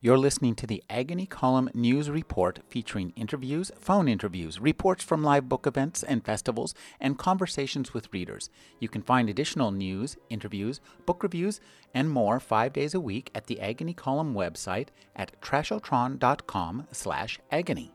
You're 0.00 0.16
listening 0.16 0.54
to 0.54 0.66
the 0.68 0.84
Agony 0.88 1.26
Column 1.26 1.70
News 1.74 2.08
Report 2.08 2.60
featuring 2.68 3.12
interviews, 3.16 3.72
phone 3.80 4.06
interviews, 4.06 4.60
reports 4.60 5.02
from 5.02 5.24
live 5.24 5.48
book 5.48 5.66
events 5.66 6.04
and 6.04 6.24
festivals, 6.24 6.72
and 7.00 7.18
conversations 7.18 7.92
with 7.92 8.12
readers. 8.12 8.48
You 8.78 8.88
can 8.88 9.02
find 9.02 9.28
additional 9.28 9.72
news, 9.72 10.16
interviews, 10.30 10.80
book 11.04 11.24
reviews, 11.24 11.60
and 11.92 12.08
more 12.08 12.38
five 12.38 12.72
days 12.72 12.94
a 12.94 13.00
week 13.00 13.32
at 13.34 13.48
the 13.48 13.60
Agony 13.60 13.92
Column 13.92 14.34
website 14.34 14.90
at 15.16 15.32
trashotron.com 15.40 16.86
slash 16.92 17.40
agony. 17.50 17.92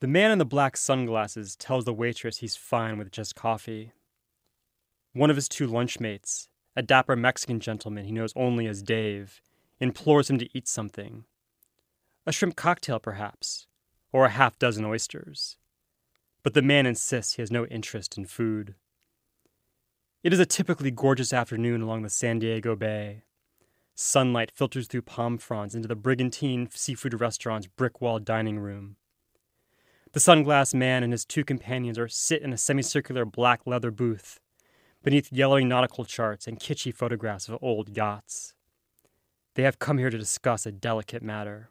The 0.00 0.06
man 0.06 0.32
in 0.32 0.36
the 0.36 0.44
black 0.44 0.76
sunglasses 0.76 1.56
tells 1.56 1.86
the 1.86 1.94
waitress 1.94 2.38
he's 2.38 2.56
fine 2.56 2.98
with 2.98 3.10
just 3.10 3.34
coffee. 3.34 3.92
One 5.16 5.30
of 5.30 5.36
his 5.36 5.48
two 5.48 5.66
lunchmates, 5.66 6.50
a 6.76 6.82
dapper 6.82 7.16
Mexican 7.16 7.58
gentleman 7.58 8.04
he 8.04 8.12
knows 8.12 8.34
only 8.36 8.66
as 8.66 8.82
Dave, 8.82 9.40
implores 9.80 10.28
him 10.28 10.36
to 10.36 10.48
eat 10.52 10.68
something. 10.68 11.24
A 12.26 12.32
shrimp 12.32 12.54
cocktail, 12.54 12.98
perhaps, 12.98 13.66
or 14.12 14.26
a 14.26 14.30
half 14.30 14.58
dozen 14.58 14.84
oysters. 14.84 15.56
But 16.42 16.52
the 16.52 16.60
man 16.60 16.84
insists 16.84 17.36
he 17.36 17.40
has 17.40 17.50
no 17.50 17.64
interest 17.64 18.18
in 18.18 18.26
food. 18.26 18.74
It 20.22 20.34
is 20.34 20.38
a 20.38 20.44
typically 20.44 20.90
gorgeous 20.90 21.32
afternoon 21.32 21.80
along 21.80 22.02
the 22.02 22.10
San 22.10 22.38
Diego 22.38 22.76
Bay. 22.76 23.22
Sunlight 23.94 24.52
filters 24.54 24.86
through 24.86 25.00
palm 25.00 25.38
fronds 25.38 25.74
into 25.74 25.88
the 25.88 25.96
Brigantine 25.96 26.68
Seafood 26.70 27.18
Restaurant's 27.18 27.68
brick 27.68 28.02
walled 28.02 28.26
dining 28.26 28.58
room. 28.58 28.96
The 30.12 30.20
sunglass 30.20 30.74
man 30.74 31.02
and 31.02 31.14
his 31.14 31.24
two 31.24 31.42
companions 31.42 31.98
are 31.98 32.06
sit 32.06 32.42
in 32.42 32.52
a 32.52 32.58
semicircular 32.58 33.24
black 33.24 33.62
leather 33.64 33.90
booth 33.90 34.40
beneath 35.06 35.32
yellowing 35.32 35.68
nautical 35.68 36.04
charts 36.04 36.48
and 36.48 36.58
kitschy 36.58 36.92
photographs 36.92 37.48
of 37.48 37.56
old 37.62 37.96
yachts. 37.96 38.54
They 39.54 39.62
have 39.62 39.78
come 39.78 39.98
here 39.98 40.10
to 40.10 40.18
discuss 40.18 40.66
a 40.66 40.72
delicate 40.72 41.22
matter. 41.22 41.70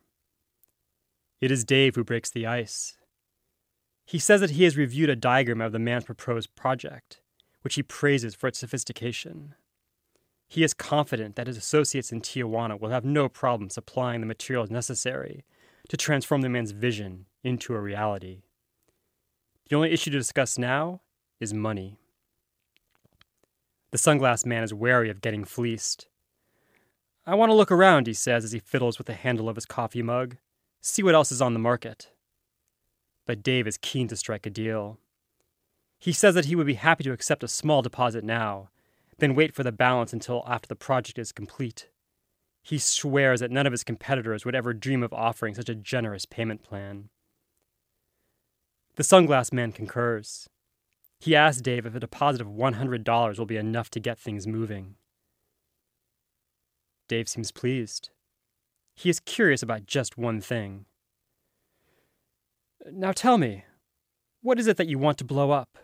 It 1.41 1.51
is 1.51 1.65
Dave 1.65 1.95
who 1.95 2.05
breaks 2.05 2.31
the 2.31 2.47
ice. 2.47 2.97
He 4.05 4.19
says 4.19 4.39
that 4.39 4.51
he 4.51 4.63
has 4.63 4.77
reviewed 4.77 5.09
a 5.09 5.17
diagram 5.17 5.59
of 5.59 5.73
the 5.73 5.79
man's 5.79 6.05
proposed 6.05 6.55
project, 6.55 7.19
which 7.61 7.75
he 7.75 7.83
praises 7.83 8.35
for 8.35 8.47
its 8.47 8.59
sophistication. 8.59 9.53
He 10.47 10.63
is 10.63 10.73
confident 10.73 11.35
that 11.35 11.47
his 11.47 11.57
associates 11.57 12.13
in 12.13 12.21
Tijuana 12.21 12.79
will 12.79 12.91
have 12.91 13.03
no 13.03 13.27
problem 13.27 13.69
supplying 13.69 14.21
the 14.21 14.27
materials 14.27 14.71
necessary 14.71 15.43
to 15.89 15.97
transform 15.97 16.39
the 16.39 16.47
man's 16.47 16.71
vision 16.71 17.25
into 17.43 17.73
a 17.73 17.81
reality. 17.81 18.43
The 19.69 19.75
only 19.75 19.91
issue 19.91 20.11
to 20.11 20.19
discuss 20.19 20.57
now 20.57 21.01
is 21.41 21.53
money. 21.53 21.99
The 23.95 24.01
sunglass 24.01 24.45
man 24.45 24.61
is 24.61 24.73
wary 24.73 25.09
of 25.09 25.21
getting 25.21 25.45
fleeced. 25.45 26.07
I 27.25 27.33
want 27.33 27.49
to 27.49 27.53
look 27.53 27.71
around, 27.71 28.07
he 28.07 28.13
says 28.13 28.43
as 28.43 28.51
he 28.51 28.59
fiddles 28.59 28.97
with 28.97 29.07
the 29.07 29.13
handle 29.13 29.47
of 29.47 29.55
his 29.55 29.65
coffee 29.65 30.01
mug, 30.01 30.35
see 30.81 31.01
what 31.01 31.15
else 31.15 31.31
is 31.31 31.41
on 31.41 31.53
the 31.53 31.59
market. 31.59 32.11
But 33.25 33.41
Dave 33.41 33.67
is 33.67 33.77
keen 33.77 34.09
to 34.09 34.17
strike 34.17 34.45
a 34.45 34.49
deal. 34.49 34.99
He 35.97 36.11
says 36.11 36.35
that 36.35 36.43
he 36.43 36.57
would 36.57 36.67
be 36.67 36.73
happy 36.73 37.05
to 37.05 37.13
accept 37.13 37.41
a 37.41 37.47
small 37.47 37.81
deposit 37.81 38.25
now, 38.25 38.67
then 39.19 39.33
wait 39.33 39.55
for 39.55 39.63
the 39.63 39.71
balance 39.71 40.11
until 40.11 40.43
after 40.45 40.67
the 40.67 40.75
project 40.75 41.17
is 41.17 41.31
complete. 41.31 41.87
He 42.63 42.77
swears 42.77 43.39
that 43.39 43.49
none 43.49 43.65
of 43.65 43.71
his 43.71 43.85
competitors 43.85 44.43
would 44.43 44.55
ever 44.55 44.73
dream 44.73 45.03
of 45.03 45.13
offering 45.13 45.55
such 45.55 45.69
a 45.69 45.73
generous 45.73 46.25
payment 46.25 46.63
plan. 46.63 47.07
The 48.97 49.03
sunglass 49.03 49.53
man 49.53 49.71
concurs. 49.71 50.49
He 51.25 51.35
asked 51.35 51.63
Dave 51.63 51.87
if 51.87 51.95
a 51.95 51.99
deposit 51.99 52.39
of 52.39 52.49
$100 52.49 53.39
will 53.39 53.47
be 53.47 53.57
enough 53.57 53.89
to 53.89 53.99
get 53.99 54.19
things 54.19 54.45
moving. 54.45 54.93
Dave 57.07 57.27
seems 57.27 57.51
pleased. 57.51 58.11
He 58.93 59.09
is 59.09 59.19
curious 59.19 59.63
about 59.63 59.87
just 59.87 60.19
one 60.19 60.39
thing. 60.39 60.85
Now 62.91 63.11
tell 63.11 63.39
me, 63.39 63.63
what 64.43 64.59
is 64.59 64.67
it 64.67 64.77
that 64.77 64.87
you 64.87 64.99
want 64.99 65.17
to 65.17 65.23
blow 65.23 65.49
up? 65.49 65.79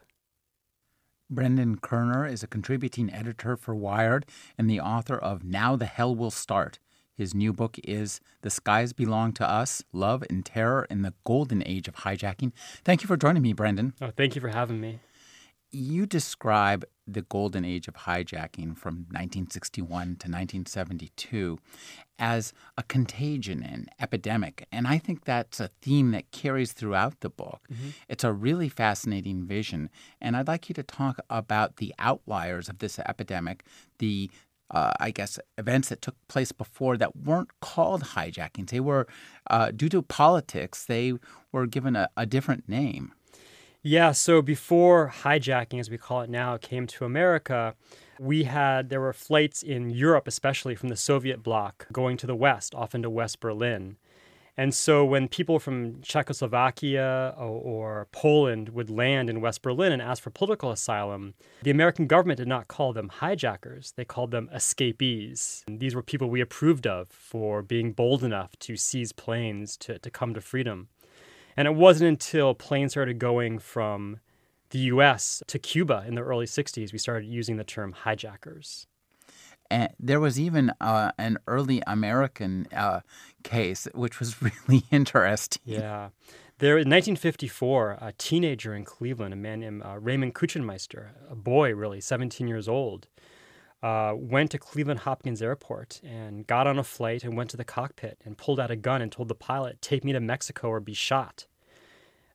Brendan 1.28 1.78
Koerner 1.78 2.32
is 2.32 2.44
a 2.44 2.48
contributing 2.48 3.12
editor 3.12 3.58
for 3.58 3.74
Wired 3.74 4.28
and 4.60 4.70
the 4.70 4.80
author 4.80 5.18
of 5.18 5.44
Now 5.44 5.76
the 5.76 5.88
Hell 5.88 6.14
Will 6.14 6.30
Start. 6.30 6.78
His 7.16 7.34
new 7.34 7.52
book 7.52 7.80
is 7.84 8.22
The 8.42 8.52
Skies 8.52 8.94
Belong 8.94 9.34
to 9.34 9.50
Us 9.50 9.84
Love 9.92 10.24
and 10.30 10.46
Terror 10.46 10.86
in 10.92 11.02
the 11.02 11.16
Golden 11.24 11.64
Age 11.66 11.88
of 11.88 11.96
Hijacking. 11.96 12.52
Thank 12.86 13.02
you 13.02 13.08
for 13.08 13.18
joining 13.18 13.42
me, 13.42 13.54
Brendan. 13.54 13.96
Oh, 14.00 14.12
thank 14.16 14.36
you 14.36 14.42
for 14.42 14.50
having 14.50 14.80
me 14.80 15.00
you 15.72 16.06
describe 16.06 16.86
the 17.08 17.22
golden 17.24 17.66
age 17.66 17.88
of 17.88 17.96
hijacking 17.96 18.78
from 18.78 19.06
1961 19.10 19.88
to 19.88 20.28
1972 20.28 21.60
as 22.20 22.54
a 22.78 22.84
contagion 22.84 23.64
and 23.64 23.90
epidemic. 24.00 24.68
And 24.72 24.88
I 24.88 24.98
think 24.98 25.26
that's 25.26 25.60
a 25.60 25.70
theme 25.82 26.12
that 26.12 26.32
carries 26.32 26.74
throughout 26.74 27.20
the 27.22 27.30
book. 27.30 27.62
Mm-hmm. 27.72 27.90
It's 28.08 28.24
a 28.24 28.32
really 28.32 28.70
fascinating 28.70 29.46
vision. 29.46 29.90
And 30.22 30.38
I'd 30.38 30.48
like 30.48 30.70
you 30.70 30.76
to 30.76 30.84
talk 30.84 31.20
about 31.30 31.78
the 31.78 31.94
outliers 31.98 32.70
of 32.70 32.80
this 32.80 33.00
epidemic, 33.00 33.64
the 34.00 34.30
uh, 34.70 34.94
I 35.02 35.12
guess, 35.12 35.38
events 35.58 35.90
that 35.90 36.02
took 36.02 36.16
place 36.30 36.54
before 36.54 36.96
that 36.96 37.16
weren't 37.18 37.60
called 37.60 38.04
hijackings. 38.04 38.70
They 38.70 38.80
were, 38.80 39.06
uh, 39.50 39.72
due 39.72 39.90
to 39.90 40.02
politics, 40.02 40.86
they 40.86 41.16
were 41.52 41.68
given 41.68 41.98
a, 41.98 42.10
a 42.16 42.26
different 42.26 42.70
name. 42.70 43.12
Yeah, 43.84 44.12
so 44.12 44.44
before 44.44 45.12
hijacking, 45.24 45.80
as 45.80 45.90
we 45.90 45.98
call 45.98 46.22
it 46.22 46.30
now, 46.30 46.56
came 46.58 46.86
to 46.86 47.04
America, 47.04 47.74
we 48.20 48.44
had 48.44 48.90
there 48.90 49.02
were 49.02 49.12
flights 49.12 49.64
in 49.64 49.90
Europe, 49.90 50.28
especially 50.28 50.76
from 50.76 50.90
the 50.90 50.96
Soviet 50.96 51.42
bloc, 51.42 51.88
going 51.92 52.16
to 52.18 52.28
the 52.28 52.36
west, 52.36 52.76
often 52.76 53.02
to 53.02 53.10
West 53.10 53.40
Berlin. 53.40 53.98
And 54.56 54.76
so 54.76 55.04
when 55.04 55.28
people 55.28 55.58
from 55.58 56.02
Czechoslovakia 56.04 57.34
or, 57.38 57.48
or, 57.48 58.08
Poland 58.12 58.70
would 58.70 58.92
land 58.92 59.30
in 59.30 59.42
West 59.42 59.64
Berlin 59.64 59.92
and 59.92 60.02
ask 60.02 60.22
for 60.22 60.30
political 60.30 60.70
asylum, 60.70 61.34
the 61.64 61.72
American 61.72 62.06
government 62.06 62.38
did 62.38 62.50
not 62.50 62.68
call 62.68 62.94
them 62.94 63.10
hijackers. 63.10 63.94
They 63.96 64.06
called 64.06 64.30
them 64.30 64.50
escapees. 64.54 65.64
And 65.68 65.80
these 65.80 65.96
were 65.96 66.04
people 66.04 66.30
we 66.30 66.42
approved 66.42 66.86
of 66.86 67.08
for 67.08 67.64
being 67.64 67.94
bold 67.94 68.24
enough 68.24 68.52
to 68.60 68.76
seize 68.76 69.14
planes 69.14 69.76
to, 69.78 69.98
to 69.98 70.10
come 70.12 70.36
to 70.36 70.42
freedom. 70.42 70.90
And 71.58 71.68
it 71.68 71.76
wasn't 71.76 72.10
until 72.10 72.54
planes 72.54 72.94
started 72.94 73.20
going 73.20 73.60
from 73.60 74.20
the 74.72 74.80
US 74.80 75.44
to 75.48 75.60
Cuba 75.60 76.04
in 76.08 76.16
the 76.16 76.22
early 76.22 76.46
60s 76.46 76.92
we 76.92 76.98
started 76.98 77.28
using 77.28 77.58
the 77.58 77.64
term 77.64 77.92
hijackers. 77.92 78.88
And 79.70 79.94
there 80.00 80.20
was 80.20 80.40
even 80.40 80.74
uh, 80.82 81.12
an 81.18 81.38
early 81.48 81.82
American 81.88 82.68
uh, 82.76 83.02
case, 83.44 83.88
which 83.94 84.20
was 84.20 84.42
really 84.68 84.84
interesting. 84.92 85.62
Yeah. 85.66 86.10
There, 86.58 86.74
in 86.74 86.90
1954, 86.90 87.98
a 88.00 88.14
teenager 88.20 88.76
in 88.76 88.86
Cleveland, 88.86 89.34
a 89.34 89.38
man 89.38 89.62
named 89.62 89.82
uh, 89.84 89.98
Raymond 89.98 90.36
Kuchenmeister, 90.36 91.08
a 91.28 91.36
boy 91.36 91.74
really, 91.74 92.00
17 92.00 92.48
years 92.48 92.68
old, 92.68 93.08
uh, 93.84 94.14
went 94.16 94.52
to 94.52 94.60
Cleveland 94.60 95.02
Hopkins 95.02 95.42
Airport 95.42 96.02
and 96.04 96.46
got 96.46 96.68
on 96.68 96.78
a 96.78 96.84
flight 96.84 97.24
and 97.24 97.36
went 97.36 97.50
to 97.52 97.58
the 97.58 97.64
cockpit 97.64 98.20
and 98.24 98.38
pulled 98.38 98.60
out 98.60 98.72
a 98.72 98.76
gun 98.76 99.02
and 99.02 99.12
told 99.12 99.28
the 99.28 99.36
pilot, 99.36 99.82
Take 99.82 100.04
me 100.04 100.14
to 100.14 100.20
Mexico 100.20 100.70
or 100.70 100.80
be 100.80 100.94
shot. 100.94 101.48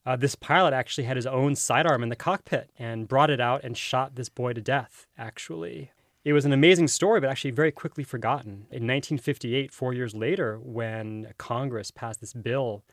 Uh, 0.04 0.16
this 0.16 0.34
pilot 0.34 0.72
actually 0.72 1.04
had 1.04 1.16
his 1.16 1.26
own 1.26 1.56
sidearm 1.56 2.02
in 2.02 2.08
the 2.08 2.16
cockpit 2.16 2.70
and 2.78 3.08
brought 3.08 3.30
it 3.30 3.40
out 3.40 3.64
and 3.64 3.76
shot 3.76 4.14
this 4.14 4.28
boy 4.28 4.52
to 4.52 4.60
death, 4.60 5.06
actually. 5.18 5.90
It 6.24 6.32
was 6.32 6.44
an 6.44 6.52
amazing 6.52 6.88
story, 6.88 7.20
but 7.20 7.30
actually 7.30 7.52
very 7.52 7.72
quickly 7.72 8.02
forgotten. 8.02 8.66
In 8.70 8.86
1958, 8.86 9.72
four 9.72 9.92
years 9.92 10.14
later, 10.14 10.58
when 10.60 11.32
Congress 11.38 11.90
passed 11.90 12.20
this 12.20 12.32
bill 12.32 12.84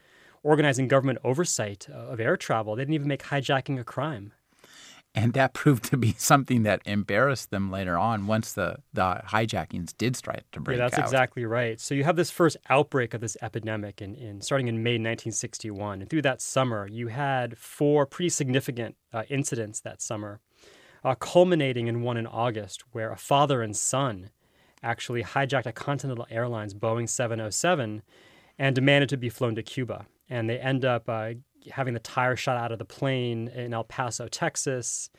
organizing 0.44 0.88
government 0.88 1.20
oversight 1.24 1.88
of 1.90 2.20
air 2.20 2.38
travel, 2.38 2.76
they 2.76 2.82
didn't 2.82 2.96
even 2.96 3.08
make 3.08 3.24
hijacking 3.24 3.80
a 3.80 3.84
crime 3.84 4.34
and 5.16 5.34
that 5.34 5.54
proved 5.54 5.84
to 5.86 5.98
be 5.98 6.14
something 6.18 6.64
that 6.64 6.82
embarrassed 6.86 7.52
them 7.52 7.70
later 7.72 7.98
on 7.98 8.26
once 8.26 8.54
the, 8.54 8.78
the 8.94 9.22
hijackings 9.28 9.96
did 9.98 10.16
start 10.16 10.44
to 10.52 10.60
break 10.60 10.78
yeah, 10.78 10.86
that's 10.86 10.98
out. 10.98 11.06
exactly 11.06 11.46
right. 11.46 11.80
So 11.80 11.94
you 11.94 12.04
have 12.04 12.16
this 12.16 12.32
first 12.32 12.58
outbreak 12.70 13.14
of 13.14 13.22
this 13.22 13.38
epidemic 13.42 14.02
in, 14.02 14.16
in 14.16 14.42
starting 14.42 14.68
in 14.68 14.82
May 14.82 14.94
1961. 14.94 16.02
And 16.02 16.10
through 16.10 16.24
that 16.24 16.42
summer, 16.42 16.88
you 16.88 17.08
had 17.08 17.58
four 17.58 18.06
pretty 18.06 18.30
significant 18.30 18.96
uh, 19.14 19.24
incidents 19.30 19.80
that 19.82 20.02
summer, 20.02 20.40
uh, 21.04 21.16
culminating 21.16 21.88
in 21.88 22.02
one 22.02 22.18
in 22.18 22.26
August 22.26 22.84
where 22.92 23.12
a 23.12 23.18
father 23.18 23.62
and 23.62 23.76
son 23.76 24.32
actually 24.82 25.24
hijacked 25.24 25.66
a 25.66 25.72
Continental 25.72 26.26
Airlines 26.30 26.74
Boeing 26.74 27.08
707 27.08 28.02
and 28.58 28.76
demanded 28.76 29.10
to 29.10 29.18
be 29.18 29.30
flown 29.30 29.56
to 29.56 29.64
Cuba. 29.64 30.08
And 30.30 30.50
they 30.50 30.60
end 30.60 30.84
up 30.86 31.08
uh, 31.08 31.34
having 31.72 31.94
the 31.94 32.00
tire 32.00 32.36
shot 32.36 32.58
out 32.58 32.72
of 32.72 32.80
the 32.80 32.86
plane 32.86 33.48
in 33.50 33.74
El 33.74 33.84
Paso, 33.84 34.28
Texas, 34.28 35.10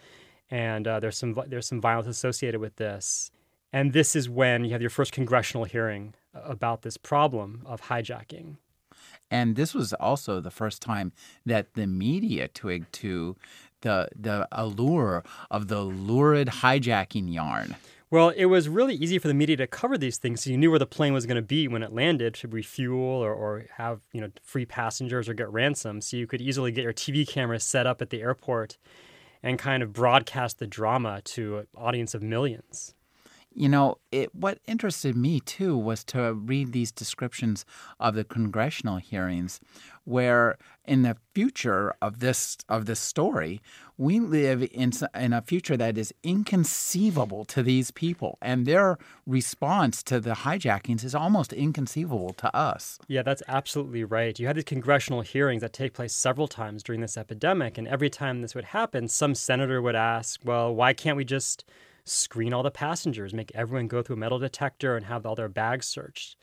and 0.50 0.87
uh, 0.87 1.00
there's 1.00 1.17
some 1.17 1.38
there's 1.46 1.67
some 1.67 1.81
violence 1.81 2.08
associated 2.08 2.61
with 2.61 2.76
this. 2.76 3.31
And 3.73 3.93
this 3.93 4.14
is 4.14 4.29
when 4.29 4.64
you 4.64 4.70
have 4.70 4.81
your 4.81 4.91
first 4.91 5.11
congressional 5.12 5.64
hearing 5.64 6.14
about 6.32 6.82
this 6.82 6.96
problem 6.96 7.62
of 7.67 7.82
hijacking. 7.82 8.56
And 9.31 9.56
this 9.56 9.75
was 9.75 9.93
also 9.94 10.41
the 10.41 10.50
first 10.50 10.81
time 10.81 11.12
that 11.44 11.75
the 11.75 11.87
media 11.87 12.49
twigged 12.49 12.93
to 12.94 13.37
the 13.81 14.08
the 14.14 14.47
allure 14.52 15.25
of 15.50 15.69
the 15.69 15.81
lurid 15.81 16.49
hijacking 16.49 17.32
yarn. 17.32 17.76
Well, 18.14 18.28
it 18.28 18.44
was 18.44 18.69
really 18.69 18.94
easy 18.94 19.19
for 19.19 19.26
the 19.26 19.34
media 19.34 19.56
to 19.56 19.66
cover 19.66 19.99
these 19.99 20.19
things 20.19 20.44
so 20.44 20.50
you 20.50 20.56
knew 20.56 20.70
where 20.70 20.78
the 20.78 20.87
plane 20.87 21.12
was 21.12 21.26
going 21.26 21.34
to 21.34 21.43
be 21.43 21.66
when 21.66 21.82
it 21.82 21.93
landed 21.93 22.34
to 22.34 22.46
refuel 22.46 23.25
or, 23.25 23.34
or 23.34 23.66
have 23.76 24.02
you 24.12 24.20
know 24.20 24.31
free 24.40 24.64
passengers 24.64 25.28
or 25.28 25.34
get 25.34 25.50
ransom. 25.50 26.00
So 26.00 26.16
you 26.16 26.28
could 26.28 26.40
easily 26.40 26.70
get 26.70 26.84
your 26.84 26.93
TV 26.93 27.26
camera 27.26 27.58
set 27.58 27.88
up 27.88 28.00
at 28.00 28.11
the 28.11 28.22
airport 28.22 28.78
and 29.43 29.58
kind 29.58 29.82
of 29.82 29.93
broadcast 29.93 30.61
the 30.61 30.66
drama 30.69 31.22
to 31.25 31.58
an 31.58 31.66
audience 31.76 32.14
of 32.14 32.22
millions. 32.22 32.94
You 33.56 33.69
know, 33.69 33.99
it, 34.11 34.35
what 34.35 34.59
interested 34.67 35.17
me 35.17 35.39
too 35.39 35.79
was 35.79 36.03
to 36.06 36.35
read 36.35 36.73
these 36.73 36.91
descriptions 36.91 37.65
of 38.01 38.17
the 38.17 38.25
congressional 38.25 38.97
hearings, 38.97 39.61
where 40.03 40.59
in 40.85 41.03
the 41.03 41.17
future 41.35 41.95
of 42.03 42.19
this 42.19 42.59
of 42.69 42.87
this 42.87 42.99
story, 42.99 43.62
we 43.97 44.19
live 44.19 44.62
in 44.73 44.93
in 45.15 45.33
a 45.33 45.41
future 45.41 45.77
that 45.77 45.97
is 45.97 46.12
inconceivable 46.25 47.45
to 47.45 47.62
these 47.62 47.93
people, 47.93 48.39
and 48.43 48.67
their 48.67 48.99
response 49.25 50.03
to 50.03 50.19
the 50.19 50.35
hijackings 50.35 51.05
is 51.05 51.15
almost 51.15 51.53
inconceivable 51.53 52.33
to 52.35 52.55
us. 52.57 52.99
Yeah, 53.07 53.23
that's 53.23 53.43
absolutely 53.47 54.03
right. 54.03 54.37
You 54.39 54.49
had 54.49 54.57
these 54.57 54.65
congressional 54.65 55.21
hearings 55.21 55.62
that 55.62 55.73
take 55.73 55.95
place 55.95 56.12
several 56.12 56.49
times 56.49 56.83
during 56.83 57.00
this 57.00 57.17
epidemic, 57.17 57.79
and 57.79 57.87
every 57.87 58.11
time 58.11 58.43
this 58.43 58.57
would 58.57 58.65
happen, 58.65 59.07
some 59.07 59.37
senator 59.37 59.81
would 59.81 59.97
ask, 59.97 60.41
"Well, 60.45 60.75
why 60.75 60.93
can't 60.93 61.17
we 61.17 61.25
just?" 61.25 61.65
Screen 62.05 62.53
all 62.53 62.62
the 62.62 62.71
passengers, 62.71 63.35
make 63.35 63.53
everyone 63.55 63.89
go 63.89 64.03
through 64.03 64.17
a 64.17 64.19
metal 64.19 64.39
detector, 64.39 64.97
and 64.97 65.06
have 65.06 65.25
all 65.27 65.35
their 65.35 65.49
bags 65.49 65.87
searched. 65.87 66.37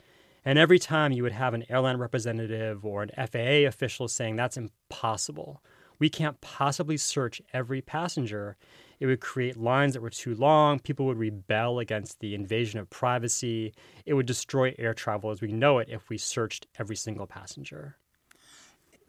And 0.44 0.58
every 0.58 0.78
time 0.78 1.12
you 1.12 1.22
would 1.22 1.32
have 1.32 1.54
an 1.54 1.64
airline 1.68 1.98
representative 1.98 2.84
or 2.84 3.02
an 3.02 3.10
FAA 3.16 3.68
official 3.68 4.08
saying 4.08 4.36
that's 4.36 4.56
impossible. 4.56 5.62
We 6.00 6.08
can't 6.08 6.40
possibly 6.40 6.96
search 6.96 7.40
every 7.52 7.80
passenger. 7.80 8.56
It 8.98 9.06
would 9.06 9.20
create 9.20 9.56
lines 9.56 9.94
that 9.94 10.02
were 10.02 10.10
too 10.10 10.34
long. 10.34 10.80
People 10.80 11.06
would 11.06 11.18
rebel 11.18 11.78
against 11.78 12.18
the 12.18 12.34
invasion 12.34 12.80
of 12.80 12.90
privacy. 12.90 13.72
It 14.04 14.14
would 14.14 14.26
destroy 14.26 14.74
air 14.78 14.94
travel 14.94 15.30
as 15.30 15.40
we 15.40 15.52
know 15.52 15.78
it 15.78 15.88
if 15.88 16.08
we 16.08 16.18
searched 16.18 16.66
every 16.78 16.96
single 16.96 17.26
passenger 17.26 17.96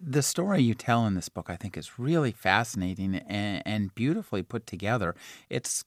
the 0.05 0.21
story 0.21 0.61
you 0.61 0.73
tell 0.73 1.05
in 1.05 1.15
this 1.15 1.29
book, 1.29 1.49
I 1.49 1.55
think, 1.55 1.77
is 1.77 1.97
really 1.97 2.33
fascinating 2.33 3.15
and, 3.15 3.63
and, 3.65 3.95
beautifully 3.95 4.43
put 4.43 4.67
together. 4.67 5.15
It's 5.49 5.85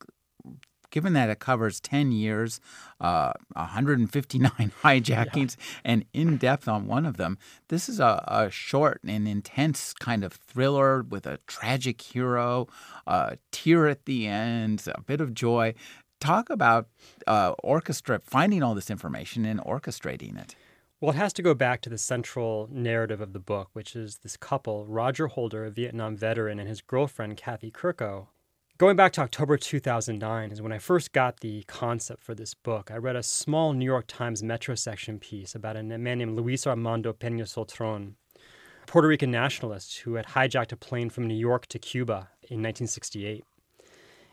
given 0.91 1.13
that 1.13 1.29
it 1.29 1.39
covers 1.39 1.81
10 1.81 2.13
years, 2.13 2.61
uh, 3.01 3.33
159 3.53 4.51
hijackings, 4.83 5.57
yeah. 5.59 5.81
and 5.85 6.05
in 6.13 6.37
depth 6.37 6.69
on 6.69 6.87
one 6.87 7.05
of 7.05 7.17
them, 7.17 7.39
this 7.69 7.89
is 7.89 8.01
a, 8.01 8.25
a, 8.27 8.51
short 8.51 9.01
and 9.07 9.29
intense 9.29 9.93
kind 9.93 10.25
of 10.25 10.33
thriller 10.33 11.03
with 11.03 11.27
a 11.27 11.39
tragic 11.47 12.01
hero, 12.01 12.67
a 13.07 13.37
tear 13.53 13.89
at 13.89 14.07
the 14.07 14.27
end, 14.27 14.83
a 14.95 15.01
bit 15.03 15.21
of 15.21 15.35
joy. 15.35 15.75
Talk 16.21 16.49
about 16.49 16.89
uh, 17.27 17.53
orchestra 17.63 18.21
finding 18.25 18.63
all 18.63 18.75
this 18.75 18.91
information 18.91 19.45
and 19.45 19.61
orchestrating 19.61 20.41
it. 20.41 20.57
Well, 20.99 21.11
it 21.11 21.17
has 21.17 21.35
to 21.35 21.43
go 21.43 21.53
back 21.53 21.83
to 21.83 21.91
the 21.91 21.99
central 21.99 22.71
narrative 22.73 23.21
of 23.21 23.35
the 23.35 23.39
book, 23.39 23.69
which 23.75 23.95
is 23.95 24.21
this 24.23 24.39
couple, 24.39 24.87
Roger 24.87 25.27
Holder, 25.27 25.67
a 25.67 25.71
Vietnam 25.71 26.17
veteran, 26.17 26.59
and 26.59 26.67
his 26.67 26.81
girlfriend, 26.81 27.37
Kathy 27.37 27.71
Kerkow, 27.71 28.29
Going 28.79 28.95
back 28.95 29.13
to 29.13 29.23
October 29.23 29.57
2009 29.57 30.53
is 30.53 30.61
when 30.61 30.71
I 30.71 30.77
first 30.77 31.13
got 31.13 31.41
the 31.41 31.63
concept 31.63 32.23
for 32.23 32.35
this 32.35 32.53
book. 32.53 32.91
I 32.91 32.99
read 32.99 33.17
a 33.17 33.23
small 33.23 33.73
New 33.73 33.87
York 33.87 34.05
Times 34.07 34.43
Metro 34.43 34.75
section 34.75 35.19
piece 35.19 35.55
about 35.55 35.79
a 35.79 35.83
man 35.83 36.19
named 36.19 36.37
Luis 36.37 36.67
Armando 36.67 37.15
Peña 37.15 37.45
Soltren, 37.45 38.17
a 38.35 38.87
Puerto 38.87 39.09
Rican 39.09 39.31
nationalist 39.31 40.01
who 40.01 40.17
had 40.17 40.27
hijacked 40.27 40.73
a 40.73 40.77
plane 40.77 41.09
from 41.09 41.27
New 41.27 41.35
York 41.35 41.67
to 41.69 41.79
Cuba 41.79 42.29
in 42.43 42.61
1968. 42.61 43.47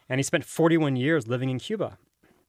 And 0.09 0.19
he 0.19 0.23
spent 0.23 0.43
41 0.43 0.97
years 0.97 1.25
living 1.25 1.49
in 1.49 1.57
Cuba. 1.57 1.97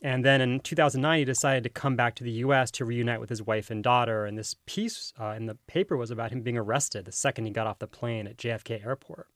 And 0.03 0.25
then 0.25 0.41
in 0.41 0.59
2009, 0.59 1.21
he 1.21 1.25
decided 1.25 1.63
to 1.63 1.69
come 1.69 1.95
back 1.95 2.17
to 2.17 2.25
the 2.25 2.33
U.S. 2.33 2.73
to 2.73 2.85
reunite 2.85 3.21
with 3.21 3.31
his 3.31 3.41
wife 3.41 3.71
and 3.71 3.85
daughter. 3.85 4.27
And 4.27 4.37
this 4.37 4.57
piece 4.67 5.13
uh, 5.21 5.35
in 5.37 5.47
the 5.47 5.59
paper 5.69 5.97
was 5.97 6.11
about 6.11 6.33
him 6.33 6.43
being 6.43 6.59
arrested 6.59 7.05
the 7.05 7.13
second 7.13 7.45
he 7.45 7.53
got 7.53 7.69
off 7.69 7.79
the 7.79 7.87
plane 7.87 8.27
at 8.27 8.37
JFK 8.37 8.85
Airport. 8.85 9.29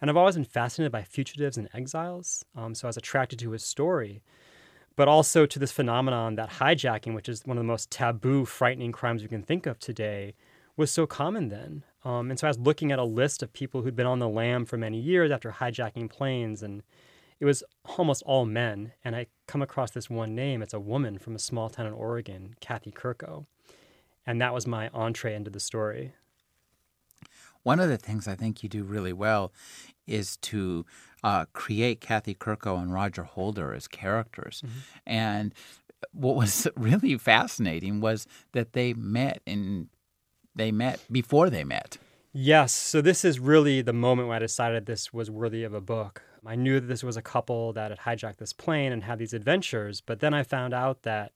And 0.00 0.10
I've 0.10 0.16
always 0.16 0.34
been 0.34 0.44
fascinated 0.44 0.92
by 0.92 1.02
fugitives 1.02 1.56
and 1.56 1.68
exiles, 1.72 2.44
um, 2.54 2.74
so 2.74 2.86
I 2.86 2.90
was 2.90 2.96
attracted 2.96 3.38
to 3.40 3.52
his 3.52 3.64
story, 3.64 4.22
but 4.94 5.08
also 5.08 5.46
to 5.46 5.58
this 5.58 5.72
phenomenon 5.72 6.36
that 6.36 6.50
hijacking, 6.50 7.14
which 7.14 7.28
is 7.28 7.46
one 7.46 7.56
of 7.56 7.62
the 7.62 7.68
most 7.68 7.90
taboo, 7.90 8.44
frightening 8.44 8.92
crimes 8.92 9.22
we 9.22 9.28
can 9.28 9.42
think 9.42 9.66
of 9.66 9.78
today, 9.78 10.34
was 10.76 10.90
so 10.90 11.06
common 11.06 11.48
then. 11.48 11.82
Um, 12.04 12.30
and 12.30 12.38
so 12.38 12.46
I 12.46 12.50
was 12.50 12.58
looking 12.58 12.92
at 12.92 12.98
a 12.98 13.04
list 13.04 13.42
of 13.42 13.52
people 13.52 13.82
who'd 13.82 13.96
been 13.96 14.06
on 14.06 14.18
the 14.18 14.28
lam 14.28 14.64
for 14.64 14.76
many 14.76 15.00
years 15.00 15.30
after 15.30 15.50
hijacking 15.50 16.10
planes, 16.10 16.62
and 16.62 16.82
it 17.40 17.44
was 17.44 17.64
almost 17.98 18.22
all 18.24 18.44
men. 18.44 18.92
And 19.04 19.16
I 19.16 19.26
come 19.46 19.62
across 19.62 19.90
this 19.90 20.08
one 20.08 20.34
name. 20.34 20.62
It's 20.62 20.74
a 20.74 20.80
woman 20.80 21.18
from 21.18 21.34
a 21.34 21.40
small 21.40 21.68
town 21.68 21.86
in 21.86 21.92
Oregon, 21.92 22.54
Kathy 22.60 22.92
Kerkow. 22.92 23.46
And 24.26 24.40
that 24.40 24.54
was 24.54 24.66
my 24.66 24.88
entree 24.90 25.34
into 25.34 25.50
the 25.50 25.60
story. 25.60 26.12
One 27.66 27.80
of 27.80 27.88
the 27.88 27.96
things 27.96 28.28
I 28.28 28.36
think 28.36 28.62
you 28.62 28.68
do 28.68 28.84
really 28.84 29.12
well 29.12 29.52
is 30.06 30.36
to 30.36 30.86
uh, 31.24 31.46
create 31.52 32.00
Kathy 32.00 32.32
Kerkow 32.32 32.80
and 32.80 32.94
Roger 32.94 33.24
Holder 33.24 33.74
as 33.74 33.88
characters. 33.88 34.62
Mm-hmm. 34.64 34.78
And 35.04 35.54
what 36.12 36.36
was 36.36 36.68
really 36.76 37.18
fascinating 37.18 38.00
was 38.00 38.24
that 38.52 38.72
they 38.72 38.94
met 38.94 39.42
in 39.46 39.88
they 40.54 40.70
met 40.70 41.00
before 41.10 41.50
they 41.50 41.64
met. 41.64 41.98
Yes, 42.32 42.70
so 42.70 43.00
this 43.00 43.24
is 43.24 43.40
really 43.40 43.82
the 43.82 43.92
moment 43.92 44.28
when 44.28 44.36
I 44.36 44.38
decided 44.38 44.86
this 44.86 45.12
was 45.12 45.28
worthy 45.28 45.64
of 45.64 45.74
a 45.74 45.80
book. 45.80 46.22
I 46.46 46.54
knew 46.54 46.78
that 46.78 46.86
this 46.86 47.02
was 47.02 47.16
a 47.16 47.22
couple 47.22 47.72
that 47.72 47.90
had 47.90 47.98
hijacked 47.98 48.36
this 48.36 48.52
plane 48.52 48.92
and 48.92 49.02
had 49.02 49.18
these 49.18 49.32
adventures, 49.32 50.00
but 50.00 50.20
then 50.20 50.32
I 50.32 50.44
found 50.44 50.72
out 50.72 51.02
that 51.02 51.32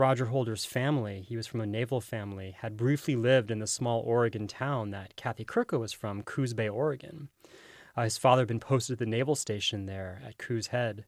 Roger 0.00 0.24
Holder's 0.24 0.64
family, 0.64 1.26
he 1.28 1.36
was 1.36 1.46
from 1.46 1.60
a 1.60 1.66
naval 1.66 2.00
family, 2.00 2.56
had 2.58 2.78
briefly 2.78 3.14
lived 3.14 3.50
in 3.50 3.58
the 3.58 3.66
small 3.66 4.00
Oregon 4.00 4.48
town 4.48 4.92
that 4.92 5.14
Kathy 5.14 5.44
Kerkow 5.44 5.78
was 5.78 5.92
from, 5.92 6.22
Coos 6.22 6.54
Bay, 6.54 6.70
Oregon. 6.70 7.28
Uh, 7.94 8.04
his 8.04 8.16
father 8.16 8.40
had 8.40 8.48
been 8.48 8.60
posted 8.60 8.94
at 8.94 8.98
the 8.98 9.04
naval 9.04 9.34
station 9.34 9.84
there 9.84 10.22
at 10.26 10.38
Coos 10.38 10.68
Head. 10.68 11.04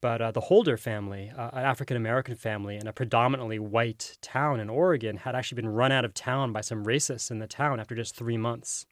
But 0.00 0.22
uh, 0.22 0.30
the 0.30 0.40
Holder 0.40 0.78
family, 0.78 1.30
uh, 1.36 1.50
an 1.52 1.64
African 1.64 1.94
American 1.94 2.36
family 2.36 2.76
in 2.76 2.86
a 2.86 2.92
predominantly 2.94 3.58
white 3.58 4.16
town 4.22 4.60
in 4.60 4.70
Oregon, 4.70 5.18
had 5.18 5.34
actually 5.34 5.56
been 5.56 5.68
run 5.68 5.92
out 5.92 6.06
of 6.06 6.14
town 6.14 6.54
by 6.54 6.62
some 6.62 6.86
racists 6.86 7.30
in 7.30 7.38
the 7.38 7.46
town 7.46 7.78
after 7.78 7.94
just 7.94 8.16
three 8.16 8.38
months. 8.38 8.86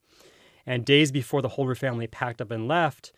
And 0.66 0.84
days 0.84 1.10
before 1.10 1.40
the 1.40 1.48
Holder 1.48 1.74
family 1.74 2.06
packed 2.06 2.42
up 2.42 2.50
and 2.50 2.68
left, 2.68 3.10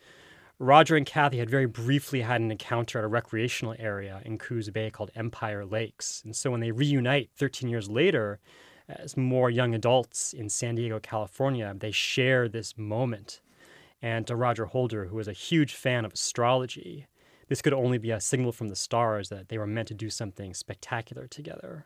Roger 0.59 0.95
and 0.95 1.05
Kathy 1.05 1.37
had 1.37 1.51
very 1.51 1.67
briefly 1.67 2.21
had 2.21 2.41
an 2.41 2.49
encounter 2.49 2.97
at 2.97 3.05
a 3.05 3.07
recreational 3.07 3.75
area 3.77 4.21
in 4.25 4.39
Coos 4.39 4.69
Bay 4.71 4.89
called 4.89 5.11
Empire 5.15 5.63
Lakes. 5.63 6.23
And 6.25 6.35
so 6.35 6.49
when 6.49 6.61
they 6.61 6.71
reunite 6.71 7.29
13 7.37 7.69
years 7.69 7.89
later, 7.89 8.39
as 8.89 9.15
more 9.15 9.51
young 9.51 9.75
adults 9.75 10.33
in 10.33 10.49
San 10.49 10.73
Diego, 10.73 10.99
California, 10.99 11.75
they 11.77 11.91
share 11.91 12.49
this 12.49 12.75
moment. 12.75 13.39
And 14.01 14.25
to 14.25 14.35
Roger 14.35 14.65
Holder, 14.65 15.05
who 15.05 15.15
was 15.15 15.27
a 15.27 15.33
huge 15.33 15.75
fan 15.75 16.05
of 16.05 16.13
astrology, 16.13 17.05
this 17.49 17.61
could 17.61 17.73
only 17.73 17.99
be 17.99 18.09
a 18.09 18.19
signal 18.19 18.51
from 18.51 18.69
the 18.69 18.75
stars 18.75 19.29
that 19.29 19.49
they 19.49 19.59
were 19.59 19.67
meant 19.67 19.89
to 19.89 19.93
do 19.93 20.09
something 20.09 20.55
spectacular 20.55 21.27
together. 21.27 21.85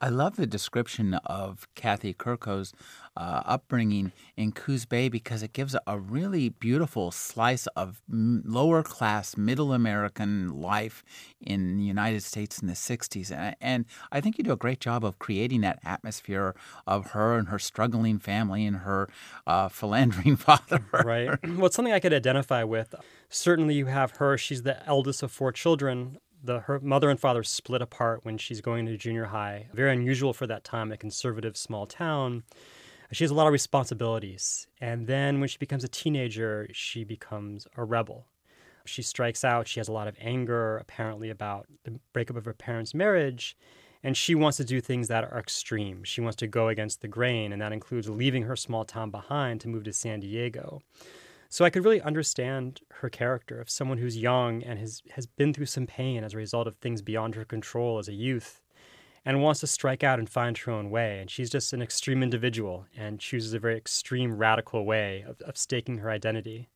I 0.00 0.10
love 0.10 0.36
the 0.36 0.46
description 0.46 1.14
of 1.26 1.66
Kathy 1.74 2.14
Kerkow's 2.14 2.72
uh, 3.16 3.42
upbringing 3.44 4.12
in 4.36 4.52
Coos 4.52 4.86
Bay 4.86 5.08
because 5.08 5.42
it 5.42 5.52
gives 5.52 5.74
a 5.88 5.98
really 5.98 6.50
beautiful 6.50 7.10
slice 7.10 7.66
of 7.68 8.00
lower 8.08 8.84
class, 8.84 9.36
middle 9.36 9.72
American 9.72 10.60
life 10.60 11.04
in 11.40 11.76
the 11.76 11.82
United 11.82 12.22
States 12.22 12.60
in 12.60 12.68
the 12.68 12.74
60s. 12.74 13.32
And, 13.32 13.56
and 13.60 13.84
I 14.12 14.20
think 14.20 14.38
you 14.38 14.44
do 14.44 14.52
a 14.52 14.56
great 14.56 14.78
job 14.78 15.04
of 15.04 15.18
creating 15.18 15.62
that 15.62 15.80
atmosphere 15.84 16.54
of 16.86 17.10
her 17.10 17.36
and 17.36 17.48
her 17.48 17.58
struggling 17.58 18.20
family 18.20 18.64
and 18.64 18.78
her 18.78 19.08
uh, 19.48 19.68
philandering 19.78 20.36
father. 20.36 20.84
right. 20.92 21.30
Well, 21.58 21.66
it's 21.66 21.76
something 21.76 21.92
I 21.92 21.98
could 21.98 22.12
identify 22.12 22.62
with. 22.62 22.94
Certainly, 23.30 23.74
you 23.74 23.86
have 23.86 24.12
her. 24.18 24.38
She's 24.38 24.62
the 24.62 24.86
eldest 24.86 25.24
of 25.24 25.32
four 25.32 25.50
children 25.50 26.18
the 26.42 26.60
her 26.60 26.80
mother 26.80 27.10
and 27.10 27.18
father 27.18 27.42
split 27.42 27.82
apart 27.82 28.24
when 28.24 28.38
she's 28.38 28.60
going 28.60 28.86
to 28.86 28.96
junior 28.96 29.26
high. 29.26 29.68
Very 29.72 29.92
unusual 29.92 30.32
for 30.32 30.46
that 30.46 30.64
time, 30.64 30.92
a 30.92 30.96
conservative 30.96 31.56
small 31.56 31.86
town. 31.86 32.44
She 33.12 33.24
has 33.24 33.30
a 33.30 33.34
lot 33.34 33.46
of 33.46 33.52
responsibilities. 33.52 34.66
And 34.80 35.06
then 35.06 35.40
when 35.40 35.48
she 35.48 35.58
becomes 35.58 35.84
a 35.84 35.88
teenager, 35.88 36.68
she 36.72 37.04
becomes 37.04 37.66
a 37.76 37.84
rebel. 37.84 38.26
She 38.84 39.02
strikes 39.02 39.44
out. 39.44 39.68
She 39.68 39.80
has 39.80 39.88
a 39.88 39.92
lot 39.92 40.08
of 40.08 40.16
anger, 40.20 40.78
apparently, 40.78 41.30
about 41.30 41.66
the 41.84 41.98
breakup 42.12 42.36
of 42.36 42.44
her 42.44 42.54
parents' 42.54 42.94
marriage. 42.94 43.56
And 44.02 44.16
she 44.16 44.34
wants 44.34 44.56
to 44.58 44.64
do 44.64 44.80
things 44.80 45.08
that 45.08 45.24
are 45.24 45.38
extreme. 45.38 46.04
She 46.04 46.20
wants 46.20 46.36
to 46.36 46.46
go 46.46 46.68
against 46.68 47.00
the 47.00 47.08
grain, 47.08 47.52
and 47.52 47.60
that 47.60 47.72
includes 47.72 48.08
leaving 48.08 48.44
her 48.44 48.56
small 48.56 48.84
town 48.84 49.10
behind 49.10 49.60
to 49.62 49.68
move 49.68 49.84
to 49.84 49.92
San 49.92 50.20
Diego. 50.20 50.82
So 51.48 51.64
I 51.64 51.70
could 51.70 51.84
really 51.84 52.02
understand 52.02 52.80
her 52.90 53.08
character 53.08 53.60
of 53.60 53.70
someone 53.70 53.98
who's 53.98 54.18
young 54.18 54.62
and 54.62 54.78
has, 54.78 55.02
has 55.12 55.26
been 55.26 55.54
through 55.54 55.66
some 55.66 55.86
pain 55.86 56.22
as 56.22 56.34
a 56.34 56.36
result 56.36 56.66
of 56.66 56.76
things 56.76 57.00
beyond 57.00 57.34
her 57.36 57.44
control 57.44 57.98
as 57.98 58.08
a 58.08 58.12
youth 58.12 58.60
and 59.24 59.42
wants 59.42 59.60
to 59.60 59.66
strike 59.66 60.04
out 60.04 60.18
and 60.18 60.28
find 60.28 60.56
her 60.58 60.72
own 60.72 60.90
way. 60.90 61.20
And 61.20 61.30
she's 61.30 61.50
just 61.50 61.72
an 61.72 61.82
extreme 61.82 62.22
individual 62.22 62.86
and 62.96 63.18
chooses 63.18 63.54
a 63.54 63.58
very 63.58 63.76
extreme, 63.76 64.36
radical 64.36 64.84
way 64.84 65.24
of, 65.26 65.40
of 65.42 65.56
staking 65.56 65.98
her 65.98 66.10
identity. 66.10 66.68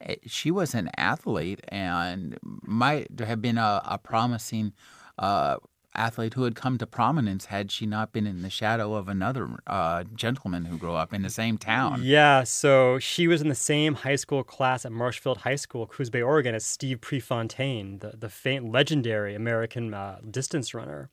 eh, 0.00 0.16
she 0.26 0.50
was 0.50 0.74
an 0.74 0.90
athlete 0.96 1.60
and 1.68 2.38
might 2.42 3.18
have 3.20 3.40
been 3.40 3.58
a, 3.58 3.82
a 3.84 3.98
promising 3.98 4.72
uh, 5.18 5.56
athlete 5.94 6.34
who 6.34 6.44
had 6.44 6.54
come 6.54 6.78
to 6.78 6.86
prominence 6.86 7.46
had 7.46 7.70
she 7.70 7.86
not 7.86 8.12
been 8.12 8.26
in 8.26 8.42
the 8.42 8.50
shadow 8.50 8.94
of 8.94 9.08
another 9.08 9.48
uh, 9.66 10.04
gentleman 10.14 10.66
who 10.66 10.78
grew 10.78 10.94
up 10.94 11.12
in 11.12 11.22
the 11.22 11.30
same 11.30 11.58
town. 11.58 12.00
Yeah, 12.02 12.44
so 12.44 12.98
she 12.98 13.26
was 13.26 13.40
in 13.40 13.48
the 13.48 13.54
same 13.54 13.94
high 13.94 14.16
school 14.16 14.42
class 14.42 14.84
at 14.84 14.92
Marshfield 14.92 15.38
High 15.38 15.56
School, 15.56 15.86
Coos 15.86 16.10
Bay, 16.10 16.22
Oregon, 16.22 16.54
as 16.54 16.64
Steve 16.64 17.00
Prefontaine, 17.00 17.98
the, 17.98 18.14
the 18.16 18.28
faint, 18.28 18.70
legendary 18.70 19.34
American 19.34 19.94
uh, 19.94 20.18
distance 20.30 20.74
runner. 20.74 21.10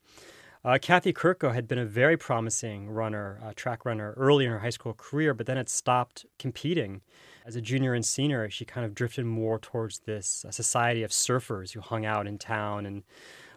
Uh, 0.63 0.77
Kathy 0.79 1.11
Kerkow 1.11 1.53
had 1.53 1.67
been 1.67 1.79
a 1.79 1.85
very 1.85 2.17
promising 2.17 2.89
runner, 2.89 3.39
uh, 3.43 3.51
track 3.55 3.83
runner, 3.83 4.13
early 4.15 4.45
in 4.45 4.51
her 4.51 4.59
high 4.59 4.69
school 4.69 4.93
career, 4.93 5.33
but 5.33 5.47
then 5.47 5.57
had 5.57 5.69
stopped 5.69 6.25
competing. 6.37 7.01
As 7.43 7.55
a 7.55 7.61
junior 7.61 7.95
and 7.95 8.05
senior, 8.05 8.47
she 8.51 8.65
kind 8.65 8.85
of 8.85 8.93
drifted 8.93 9.25
more 9.25 9.57
towards 9.57 9.99
this 9.99 10.45
uh, 10.47 10.51
society 10.51 11.01
of 11.01 11.09
surfers 11.09 11.71
who 11.71 11.81
hung 11.81 12.05
out 12.05 12.27
in 12.27 12.37
town 12.37 12.85
and 12.85 13.01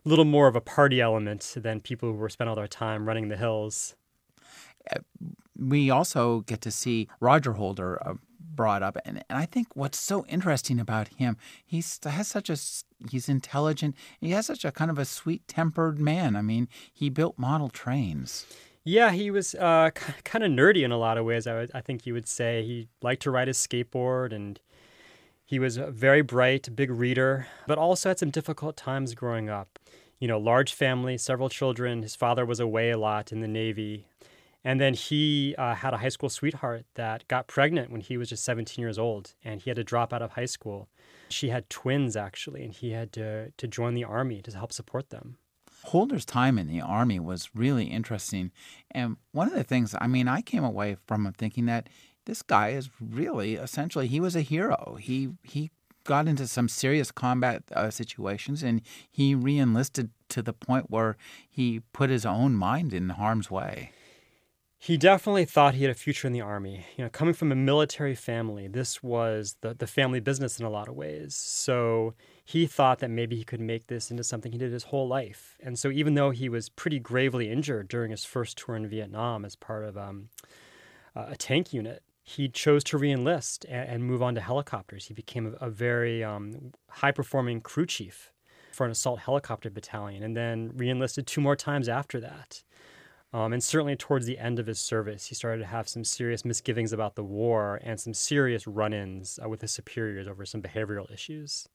little 0.04 0.24
more 0.24 0.48
of 0.48 0.56
a 0.56 0.60
party 0.60 1.00
element 1.00 1.54
than 1.56 1.80
people 1.80 2.10
who 2.10 2.16
were 2.16 2.28
spent 2.28 2.48
all 2.48 2.56
their 2.56 2.66
time 2.66 3.06
running 3.06 3.28
the 3.28 3.36
hills. 3.36 3.94
We 5.56 5.90
also 5.90 6.40
get 6.40 6.60
to 6.62 6.70
see 6.70 7.08
Roger 7.20 7.52
Holder 7.52 8.00
uh, 8.06 8.14
brought 8.38 8.82
up, 8.82 8.96
and, 9.04 9.24
and 9.28 9.38
I 9.38 9.46
think 9.46 9.68
what's 9.74 9.98
so 9.98 10.26
interesting 10.26 10.78
about 10.78 11.08
him, 11.08 11.36
he's 11.64 11.98
has 12.04 12.28
such 12.28 12.50
a 12.50 12.56
he's 13.10 13.28
intelligent. 13.28 13.96
He 14.20 14.30
has 14.30 14.46
such 14.46 14.64
a 14.64 14.72
kind 14.72 14.90
of 14.90 14.98
a 14.98 15.04
sweet 15.04 15.46
tempered 15.48 15.98
man. 15.98 16.36
I 16.36 16.42
mean, 16.42 16.68
he 16.92 17.08
built 17.08 17.38
model 17.38 17.68
trains. 17.68 18.46
Yeah, 18.84 19.12
he 19.12 19.30
was 19.30 19.54
uh, 19.54 19.90
kind 20.24 20.44
of 20.44 20.50
nerdy 20.50 20.84
in 20.84 20.92
a 20.92 20.98
lot 20.98 21.16
of 21.16 21.24
ways. 21.24 21.46
I, 21.46 21.54
would, 21.54 21.70
I 21.74 21.80
think 21.80 22.04
you 22.04 22.12
would 22.12 22.28
say 22.28 22.62
he 22.62 22.88
liked 23.00 23.22
to 23.22 23.30
ride 23.30 23.48
his 23.48 23.56
skateboard 23.56 24.32
and 24.32 24.60
he 25.44 25.58
was 25.58 25.76
a 25.76 25.90
very 25.90 26.22
bright, 26.22 26.74
big 26.74 26.90
reader, 26.90 27.46
but 27.66 27.78
also 27.78 28.10
had 28.10 28.18
some 28.18 28.30
difficult 28.30 28.76
times 28.76 29.14
growing 29.14 29.50
up. 29.50 29.78
You 30.18 30.28
know, 30.28 30.38
large 30.38 30.72
family, 30.72 31.18
several 31.18 31.48
children. 31.48 32.02
His 32.02 32.16
father 32.16 32.46
was 32.46 32.60
away 32.60 32.90
a 32.90 32.98
lot 32.98 33.30
in 33.30 33.40
the 33.40 33.48
Navy. 33.48 34.06
And 34.64 34.80
then 34.80 34.94
he 34.94 35.54
uh, 35.58 35.74
had 35.74 35.92
a 35.92 35.98
high 35.98 36.08
school 36.08 36.30
sweetheart 36.30 36.86
that 36.94 37.28
got 37.28 37.46
pregnant 37.46 37.90
when 37.90 38.00
he 38.00 38.16
was 38.16 38.30
just 38.30 38.44
17 38.44 38.82
years 38.82 38.98
old, 38.98 39.34
and 39.44 39.60
he 39.60 39.68
had 39.68 39.76
to 39.76 39.84
drop 39.84 40.12
out 40.14 40.22
of 40.22 40.32
high 40.32 40.46
school. 40.46 40.88
She 41.28 41.50
had 41.50 41.68
twins, 41.68 42.16
actually, 42.16 42.64
and 42.64 42.72
he 42.72 42.92
had 42.92 43.12
to, 43.12 43.50
to 43.50 43.68
join 43.68 43.94
the 43.94 44.04
army 44.04 44.40
to 44.40 44.56
help 44.56 44.72
support 44.72 45.10
them. 45.10 45.36
Holder's 45.84 46.24
time 46.24 46.58
in 46.58 46.66
the 46.66 46.80
army 46.80 47.20
was 47.20 47.50
really 47.54 47.84
interesting. 47.84 48.52
And 48.90 49.18
one 49.32 49.48
of 49.48 49.54
the 49.54 49.64
things, 49.64 49.94
I 50.00 50.06
mean, 50.06 50.28
I 50.28 50.40
came 50.40 50.64
away 50.64 50.96
from 51.06 51.30
thinking 51.36 51.66
that 51.66 51.90
this 52.26 52.42
guy 52.42 52.70
is 52.70 52.90
really 53.00 53.54
essentially 53.54 54.06
he 54.06 54.20
was 54.20 54.36
a 54.36 54.40
hero. 54.40 54.96
He 55.00 55.30
he 55.42 55.70
got 56.04 56.28
into 56.28 56.46
some 56.46 56.68
serious 56.68 57.10
combat 57.10 57.62
uh, 57.72 57.90
situations 57.90 58.62
and 58.62 58.82
he 59.10 59.34
reenlisted 59.34 60.10
to 60.28 60.42
the 60.42 60.52
point 60.52 60.90
where 60.90 61.16
he 61.48 61.80
put 61.92 62.10
his 62.10 62.26
own 62.26 62.54
mind 62.54 62.92
in 62.92 63.08
harm's 63.10 63.50
way. 63.50 63.90
He 64.78 64.98
definitely 64.98 65.46
thought 65.46 65.72
he 65.72 65.82
had 65.82 65.90
a 65.90 65.94
future 65.94 66.26
in 66.26 66.34
the 66.34 66.42
army. 66.42 66.84
You 66.98 67.04
know, 67.04 67.10
coming 67.10 67.32
from 67.32 67.50
a 67.50 67.54
military 67.54 68.14
family, 68.14 68.68
this 68.68 69.02
was 69.02 69.56
the, 69.62 69.72
the 69.72 69.86
family 69.86 70.20
business 70.20 70.60
in 70.60 70.66
a 70.66 70.70
lot 70.70 70.88
of 70.88 70.94
ways. 70.94 71.34
So 71.34 72.12
he 72.44 72.66
thought 72.66 72.98
that 72.98 73.08
maybe 73.08 73.34
he 73.34 73.44
could 73.44 73.62
make 73.62 73.86
this 73.86 74.10
into 74.10 74.22
something 74.22 74.52
he 74.52 74.58
did 74.58 74.72
his 74.72 74.84
whole 74.84 75.08
life. 75.08 75.56
And 75.62 75.78
so 75.78 75.90
even 75.90 76.16
though 76.16 76.32
he 76.32 76.50
was 76.50 76.68
pretty 76.68 76.98
gravely 76.98 77.50
injured 77.50 77.88
during 77.88 78.10
his 78.10 78.26
first 78.26 78.58
tour 78.58 78.76
in 78.76 78.86
Vietnam 78.86 79.46
as 79.46 79.56
part 79.56 79.84
of 79.84 79.96
um, 79.96 80.28
a 81.16 81.34
tank 81.34 81.72
unit, 81.72 82.02
he 82.24 82.48
chose 82.48 82.82
to 82.82 82.98
reenlist 82.98 83.66
and, 83.68 83.88
and 83.88 84.04
move 84.04 84.22
on 84.22 84.34
to 84.34 84.40
helicopters. 84.40 85.06
He 85.06 85.14
became 85.14 85.54
a, 85.60 85.66
a 85.66 85.70
very 85.70 86.24
um, 86.24 86.72
high 86.88 87.12
performing 87.12 87.60
crew 87.60 87.86
chief 87.86 88.32
for 88.72 88.86
an 88.86 88.90
assault 88.90 89.20
helicopter 89.20 89.70
battalion 89.70 90.22
and 90.22 90.36
then 90.36 90.72
reenlisted 90.74 91.26
two 91.26 91.40
more 91.40 91.54
times 91.54 91.88
after 91.88 92.18
that. 92.20 92.64
Um, 93.32 93.52
and 93.52 93.62
certainly 93.62 93.94
towards 93.94 94.26
the 94.26 94.38
end 94.38 94.58
of 94.58 94.66
his 94.66 94.78
service, 94.78 95.26
he 95.26 95.34
started 95.34 95.58
to 95.58 95.66
have 95.66 95.88
some 95.88 96.04
serious 96.04 96.44
misgivings 96.44 96.92
about 96.92 97.14
the 97.14 97.24
war 97.24 97.80
and 97.82 98.00
some 98.00 98.14
serious 98.14 98.66
run 98.66 98.92
ins 98.92 99.38
uh, 99.44 99.48
with 99.48 99.60
his 99.60 99.72
superiors 99.72 100.26
over 100.26 100.46
some 100.46 100.62
behavioral 100.62 101.12
issues. 101.12 101.68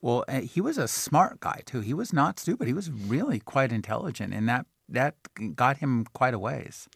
Well, 0.00 0.24
uh, 0.26 0.40
he 0.40 0.60
was 0.60 0.78
a 0.78 0.88
smart 0.88 1.40
guy 1.40 1.62
too. 1.66 1.80
He 1.80 1.94
was 1.94 2.12
not 2.12 2.40
stupid. 2.40 2.66
He 2.68 2.74
was 2.74 2.90
really 2.90 3.38
quite 3.38 3.70
intelligent, 3.70 4.32
and 4.32 4.48
that 4.48 4.66
that 4.88 5.16
got 5.54 5.78
him 5.78 6.06
quite 6.14 6.34
a 6.34 6.38
ways. 6.38 6.88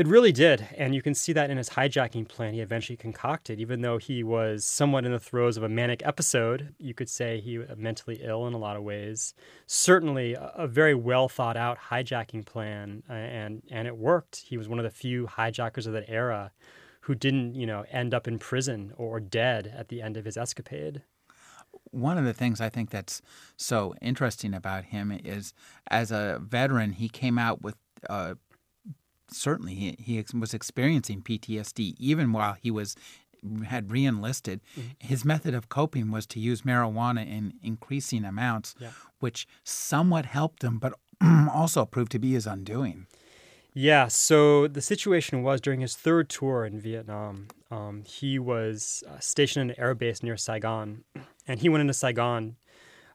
It 0.00 0.06
really 0.06 0.32
did. 0.32 0.66
And 0.78 0.94
you 0.94 1.02
can 1.02 1.14
see 1.14 1.34
that 1.34 1.50
in 1.50 1.58
his 1.58 1.68
hijacking 1.68 2.26
plan 2.26 2.54
he 2.54 2.60
eventually 2.62 2.96
concocted. 2.96 3.60
Even 3.60 3.82
though 3.82 3.98
he 3.98 4.22
was 4.22 4.64
somewhat 4.64 5.04
in 5.04 5.12
the 5.12 5.18
throes 5.18 5.58
of 5.58 5.62
a 5.62 5.68
manic 5.68 6.00
episode, 6.06 6.74
you 6.78 6.94
could 6.94 7.10
say 7.10 7.38
he 7.38 7.58
was 7.58 7.68
mentally 7.76 8.18
ill 8.22 8.46
in 8.46 8.54
a 8.54 8.56
lot 8.56 8.78
of 8.78 8.82
ways. 8.82 9.34
Certainly 9.66 10.38
a, 10.38 10.66
very 10.66 10.94
well 10.94 11.28
thought 11.28 11.58
out 11.58 11.76
hijacking 11.90 12.46
plan, 12.46 13.02
uh, 13.10 13.12
and, 13.12 13.62
and 13.70 13.86
it 13.86 13.94
worked. 13.94 14.38
He 14.38 14.56
was 14.56 14.70
one 14.70 14.78
of 14.78 14.84
the 14.84 14.90
few 14.90 15.26
hijackers 15.26 15.86
of 15.86 15.92
that 15.92 16.08
era 16.08 16.50
who 17.02 17.14
didn't, 17.14 17.54
you 17.54 17.66
know, 17.66 17.84
end 17.90 18.14
up 18.14 18.26
in 18.26 18.38
prison 18.38 18.94
or 18.96 19.20
dead 19.20 19.70
at 19.76 19.88
the 19.88 20.00
end 20.00 20.16
of 20.16 20.24
his 20.24 20.38
escapade 20.38 21.02
one 21.92 22.18
of 22.18 22.24
the 22.24 22.32
things 22.32 22.60
I 22.60 22.68
think 22.68 22.90
that's 22.90 23.22
so 23.56 23.94
interesting 24.00 24.54
about 24.54 24.86
him 24.86 25.12
is, 25.12 25.54
as 25.88 26.10
a 26.10 26.40
veteran, 26.42 26.92
he 26.92 27.08
came 27.08 27.38
out 27.38 27.62
with 27.62 27.76
uh, 28.08 28.34
certainly 29.32 29.74
he, 29.74 29.96
he 29.98 30.24
was 30.36 30.54
experiencing 30.54 31.22
PTSD 31.22 31.94
even 31.98 32.32
while 32.32 32.54
he 32.54 32.70
was 32.70 32.96
had 33.66 33.88
reenlisted. 33.88 34.60
Mm-hmm. 34.76 34.88
His 34.98 35.24
method 35.24 35.54
of 35.54 35.68
coping 35.68 36.10
was 36.10 36.26
to 36.26 36.40
use 36.40 36.62
marijuana 36.62 37.26
in 37.26 37.54
increasing 37.62 38.24
amounts, 38.24 38.74
yeah. 38.78 38.90
which 39.18 39.46
somewhat 39.64 40.26
helped 40.26 40.62
him, 40.62 40.78
but 40.78 40.94
also 41.52 41.84
proved 41.84 42.12
to 42.12 42.18
be 42.18 42.32
his 42.32 42.46
undoing. 42.46 43.06
Yeah, 43.72 44.08
so 44.08 44.66
the 44.66 44.82
situation 44.82 45.42
was 45.42 45.60
during 45.60 45.80
his 45.80 45.94
third 45.94 46.28
tour 46.28 46.64
in 46.64 46.80
Vietnam, 46.80 47.48
um, 47.70 48.02
he 48.04 48.38
was 48.38 49.04
uh, 49.08 49.20
stationed 49.20 49.70
in 49.70 49.70
an 49.70 49.80
air 49.80 49.94
base 49.94 50.22
near 50.22 50.36
Saigon, 50.36 51.04
and 51.46 51.60
he 51.60 51.68
went 51.68 51.80
into 51.80 51.94
Saigon 51.94 52.56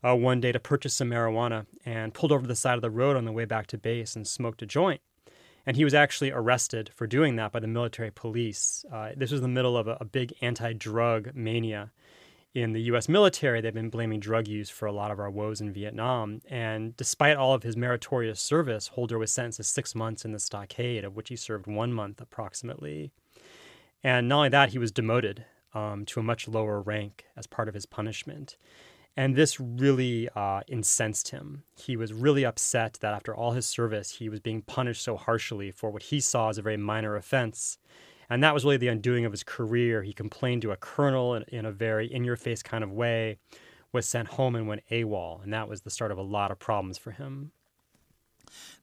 uh, 0.06 0.16
one 0.16 0.40
day 0.40 0.54
to 0.54 0.60
purchase 0.60 0.94
some 0.94 1.10
marijuana 1.10 1.66
and 1.86 2.14
pulled 2.14 2.32
over 2.32 2.44
to 2.44 2.48
the 2.48 2.56
side 2.56 2.76
of 2.76 2.82
the 2.82 2.90
road 2.90 3.18
on 3.18 3.26
the 3.26 3.34
way 3.34 3.44
back 3.44 3.68
to 3.68 3.78
base 3.78 4.16
and 4.16 4.26
smoked 4.26 4.62
a 4.62 4.66
joint. 4.66 5.02
And 5.66 5.76
he 5.76 5.84
was 5.84 5.94
actually 5.94 6.32
arrested 6.32 6.92
for 6.94 7.08
doing 7.08 7.36
that 7.38 7.52
by 7.52 7.60
the 7.60 7.68
military 7.68 8.12
police. 8.12 8.86
Uh, 8.92 9.10
this 9.16 9.32
was 9.32 9.42
the 9.42 9.48
middle 9.48 9.78
of 9.78 9.88
a, 9.88 9.98
a 10.00 10.06
big 10.06 10.34
anti 10.42 10.74
drug 10.74 11.32
mania 11.34 11.92
in 12.54 12.72
the 12.72 12.82
US 12.84 13.10
military. 13.10 13.62
They've 13.62 13.74
been 13.74 13.90
blaming 13.90 14.20
drug 14.20 14.48
use 14.48 14.70
for 14.70 14.86
a 14.86 14.92
lot 14.92 15.12
of 15.12 15.20
our 15.20 15.30
woes 15.30 15.62
in 15.62 15.74
Vietnam. 15.74 16.42
And 16.50 16.96
despite 16.98 17.36
all 17.36 17.54
of 17.54 17.64
his 17.64 17.76
meritorious 17.76 18.40
service, 18.40 18.88
Holder 18.88 19.20
was 19.20 19.32
sentenced 19.32 19.58
to 19.58 19.64
six 19.64 19.94
months 19.94 20.24
in 20.24 20.32
the 20.32 20.40
stockade, 20.40 21.04
of 21.04 21.16
which 21.16 21.30
he 21.30 21.36
served 21.36 21.68
one 21.68 21.92
month 21.92 22.22
approximately. 22.22 23.12
And 24.04 24.30
not 24.30 24.38
only 24.38 24.50
that, 24.50 24.70
he 24.70 24.78
was 24.78 24.92
demoted 24.92 25.46
um, 25.74 26.06
to 26.06 26.20
a 26.20 26.24
much 26.24 26.48
lower 26.48 26.80
rank 26.80 27.26
as 27.36 27.46
part 27.46 27.68
of 27.68 27.74
his 27.74 27.86
punishment. 27.86 28.56
And 29.18 29.36
this 29.36 29.60
really 29.60 30.28
uh, 30.36 30.62
incensed 30.68 31.30
him. 31.30 31.64
He 31.78 31.96
was 31.96 32.12
really 32.12 32.44
upset 32.44 32.98
that 33.02 33.14
after 33.14 33.34
all 33.34 33.52
his 33.52 33.66
service, 33.66 34.12
he 34.12 34.28
was 34.28 34.42
being 34.42 34.62
punished 34.62 35.02
so 35.02 35.16
harshly 35.16 35.72
for 35.72 35.90
what 35.90 36.04
he 36.04 36.20
saw 36.20 36.50
as 36.50 36.58
a 36.58 36.62
very 36.62 36.78
minor 36.78 37.16
offense. 37.16 37.78
And 38.30 38.44
that 38.44 38.54
was 38.54 38.66
really 38.66 38.78
the 38.78 38.90
undoing 38.90 39.24
of 39.24 39.32
his 39.32 39.44
career. 39.44 40.04
He 40.04 40.12
complained 40.12 40.64
to 40.64 40.72
a 40.72 40.78
colonel 40.78 41.36
in, 41.36 41.44
in 41.44 41.66
a 41.66 41.72
very 41.72 42.12
in 42.12 42.26
your 42.26 42.36
face 42.36 42.62
kind 42.62 42.84
of 42.84 42.92
way, 42.92 43.38
was 43.94 44.06
sent 44.06 44.30
home 44.30 44.56
and 44.56 44.68
went 44.68 44.82
AWOL. 44.92 45.42
And 45.44 45.54
that 45.54 45.70
was 45.70 45.82
the 45.82 45.90
start 45.90 46.12
of 46.12 46.18
a 46.18 46.24
lot 46.24 46.52
of 46.52 46.60
problems 46.60 46.98
for 46.98 47.12
him. 47.12 47.52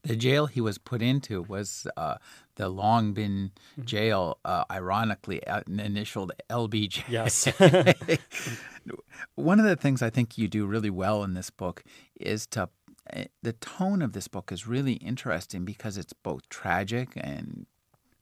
The 0.02 0.16
jail 0.16 0.46
he 0.46 0.60
was 0.60 0.78
put 0.78 1.02
into 1.02 1.42
was 1.42 1.86
uh, 1.96 2.16
the 2.56 2.68
Long 2.68 3.14
Binh 3.14 3.50
mm-hmm. 3.50 3.84
jail, 3.84 4.38
uh, 4.44 4.64
ironically 4.70 5.46
uh, 5.46 5.62
initialed 5.68 6.32
LBJ. 6.50 7.04
Yes. 7.08 7.46
One 9.34 9.58
of 9.58 9.66
the 9.66 9.76
things 9.76 10.02
I 10.02 10.10
think 10.10 10.36
you 10.36 10.48
do 10.48 10.66
really 10.66 10.90
well 10.90 11.24
in 11.24 11.34
this 11.34 11.50
book 11.50 11.82
is 12.20 12.46
to 12.48 12.68
eh, 13.10 13.24
the 13.42 13.54
tone 13.54 14.02
of 14.02 14.12
this 14.12 14.28
book 14.28 14.52
is 14.52 14.66
really 14.66 14.94
interesting 14.94 15.64
because 15.64 15.96
it's 15.96 16.12
both 16.12 16.48
tragic 16.48 17.10
and 17.16 17.66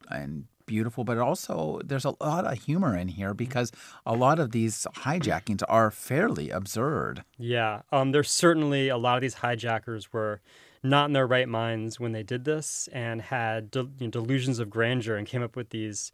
and 0.09 0.47
beautiful, 0.71 1.03
but 1.03 1.19
also 1.19 1.81
there's 1.85 2.05
a 2.05 2.15
lot 2.21 2.47
of 2.47 2.63
humor 2.65 2.97
in 2.97 3.09
here 3.09 3.35
because 3.35 3.73
a 4.07 4.15
lot 4.15 4.39
of 4.39 4.53
these 4.53 4.87
hijackings 4.99 5.63
are 5.69 5.91
fairly 5.91 6.51
absurd. 6.51 7.25
Yeah, 7.39 7.83
um, 7.91 8.13
there's 8.13 8.31
certainly 8.31 8.89
a 8.89 8.97
lot 8.97 9.17
of 9.17 9.23
these 9.23 9.35
hijackers 9.35 10.13
were 10.13 10.41
not 10.83 11.07
in 11.07 11.13
their 11.13 11.27
right 11.27 11.49
minds 11.49 11.99
when 11.99 12.13
they 12.13 12.23
did 12.23 12.45
this 12.45 12.89
and 12.93 13.21
had 13.21 13.71
de- 13.73 13.91
you 13.99 14.07
know, 14.07 14.11
delusions 14.11 14.61
of 14.61 14.71
grandeur 14.71 15.17
and 15.17 15.27
came 15.27 15.43
up 15.43 15.57
with 15.57 15.71
these 15.71 16.13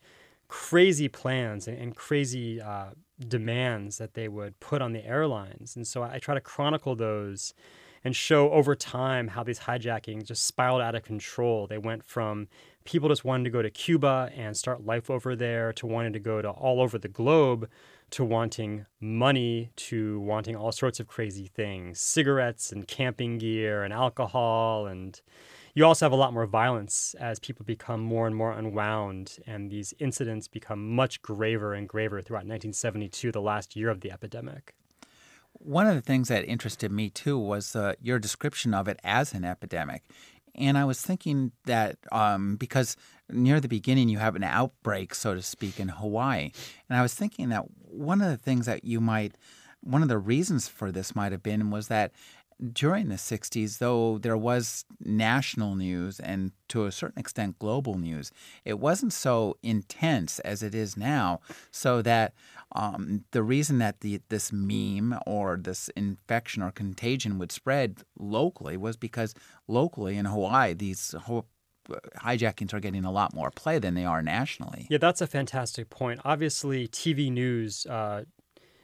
crazy 0.48 1.08
plans 1.08 1.68
and, 1.68 1.76
and 1.78 1.94
crazy 1.94 2.60
uh, 2.60 2.90
demands 3.18 3.98
that 3.98 4.14
they 4.14 4.28
would 4.28 4.58
put 4.60 4.82
on 4.82 4.92
the 4.92 5.04
airlines. 5.04 5.76
And 5.76 5.86
so 5.86 6.02
I 6.02 6.18
try 6.18 6.34
to 6.34 6.40
chronicle 6.40 6.94
those 6.94 7.54
and 8.04 8.14
show 8.14 8.50
over 8.52 8.74
time 8.74 9.28
how 9.28 9.42
these 9.42 9.60
hijackings 9.60 10.26
just 10.26 10.44
spiraled 10.44 10.80
out 10.80 10.94
of 10.94 11.02
control. 11.02 11.66
They 11.66 11.78
went 11.78 12.04
from 12.04 12.46
people 12.84 13.08
just 13.08 13.24
wanting 13.24 13.44
to 13.44 13.50
go 13.50 13.62
to 13.62 13.70
Cuba 13.70 14.30
and 14.36 14.56
start 14.56 14.84
life 14.84 15.10
over 15.10 15.34
there 15.34 15.72
to 15.74 15.86
wanting 15.86 16.12
to 16.12 16.20
go 16.20 16.40
to 16.40 16.50
all 16.50 16.80
over 16.80 16.98
the 16.98 17.08
globe 17.08 17.68
to 18.10 18.24
wanting 18.24 18.86
money 19.00 19.70
to 19.74 20.20
wanting 20.20 20.54
all 20.54 20.70
sorts 20.70 21.00
of 21.00 21.08
crazy 21.08 21.46
things 21.48 22.00
cigarettes 22.00 22.70
and 22.70 22.86
camping 22.86 23.38
gear 23.38 23.82
and 23.82 23.92
alcohol 23.92 24.86
and 24.86 25.20
you 25.76 25.84
also 25.84 26.06
have 26.06 26.12
a 26.12 26.16
lot 26.16 26.32
more 26.32 26.46
violence 26.46 27.14
as 27.20 27.38
people 27.38 27.62
become 27.66 28.00
more 28.00 28.26
and 28.26 28.34
more 28.34 28.50
unwound, 28.50 29.36
and 29.46 29.70
these 29.70 29.92
incidents 29.98 30.48
become 30.48 30.94
much 30.96 31.20
graver 31.20 31.74
and 31.74 31.86
graver 31.86 32.22
throughout 32.22 32.46
1972, 32.46 33.30
the 33.30 33.42
last 33.42 33.76
year 33.76 33.90
of 33.90 34.00
the 34.00 34.10
epidemic. 34.10 34.74
One 35.52 35.86
of 35.86 35.94
the 35.94 36.00
things 36.00 36.28
that 36.28 36.46
interested 36.46 36.90
me 36.90 37.10
too 37.10 37.38
was 37.38 37.76
uh, 37.76 37.92
your 38.00 38.18
description 38.18 38.72
of 38.72 38.88
it 38.88 38.98
as 39.04 39.34
an 39.34 39.44
epidemic. 39.44 40.02
And 40.54 40.78
I 40.78 40.86
was 40.86 41.02
thinking 41.02 41.52
that 41.66 41.98
um, 42.10 42.56
because 42.56 42.96
near 43.28 43.60
the 43.60 43.68
beginning 43.68 44.08
you 44.08 44.18
have 44.18 44.34
an 44.34 44.44
outbreak, 44.44 45.14
so 45.14 45.34
to 45.34 45.42
speak, 45.42 45.78
in 45.78 45.88
Hawaii. 45.88 46.52
And 46.88 46.98
I 46.98 47.02
was 47.02 47.12
thinking 47.12 47.50
that 47.50 47.64
one 47.82 48.22
of 48.22 48.30
the 48.30 48.38
things 48.38 48.64
that 48.64 48.84
you 48.84 48.98
might, 48.98 49.34
one 49.82 50.02
of 50.02 50.08
the 50.08 50.16
reasons 50.16 50.68
for 50.68 50.90
this 50.90 51.14
might 51.14 51.32
have 51.32 51.42
been 51.42 51.70
was 51.70 51.88
that 51.88 52.12
during 52.72 53.08
the 53.08 53.16
60s, 53.16 53.78
though 53.78 54.18
there 54.18 54.36
was 54.36 54.84
national 55.00 55.74
news 55.74 56.18
and 56.20 56.52
to 56.68 56.86
a 56.86 56.92
certain 56.92 57.18
extent 57.18 57.58
global 57.58 57.98
news, 57.98 58.32
it 58.64 58.78
wasn't 58.78 59.12
so 59.12 59.56
intense 59.62 60.38
as 60.40 60.62
it 60.62 60.74
is 60.74 60.96
now. 60.96 61.40
So 61.70 62.02
that 62.02 62.34
um, 62.72 63.24
the 63.32 63.42
reason 63.42 63.78
that 63.78 64.00
the, 64.00 64.20
this 64.28 64.52
meme 64.52 65.18
or 65.26 65.56
this 65.56 65.88
infection 65.96 66.62
or 66.62 66.70
contagion 66.70 67.38
would 67.38 67.52
spread 67.52 68.02
locally 68.18 68.76
was 68.76 68.96
because 68.96 69.34
locally 69.68 70.16
in 70.16 70.24
Hawaii, 70.24 70.74
these 70.74 71.14
hijackings 72.18 72.72
are 72.74 72.80
getting 72.80 73.04
a 73.04 73.12
lot 73.12 73.34
more 73.34 73.50
play 73.50 73.78
than 73.78 73.94
they 73.94 74.04
are 74.04 74.22
nationally. 74.22 74.86
Yeah, 74.90 74.98
that's 74.98 75.20
a 75.20 75.26
fantastic 75.26 75.90
point. 75.90 76.20
Obviously, 76.24 76.88
TV 76.88 77.30
news 77.30 77.86
uh, 77.86 78.24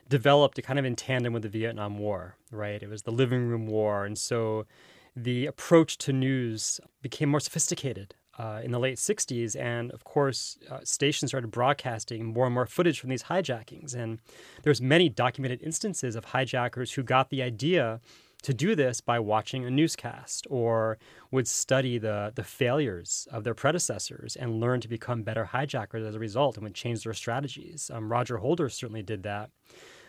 developed 0.09 0.63
kind 0.63 0.79
of 0.79 0.85
in 0.85 0.97
tandem 0.97 1.33
with 1.33 1.43
the 1.43 1.49
Vietnam 1.49 1.99
War, 1.99 2.37
right? 2.51 2.83
It 2.83 2.89
was 2.89 3.03
the 3.03 3.11
living 3.13 3.47
room 3.47 3.67
war. 3.67 4.05
And 4.05 4.19
so 4.19 4.67
the 5.15 5.47
approach 5.47 5.99
to 5.99 6.13
news 6.13 6.81
became 7.03 7.29
more 7.29 7.41
sophisticated 7.41 8.15
uh, 8.39 8.61
in 8.63 8.71
the 8.71 8.79
late 8.79 8.99
60s. 8.99 9.55
And 9.59 9.91
of 9.93 10.05
course, 10.05 10.59
uh, 10.71 10.81
stations 10.85 11.31
started 11.31 11.51
broadcasting 11.51 12.27
more 12.27 12.47
and 12.47 12.55
more 12.55 12.67
footage 12.67 13.01
from 13.01 13.11
these 13.11 13.25
hijackings. 13.25 13.95
And 13.95 14.19
there's 14.63 14.81
many 14.81 15.09
documented 15.09 15.63
instances 15.63 16.17
of 16.17 16.27
hijackers 16.27 16.93
who 16.93 17.03
got 17.03 17.31
the 17.31 17.43
idea 17.43 18.01
to 18.43 18.53
do 18.53 18.75
this 18.75 19.01
by 19.01 19.19
watching 19.19 19.65
a 19.65 19.71
newscast 19.71 20.47
or 20.51 20.99
would 21.31 21.49
study 21.49 21.99
the, 21.99 22.33
the 22.35 22.45
failures 22.45 23.27
of 23.31 23.45
their 23.45 23.55
predecessors 23.55 24.37
and 24.37 24.61
learn 24.61 24.81
to 24.81 24.89
become 24.89 25.23
better 25.23 25.47
hijackers 25.47 26.05
as 26.05 26.15
a 26.15 26.19
result 26.19 26.57
and 26.57 26.65
would 26.65 26.75
change 26.75 27.05
their 27.05 27.15
strategies. 27.15 27.91
Um, 27.93 28.11
Roger 28.11 28.39
Holder 28.39 28.69
certainly 28.69 29.03
did 29.03 29.23
that. 29.23 29.51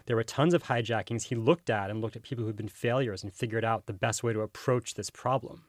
There 0.05 0.15
were 0.15 0.23
tons 0.23 0.53
of 0.53 0.63
hijackings 0.63 1.23
he 1.23 1.35
looked 1.35 1.69
at 1.69 1.89
and 1.89 2.01
looked 2.01 2.15
at 2.15 2.23
people 2.23 2.43
who'd 2.43 2.57
been 2.57 2.67
failures 2.67 3.23
and 3.23 3.33
figured 3.33 3.63
out 3.63 3.85
the 3.85 3.93
best 3.93 4.23
way 4.23 4.33
to 4.33 4.41
approach 4.41 4.95
this 4.95 5.09
problem. 5.09 5.63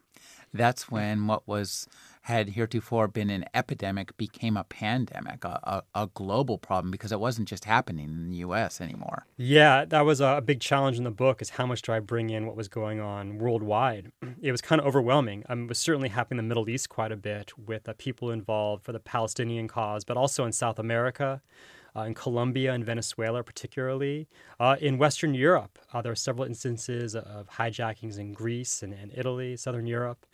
That's 0.52 0.90
when 0.90 1.26
what 1.26 1.46
was 1.46 1.86
had 2.24 2.50
heretofore 2.50 3.06
been 3.06 3.28
an 3.28 3.44
epidemic 3.52 4.16
became 4.16 4.56
a 4.56 4.64
pandemic, 4.64 5.44
a, 5.44 5.60
a, 5.94 6.02
a, 6.04 6.06
global 6.14 6.56
problem, 6.56 6.90
because 6.90 7.12
it 7.12 7.20
wasn't 7.20 7.46
just 7.46 7.66
happening 7.66 8.06
in 8.06 8.30
the 8.30 8.36
U.S. 8.38 8.80
anymore. 8.80 9.26
Yeah, 9.36 9.84
that 9.84 10.06
was 10.06 10.22
a 10.22 10.42
big 10.42 10.60
challenge 10.60 10.96
in 10.96 11.04
the 11.04 11.10
book. 11.10 11.42
Is 11.42 11.50
how 11.50 11.66
much 11.66 11.82
do 11.82 11.92
I 11.92 12.00
bring 12.00 12.30
in 12.30 12.46
what 12.46 12.56
was 12.56 12.66
going 12.66 12.98
on 12.98 13.36
worldwide? 13.38 14.10
It 14.40 14.52
was 14.52 14.60
kind 14.60 14.80
of 14.80 14.86
overwhelming. 14.86 15.44
Um, 15.48 15.64
it 15.64 15.68
was 15.70 15.78
certainly 15.78 16.08
happening 16.08 16.38
in 16.38 16.44
the 16.44 16.48
Middle 16.48 16.68
East 16.68 16.88
quite 16.88 17.12
a 17.12 17.16
bit 17.16 17.52
with 17.58 17.88
uh, 17.88 17.94
people 17.96 18.30
involved 18.30 18.84
for 18.84 18.92
the 18.92 19.00
Palestinian 19.00 19.68
cause, 19.68 20.04
but 20.04 20.16
also 20.16 20.44
in 20.44 20.52
South 20.52 20.78
America 20.78 21.40
uh, 21.96 22.02
in 22.02 22.14
Colombia 22.14 22.72
and 22.72 22.84
Venezuela, 22.84 23.42
particularly. 23.42 24.28
Uh, 24.58 24.76
in 24.80 24.98
Western 24.98 25.34
Europe, 25.34 25.78
uh, 25.92 26.02
there 26.02 26.12
are 26.12 26.16
several 26.16 26.46
instances 26.46 27.14
of 27.14 27.48
hijackings 27.48 28.18
in 28.18 28.32
Greece 28.32 28.82
and, 28.82 28.92
and 28.92 29.12
Italy, 29.14 29.56
Southern 29.56 29.86
Europe. 29.86 30.26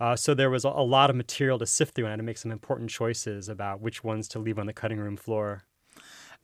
Uh, 0.00 0.16
so 0.16 0.34
there 0.34 0.50
was 0.50 0.64
a, 0.64 0.68
a 0.68 0.82
lot 0.82 1.10
of 1.10 1.16
material 1.16 1.58
to 1.58 1.66
sift 1.66 1.94
through, 1.94 2.06
and 2.06 2.10
I 2.10 2.12
had 2.12 2.18
to 2.18 2.22
make 2.22 2.38
some 2.38 2.50
important 2.50 2.90
choices 2.90 3.48
about 3.48 3.80
which 3.80 4.02
ones 4.02 4.28
to 4.28 4.38
leave 4.38 4.58
on 4.58 4.66
the 4.66 4.72
cutting 4.72 4.98
room 4.98 5.16
floor. 5.16 5.64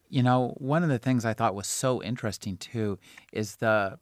You 0.08 0.22
know, 0.22 0.54
one 0.58 0.82
of 0.82 0.88
the 0.88 0.98
things 0.98 1.24
I 1.24 1.34
thought 1.34 1.54
was 1.54 1.66
so 1.66 2.02
interesting 2.02 2.56
too 2.58 2.98
is 3.32 3.56
the 3.56 3.98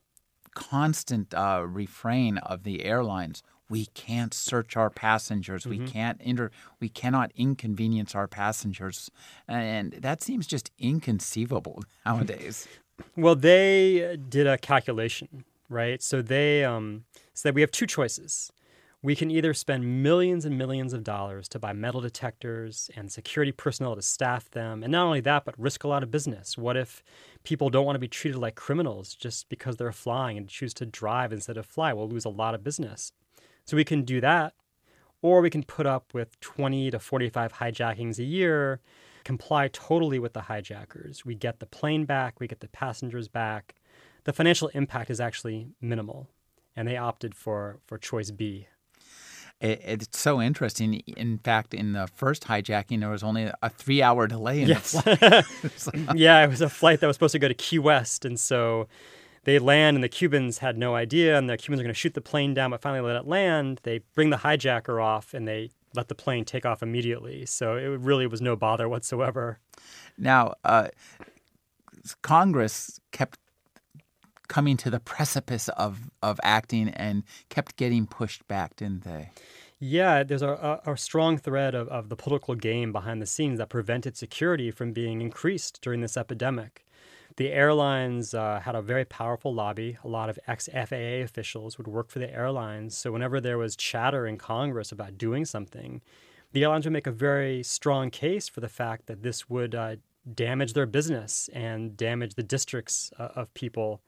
constant 0.55 1.33
uh, 1.35 1.64
refrain 1.67 2.38
of 2.38 2.64
the 2.64 2.85
airlines 2.85 3.43
we 3.69 3.87
can't 3.87 4.35
search 4.35 4.77
our 4.77 4.90
passengers. 4.90 5.64
Mm-hmm. 5.64 5.85
We 5.85 5.90
can't 5.90 6.21
inter, 6.21 6.51
we 6.81 6.88
cannot 6.88 7.33
inconvenience 7.35 8.14
our 8.14 8.29
passengers, 8.29 9.11
and 9.49 9.93
that 9.95 10.23
seems 10.23 10.47
just 10.47 10.71
inconceivable 10.79 11.83
nowadays. 12.07 12.69
well, 13.17 13.35
they 13.35 14.19
did 14.29 14.47
a 14.47 14.59
calculation, 14.59 15.45
right? 15.69 16.03
So 16.03 16.23
they 16.23 16.64
um, 16.64 17.05
said 17.33 17.55
we 17.55 17.62
have 17.62 17.71
two 17.71 17.87
choices. 17.87 18.53
We 19.05 19.14
can 19.14 19.31
either 19.31 19.53
spend 19.53 20.03
millions 20.03 20.47
and 20.47 20.57
millions 20.57 20.95
of 20.95 21.05
dollars 21.05 21.47
to 21.49 21.59
buy 21.59 21.75
metal 21.75 22.01
detectors 22.01 22.88
and 22.97 23.12
security 23.12 23.53
personnel 23.53 23.95
to 23.95 24.01
staff 24.01 24.51
them, 24.51 24.83
and 24.83 24.90
not 24.90 25.05
only 25.05 25.21
that, 25.21 25.45
but 25.45 25.61
risk 25.61 25.85
a 25.85 25.88
lot 25.88 26.03
of 26.03 26.11
business. 26.11 26.57
What 26.57 26.75
if 26.79 27.05
people 27.43 27.69
don't 27.69 27.85
want 27.85 27.97
to 27.97 28.01
be 28.01 28.09
treated 28.09 28.38
like 28.38 28.55
criminals 28.55 29.14
just 29.14 29.51
because 29.51 29.77
they're 29.77 29.93
flying 29.93 30.38
and 30.38 30.49
choose 30.49 30.73
to 30.73 30.87
drive 30.87 31.35
instead 31.35 31.59
of 31.59 31.67
fly? 31.67 31.93
We'll 31.93 32.09
lose 32.09 32.25
a 32.25 32.31
lot 32.31 32.55
of 32.55 32.64
business. 32.64 33.12
So 33.67 33.77
we 33.77 33.85
can 33.85 34.05
do 34.05 34.23
that, 34.23 34.55
or 35.21 35.43
we 35.43 35.51
can 35.51 35.64
put 35.64 35.85
up 35.85 36.14
with 36.14 36.40
20 36.40 36.90
to 36.90 36.99
45 36.99 37.53
hijackings 37.53 38.19
a 38.19 38.25
year, 38.25 38.81
comply 39.23 39.69
totally 39.69 40.19
with 40.19 40.33
the 40.33 40.40
hijackers. 40.40 41.27
We 41.27 41.35
get 41.35 41.61
the 41.61 41.67
plane 41.67 42.07
back, 42.07 42.40
we 42.40 42.47
get 42.49 42.61
the 42.61 42.69
passengers 42.69 43.29
back. 43.29 43.75
The 44.25 44.33
financial 44.33 44.69
impact 44.69 45.11
is 45.11 45.21
actually 45.21 45.67
minimal, 45.79 46.31
and 46.75 46.88
they 46.88 46.97
opted 46.97 47.35
for, 47.35 47.81
for 47.85 47.99
choice 47.99 48.31
B. 48.31 48.69
it's 49.61 50.19
so 50.19 50.43
interesting. 50.43 50.95
In 51.17 51.38
fact, 51.38 51.75
in 51.75 51.93
the 51.93 52.07
first 52.07 52.45
hijacking, 52.45 53.01
there 53.01 53.11
was 53.11 53.23
only 53.23 53.51
a 53.62 53.71
three-hour 53.71 54.27
delay 54.27 54.62
in 54.62 54.69
yes. 54.69 54.93
the 54.93 55.45
flight. 55.83 55.95
yeah, 56.17 56.45
it 56.45 56.51
was 56.51 56.61
a 56.61 56.69
flight 56.69 57.01
that 57.01 57.07
was 57.07 57.17
supposed 57.17 57.33
to 57.33 57.38
go 57.38 57.49
to 57.49 57.55
Key 57.55 57.79
West, 57.79 58.25
and 58.25 58.38
so 58.38 58.88
they 59.45 59.59
land, 59.59 59.97
and 59.97 60.05
the 60.05 60.09
Cubans 60.09 60.59
had 60.59 60.77
no 60.77 60.95
idea, 60.95 61.38
and 61.38 61.49
the 61.49 61.57
Cubans 61.57 61.81
are 61.81 61.85
going 61.85 61.95
to 61.95 61.99
shoot 61.99 62.14
the 62.14 62.21
plane 62.21 62.55
down, 62.55 62.71
but 62.71 62.81
finally 62.81 63.01
let 63.01 63.17
it 63.17 63.27
land. 63.27 63.81
They 63.83 64.01
bring 64.14 64.31
the 64.31 64.38
hijacker 64.38 65.03
off, 65.03 65.35
and 65.35 65.47
they 65.47 65.71
let 65.95 66.09
the 66.09 66.14
plane 66.14 66.45
take 66.45 66.67
off 66.67 66.83
immediately. 66.83 67.47
So 67.47 67.77
it 67.77 68.01
really 68.01 68.27
was 68.27 68.40
no 68.40 68.57
bother 68.57 68.88
whatsoever. 68.88 69.61
Now, 70.19 70.55
uh, 70.64 70.88
Congress 72.23 73.01
kept 73.12 73.38
coming 74.48 74.76
to 74.78 74.90
the 74.90 75.00
precipice 75.00 75.68
of, 75.70 76.11
of 76.22 76.40
acting 76.42 76.88
and 76.88 77.24
kept 77.48 77.76
getting 77.76 78.07
pushed 78.07 78.46
back, 78.48 78.76
didn't 78.76 79.04
they? 79.04 79.30
Yeah, 79.80 80.22
there's 80.22 80.42
a, 80.42 80.80
a, 80.87 80.92
a, 80.92 80.96
strong 80.96 81.37
thread 81.37 81.74
of, 81.74 81.88
of 81.88 82.09
the 82.09 82.16
political 82.16 82.54
game 82.54 82.92
behind 82.92 83.20
the 83.20 83.26
scenes 83.26 83.59
that 83.59 83.68
prevented 83.68 84.16
security 84.16 84.70
from 84.70 84.92
being 84.92 85.20
increased 85.20 85.80
during 85.83 86.00
this 86.00 86.16
epidemic. 86.16 86.87
The 87.37 87.50
airlines 87.50 88.33
uh, 88.33 88.61
had 88.61 88.76
a 88.76 88.83
very 88.83 89.04
powerful 89.04 89.52
lobby. 89.52 89.98
A 90.04 90.09
lot 90.09 90.30
of 90.30 90.38
ex 90.46 90.68
FAA 90.72 91.22
officials 91.24 91.76
would 91.76 91.88
work 91.88 92.09
for 92.09 92.20
the 92.20 92.33
airlines. 92.33 92.96
So, 92.96 93.11
whenever 93.11 93.40
there 93.40 93.59
was 93.59 93.74
chatter 93.74 94.24
in 94.24 94.38
Congress 94.38 94.92
about 94.92 95.18
doing 95.18 95.44
something, 95.44 96.00
the 96.52 96.62
airlines 96.62 96.87
would 96.87 96.92
make 96.92 97.09
a 97.09 97.12
very 97.12 97.64
strong 97.64 98.11
case 98.11 98.48
for 98.48 98.61
the 98.61 98.68
fact 98.68 99.07
that 99.07 99.24
this 99.24 99.50
would 99.50 99.74
uh, 99.74 99.96
damage 100.33 100.72
their 100.72 100.87
business 100.87 101.50
and 101.52 101.96
damage 101.96 102.35
the 102.35 102.42
districts 102.44 103.12
uh, 103.18 103.28
of 103.35 103.52
people, 103.54 104.00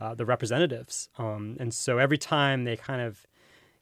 uh, 0.00 0.14
the 0.14 0.24
representatives. 0.24 1.08
Um, 1.18 1.56
and 1.60 1.72
so, 1.72 1.98
every 1.98 2.18
time 2.18 2.64
they 2.64 2.76
kind 2.76 3.00
of 3.00 3.26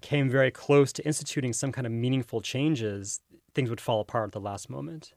came 0.01 0.29
very 0.29 0.51
close 0.51 0.93
to 0.95 1.07
instituting 1.07 1.53
some 1.53 1.73
kind 1.73 1.87
of 1.87 1.93
meaningful 1.93 2.41
changes, 2.41 3.21
things 3.55 3.71
would 3.71 3.81
fall 3.81 4.01
apart 4.01 4.29
at 4.29 4.33
the 4.33 4.41
last 4.41 4.69
moment. 4.69 5.13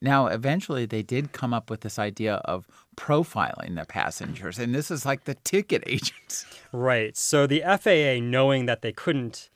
Now, 0.00 0.26
eventually, 0.26 0.84
they 0.84 1.02
did 1.02 1.32
come 1.32 1.54
up 1.54 1.70
with 1.70 1.80
this 1.80 1.98
idea 1.98 2.34
of 2.44 2.66
profiling 2.96 3.76
the 3.76 3.86
passengers, 3.86 4.58
and 4.58 4.74
this 4.74 4.90
is 4.90 5.06
like 5.06 5.24
the 5.24 5.34
ticket 5.34 5.82
agents. 5.86 6.44
Right. 6.72 7.16
So 7.16 7.46
the 7.46 7.62
FAA, 7.62 8.22
knowing 8.22 8.66
that 8.66 8.82
they 8.82 8.92
couldn't 8.92 9.48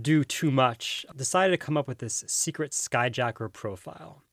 do 0.00 0.24
too 0.24 0.50
much, 0.50 1.04
decided 1.14 1.52
to 1.52 1.64
come 1.64 1.76
up 1.76 1.86
with 1.86 1.98
this 1.98 2.24
secret 2.26 2.72
skyjacker 2.72 3.52
profile. 3.52 4.23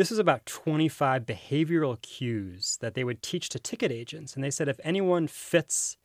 This 0.00 0.08
was 0.08 0.18
about 0.18 0.46
25 0.46 1.26
behavioral 1.26 2.00
cues 2.00 2.78
that 2.80 2.94
they 2.94 3.04
would 3.04 3.20
teach 3.20 3.50
to 3.50 3.58
ticket 3.58 3.92
agents. 3.92 4.34
And 4.34 4.42
they 4.42 4.50
said 4.50 4.66
if 4.66 4.80
anyone 4.82 5.26
fits 5.26 5.98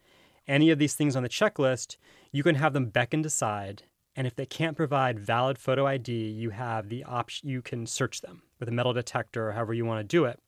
any 0.50 0.70
of 0.70 0.80
these 0.80 0.96
things 0.96 1.16
on 1.16 1.24
the 1.24 1.30
checklist, 1.30 1.96
you 2.30 2.44
can 2.44 2.56
have 2.56 2.74
them 2.74 2.88
beckoned 2.88 3.26
aside 3.26 3.84
and 4.14 4.28
if 4.28 4.36
they 4.36 4.46
can't 4.46 4.76
provide 4.76 5.18
valid 5.18 5.58
photo 5.58 5.88
ID, 5.88 6.12
you 6.12 6.50
have 6.50 6.90
the 6.90 7.06
option 7.06 7.48
you 7.48 7.62
can 7.62 7.88
search 7.88 8.20
them 8.20 8.42
with 8.60 8.68
a 8.68 8.72
metal 8.74 8.92
detector 8.92 9.48
or 9.48 9.54
however 9.54 9.74
you 9.74 9.86
want 9.86 10.02
to 10.02 10.04
do 10.04 10.26
it. 10.26 10.42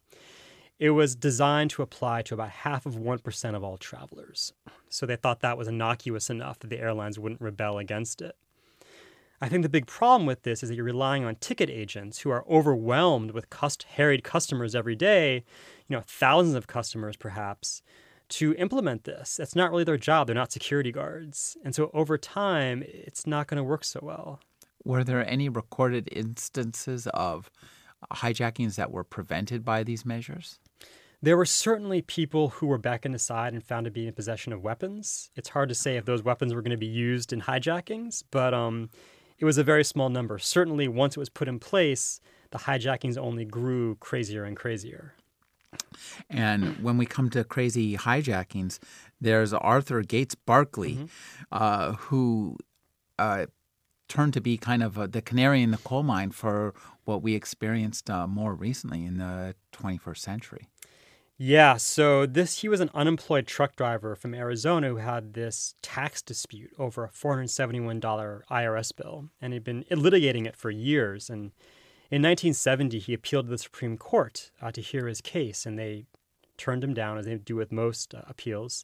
it 0.78 0.90
was 0.90 1.16
designed 1.16 1.70
to 1.70 1.82
apply 1.82 2.24
to 2.24 2.34
about 2.34 2.50
half 2.50 2.86
of 2.86 2.96
1% 2.96 3.56
of 3.56 3.64
all 3.64 3.78
travelers. 3.78 4.52
So 4.90 5.06
they 5.06 5.16
thought 5.16 5.40
that 5.40 5.58
was 5.58 5.70
innocuous 5.70 6.30
enough 6.30 6.60
that 6.60 6.70
the 6.70 6.80
airlines 6.80 7.18
wouldn't 7.18 7.40
rebel 7.40 7.78
against 7.78 8.22
it. 8.22 8.36
I 9.40 9.50
think 9.50 9.62
the 9.64 9.70
big 9.70 9.86
problem 9.86 10.26
with 10.26 10.44
this 10.44 10.64
is 10.64 10.70
that 10.70 10.76
you're 10.76 10.86
relying 10.86 11.24
on 11.24 11.36
ticket 11.36 11.70
agents 11.70 12.20
who 12.20 12.32
are 12.32 12.46
overwhelmed 12.50 13.32
with 13.32 13.50
cust- 13.50 13.84
harried 13.84 14.24
customers 14.24 14.74
every 14.74 14.96
day, 14.96 15.44
you 15.88 15.96
know, 15.96 16.02
thousands 16.06 16.56
of 16.56 16.66
customers 16.66 17.16
perhaps, 17.16 17.84
to 18.30 18.56
implement 18.56 19.04
this. 19.04 19.38
That's 19.38 19.56
not 19.56 19.70
really 19.72 19.84
their 19.84 19.98
job. 19.98 20.28
They're 20.28 20.36
not 20.36 20.52
security 20.52 20.92
guards. 20.92 21.56
And 21.64 21.76
so 21.76 21.92
over 21.94 22.18
time, 22.18 22.84
it's 22.88 23.28
not 23.28 23.48
going 23.48 23.58
to 23.58 23.64
work 23.64 23.84
so 23.84 24.00
well. 24.02 24.40
Were 24.84 25.04
there 25.04 25.28
any 25.30 25.50
recorded 25.50 26.10
instances 26.12 27.08
of 27.14 27.52
hijackings 28.12 28.76
that 28.76 28.92
were 28.92 29.04
prevented 29.04 29.64
by 29.64 29.84
these 29.84 30.06
measures? 30.06 30.60
There 31.22 31.38
were 31.38 31.46
certainly 31.46 32.02
people 32.02 32.50
who 32.50 32.68
were 32.68 32.78
beckoned 32.78 33.16
aside 33.16 33.54
and 33.54 33.64
found 33.64 33.86
to 33.86 33.92
be 33.92 34.08
in 34.08 34.14
possession 34.14 34.54
of 34.54 34.64
weapons. 34.64 35.32
It's 35.36 35.50
hard 35.50 35.70
to 35.70 35.76
say 35.76 35.98
if 35.98 36.06
those 36.06 36.24
weapons 36.24 36.54
were 36.54 36.62
going 36.62 36.72
to 36.72 36.78
be 36.78 36.86
used 36.86 37.34
in 37.34 37.42
hijackings, 37.42 38.24
but 38.30 38.54
um, 38.54 38.90
it 39.40 39.46
was 39.46 39.58
a 39.58 39.64
very 39.64 39.84
small 39.84 40.10
number. 40.10 40.40
Certainly, 40.40 40.88
once 40.88 41.16
it 41.16 41.20
was 41.20 41.30
put 41.30 41.48
in 41.48 41.60
place, 41.60 42.20
the 42.52 42.60
hijackings 42.60 43.18
only 43.18 43.46
grew 43.46 43.96
crazier 43.96 44.44
and 44.44 44.56
crazier. 44.56 45.14
And 46.30 46.82
when 46.82 46.98
we 46.98 47.06
come 47.06 47.30
to 47.32 47.44
crazy 47.44 47.98
hijackings, 47.98 48.80
there's 49.20 49.54
Arthur 49.54 50.02
Gates 50.02 50.36
Barkley, 50.36 50.94
mm-hmm. 50.94 51.06
uh, 51.52 51.94
who 51.94 52.58
uh, 53.20 53.48
turned 54.08 54.34
to 54.34 54.42
be 54.42 54.58
kind 54.58 54.82
of 54.82 54.98
a, 54.98 55.08
the 55.08 55.22
canary 55.22 55.62
in 55.62 55.72
the 55.72 55.78
coal 55.78 56.04
mine 56.04 56.32
for 56.32 56.74
what 57.06 57.22
we 57.22 57.36
experienced 57.36 58.10
uh, 58.10 58.28
more 58.28 58.54
recently 58.54 59.06
in 59.06 59.18
the 59.18 59.56
21st 59.74 60.18
century. 60.18 60.68
Yeah, 61.40 61.78
so 61.78 62.26
this 62.26 62.62
he 62.62 62.70
was 62.70 62.80
an 62.80 62.90
unemployed 62.96 63.46
truck 63.46 63.76
driver 63.76 64.16
from 64.16 64.34
Arizona 64.34 64.90
who 64.90 64.96
had 64.96 65.36
this 65.36 65.76
tax 65.84 66.24
dispute 66.24 66.72
over 66.80 67.04
a 67.04 67.10
$471 67.10 68.42
IRS 68.50 68.96
bill, 68.96 69.30
and 69.40 69.54
he'd 69.54 69.64
been 69.64 69.84
litigating 69.92 70.48
it 70.48 70.56
for 70.56 70.72
years. 70.72 71.30
And 71.30 71.52
in 72.10 72.24
1970, 72.24 72.98
he 72.98 73.14
appealed 73.14 73.46
to 73.46 73.52
the 73.52 73.60
Supreme 73.60 73.98
Court 73.98 74.50
uh, 74.60 74.72
to 74.72 74.82
hear 74.82 75.06
his 75.06 75.22
case, 75.22 75.68
and 75.68 75.78
they 75.78 76.06
turned 76.58 76.84
him 76.84 76.96
down, 76.96 77.20
as 77.20 77.28
they 77.28 77.36
do 77.36 77.56
with 77.56 77.72
most 77.72 78.16
uh, 78.16 78.22
appeals. 78.28 78.84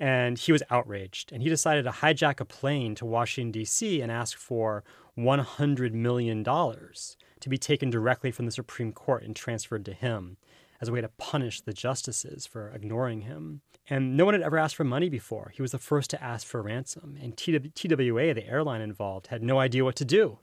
And 0.00 0.36
he 0.36 0.50
was 0.50 0.64
outraged, 0.70 1.32
and 1.32 1.44
he 1.44 1.48
decided 1.48 1.84
to 1.84 1.90
hijack 1.90 2.40
a 2.40 2.44
plane 2.44 2.96
to 2.96 3.06
Washington, 3.06 3.52
D.C., 3.52 4.00
and 4.00 4.10
ask 4.10 4.36
for 4.36 4.82
$100 5.16 5.92
million 5.92 6.42
to 6.42 7.48
be 7.48 7.58
taken 7.58 7.88
directly 7.88 8.32
from 8.32 8.46
the 8.46 8.52
Supreme 8.52 8.92
Court 8.92 9.22
and 9.22 9.36
transferred 9.36 9.84
to 9.84 9.92
him 9.92 10.38
as 10.80 10.88
a 10.88 10.92
way 10.92 11.00
to 11.00 11.08
punish 11.08 11.60
the 11.60 11.72
justices 11.72 12.46
for 12.46 12.70
ignoring 12.70 13.22
him. 13.22 13.62
And 13.90 14.16
no 14.16 14.24
one 14.24 14.34
had 14.34 14.42
ever 14.42 14.58
asked 14.58 14.76
for 14.76 14.84
money 14.84 15.08
before. 15.08 15.52
He 15.54 15.62
was 15.62 15.72
the 15.72 15.78
first 15.78 16.10
to 16.10 16.22
ask 16.22 16.46
for 16.46 16.62
ransom. 16.62 17.18
And 17.20 17.36
TWA, 17.36 18.34
the 18.34 18.46
airline 18.46 18.80
involved, 18.80 19.28
had 19.28 19.42
no 19.42 19.58
idea 19.58 19.84
what 19.84 19.96
to 19.96 20.04
do. 20.04 20.38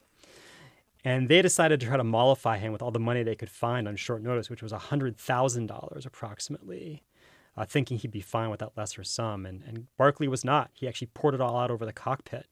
And 1.04 1.30
they 1.30 1.44
decided 1.44 1.80
to 1.80 1.86
try 1.86 1.98
to 1.98 2.04
mollify 2.04 2.58
him 2.58 2.72
with 2.72 2.82
all 2.82 2.90
the 2.90 3.00
money 3.00 3.22
they 3.22 3.36
could 3.36 3.52
find 3.52 3.88
on 3.88 3.96
short 3.96 4.24
notice, 4.24 4.50
which 4.50 4.64
was 4.64 4.72
$100,000 4.72 6.06
approximately, 6.06 7.04
uh, 7.56 7.66
thinking 7.66 8.00
he'd 8.00 8.10
be 8.10 8.22
fine 8.22 8.50
with 8.50 8.60
that 8.60 8.76
lesser 8.76 9.04
sum. 9.04 9.46
And, 9.46 9.62
and 9.68 9.86
Barkley 9.98 10.28
was 10.28 10.44
not. 10.44 10.72
He 10.74 10.88
actually 10.88 11.12
poured 11.14 11.36
it 11.36 11.42
all 11.42 11.58
out 11.58 11.70
over 11.70 11.86
the 11.86 11.94
cockpit 11.94 12.48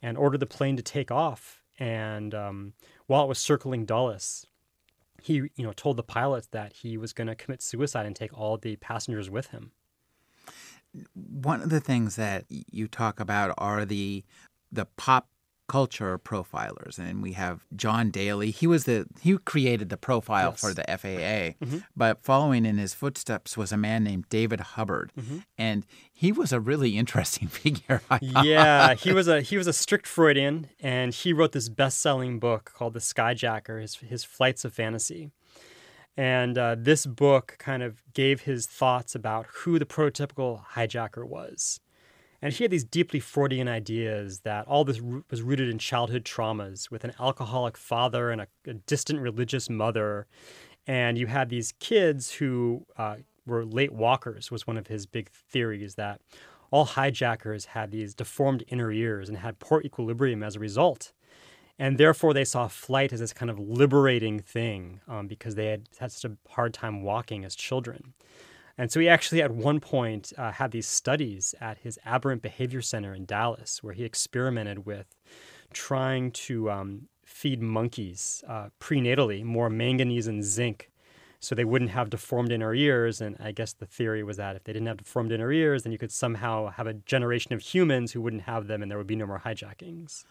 and 0.00 0.16
ordered 0.16 0.38
the 0.38 0.46
plane 0.46 0.76
to 0.76 0.82
take 0.82 1.10
off. 1.10 1.60
And 1.80 2.32
um, 2.34 2.72
while 3.08 3.24
it 3.24 3.28
was 3.28 3.40
circling 3.40 3.84
Dulles, 3.84 4.46
he 5.22 5.34
you 5.34 5.50
know 5.58 5.72
told 5.72 5.96
the 5.96 6.02
pilots 6.02 6.48
that 6.48 6.72
he 6.72 6.96
was 6.96 7.12
going 7.12 7.26
to 7.26 7.34
commit 7.34 7.62
suicide 7.62 8.06
and 8.06 8.14
take 8.14 8.36
all 8.36 8.56
the 8.56 8.76
passengers 8.76 9.28
with 9.30 9.48
him. 9.48 9.72
One 11.14 11.60
of 11.62 11.70
the 11.70 11.80
things 11.80 12.16
that 12.16 12.44
you 12.48 12.88
talk 12.88 13.20
about 13.20 13.54
are 13.58 13.84
the 13.84 14.24
the 14.72 14.86
pop 14.96 15.28
culture 15.68 16.18
profilers 16.18 16.98
and 16.98 17.22
we 17.22 17.32
have 17.32 17.64
John 17.76 18.10
Dailey 18.10 18.52
he 18.52 18.66
was 18.66 18.84
the 18.84 19.06
he 19.20 19.36
created 19.38 19.90
the 19.90 19.98
profile 19.98 20.50
yes. 20.50 20.60
for 20.60 20.72
the 20.72 20.82
FAA 20.88 21.64
mm-hmm. 21.64 21.78
but 21.94 22.22
following 22.22 22.64
in 22.64 22.78
his 22.78 22.94
footsteps 22.94 23.56
was 23.56 23.70
a 23.70 23.76
man 23.76 24.02
named 24.02 24.28
David 24.30 24.60
Hubbard 24.60 25.12
mm-hmm. 25.16 25.38
and 25.58 25.84
he 26.12 26.32
was 26.32 26.52
a 26.52 26.58
really 26.58 26.96
interesting 26.96 27.48
figure 27.62 28.00
yeah 28.20 28.94
he 28.94 29.12
was 29.12 29.28
a 29.28 29.42
he 29.42 29.58
was 29.58 29.66
a 29.66 29.72
strict 29.72 30.06
Freudian 30.06 30.68
and 30.80 31.12
he 31.12 31.34
wrote 31.34 31.52
this 31.52 31.68
best-selling 31.68 32.38
book 32.38 32.72
called 32.74 32.94
The 32.94 33.00
Skyjacker 33.00 33.80
his 33.80 33.96
his 33.96 34.24
flights 34.24 34.64
of 34.64 34.72
fantasy 34.72 35.30
and 36.16 36.58
uh, 36.58 36.76
this 36.76 37.06
book 37.06 37.56
kind 37.58 37.82
of 37.82 38.02
gave 38.12 38.40
his 38.40 38.66
thoughts 38.66 39.14
about 39.14 39.46
who 39.52 39.78
the 39.78 39.86
prototypical 39.86 40.64
hijacker 40.72 41.24
was 41.24 41.78
and 42.40 42.54
she 42.54 42.64
had 42.64 42.70
these 42.70 42.84
deeply 42.84 43.20
Freudian 43.20 43.68
ideas 43.68 44.40
that 44.40 44.66
all 44.66 44.84
this 44.84 45.00
was 45.30 45.42
rooted 45.42 45.68
in 45.68 45.78
childhood 45.78 46.24
traumas 46.24 46.90
with 46.90 47.04
an 47.04 47.12
alcoholic 47.18 47.76
father 47.76 48.30
and 48.30 48.40
a, 48.40 48.46
a 48.66 48.74
distant 48.74 49.20
religious 49.20 49.68
mother. 49.68 50.26
And 50.86 51.18
you 51.18 51.26
had 51.26 51.48
these 51.48 51.72
kids 51.80 52.32
who 52.32 52.86
uh, 52.96 53.16
were 53.44 53.64
late 53.64 53.92
walkers, 53.92 54.50
was 54.50 54.66
one 54.66 54.76
of 54.76 54.86
his 54.86 55.06
big 55.06 55.30
theories 55.30 55.96
that 55.96 56.20
all 56.70 56.84
hijackers 56.84 57.66
had 57.66 57.90
these 57.90 58.14
deformed 58.14 58.62
inner 58.68 58.92
ears 58.92 59.28
and 59.28 59.38
had 59.38 59.58
poor 59.58 59.80
equilibrium 59.82 60.42
as 60.42 60.54
a 60.54 60.60
result. 60.60 61.12
And 61.78 61.96
therefore, 61.96 62.34
they 62.34 62.44
saw 62.44 62.66
flight 62.68 63.12
as 63.12 63.20
this 63.20 63.32
kind 63.32 63.50
of 63.50 63.58
liberating 63.58 64.40
thing 64.40 65.00
um, 65.06 65.28
because 65.28 65.54
they 65.54 65.66
had 65.66 65.88
had 65.98 66.12
such 66.12 66.30
a 66.30 66.36
hard 66.50 66.74
time 66.74 67.02
walking 67.02 67.44
as 67.44 67.54
children. 67.54 68.14
And 68.78 68.92
so 68.92 69.00
he 69.00 69.08
actually, 69.08 69.42
at 69.42 69.50
one 69.50 69.80
point, 69.80 70.32
uh, 70.38 70.52
had 70.52 70.70
these 70.70 70.86
studies 70.86 71.54
at 71.60 71.78
his 71.78 71.98
Aberrant 72.06 72.42
Behavior 72.42 72.80
Center 72.80 73.12
in 73.12 73.24
Dallas, 73.24 73.82
where 73.82 73.92
he 73.92 74.04
experimented 74.04 74.86
with 74.86 75.16
trying 75.72 76.30
to 76.30 76.70
um, 76.70 77.08
feed 77.24 77.60
monkeys 77.60 78.44
uh, 78.48 78.68
prenatally 78.80 79.42
more 79.42 79.68
manganese 79.68 80.28
and 80.28 80.44
zinc 80.44 80.90
so 81.40 81.54
they 81.54 81.64
wouldn't 81.64 81.90
have 81.92 82.10
deformed 82.10 82.50
inner 82.50 82.74
ears. 82.74 83.20
And 83.20 83.36
I 83.38 83.52
guess 83.52 83.72
the 83.72 83.86
theory 83.86 84.22
was 84.22 84.36
that 84.38 84.56
if 84.56 84.64
they 84.64 84.72
didn't 84.72 84.88
have 84.88 84.96
deformed 84.96 85.32
inner 85.32 85.52
ears, 85.52 85.82
then 85.82 85.92
you 85.92 85.98
could 85.98 86.12
somehow 86.12 86.70
have 86.70 86.86
a 86.86 86.94
generation 86.94 87.52
of 87.52 87.60
humans 87.60 88.12
who 88.12 88.20
wouldn't 88.20 88.42
have 88.42 88.66
them 88.66 88.82
and 88.82 88.90
there 88.90 88.98
would 88.98 89.06
be 89.06 89.16
no 89.16 89.26
more 89.26 89.42
hijackings. 89.44 90.24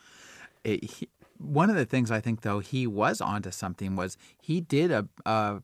It, 0.64 0.84
he, 0.84 1.10
one 1.38 1.70
of 1.70 1.76
the 1.76 1.86
things 1.86 2.12
I 2.12 2.20
think, 2.20 2.42
though, 2.42 2.60
he 2.60 2.88
was 2.88 3.22
onto 3.22 3.52
something 3.52 3.96
was 3.96 4.18
he 4.42 4.60
did 4.60 4.92
a, 4.92 5.08
a 5.26 5.62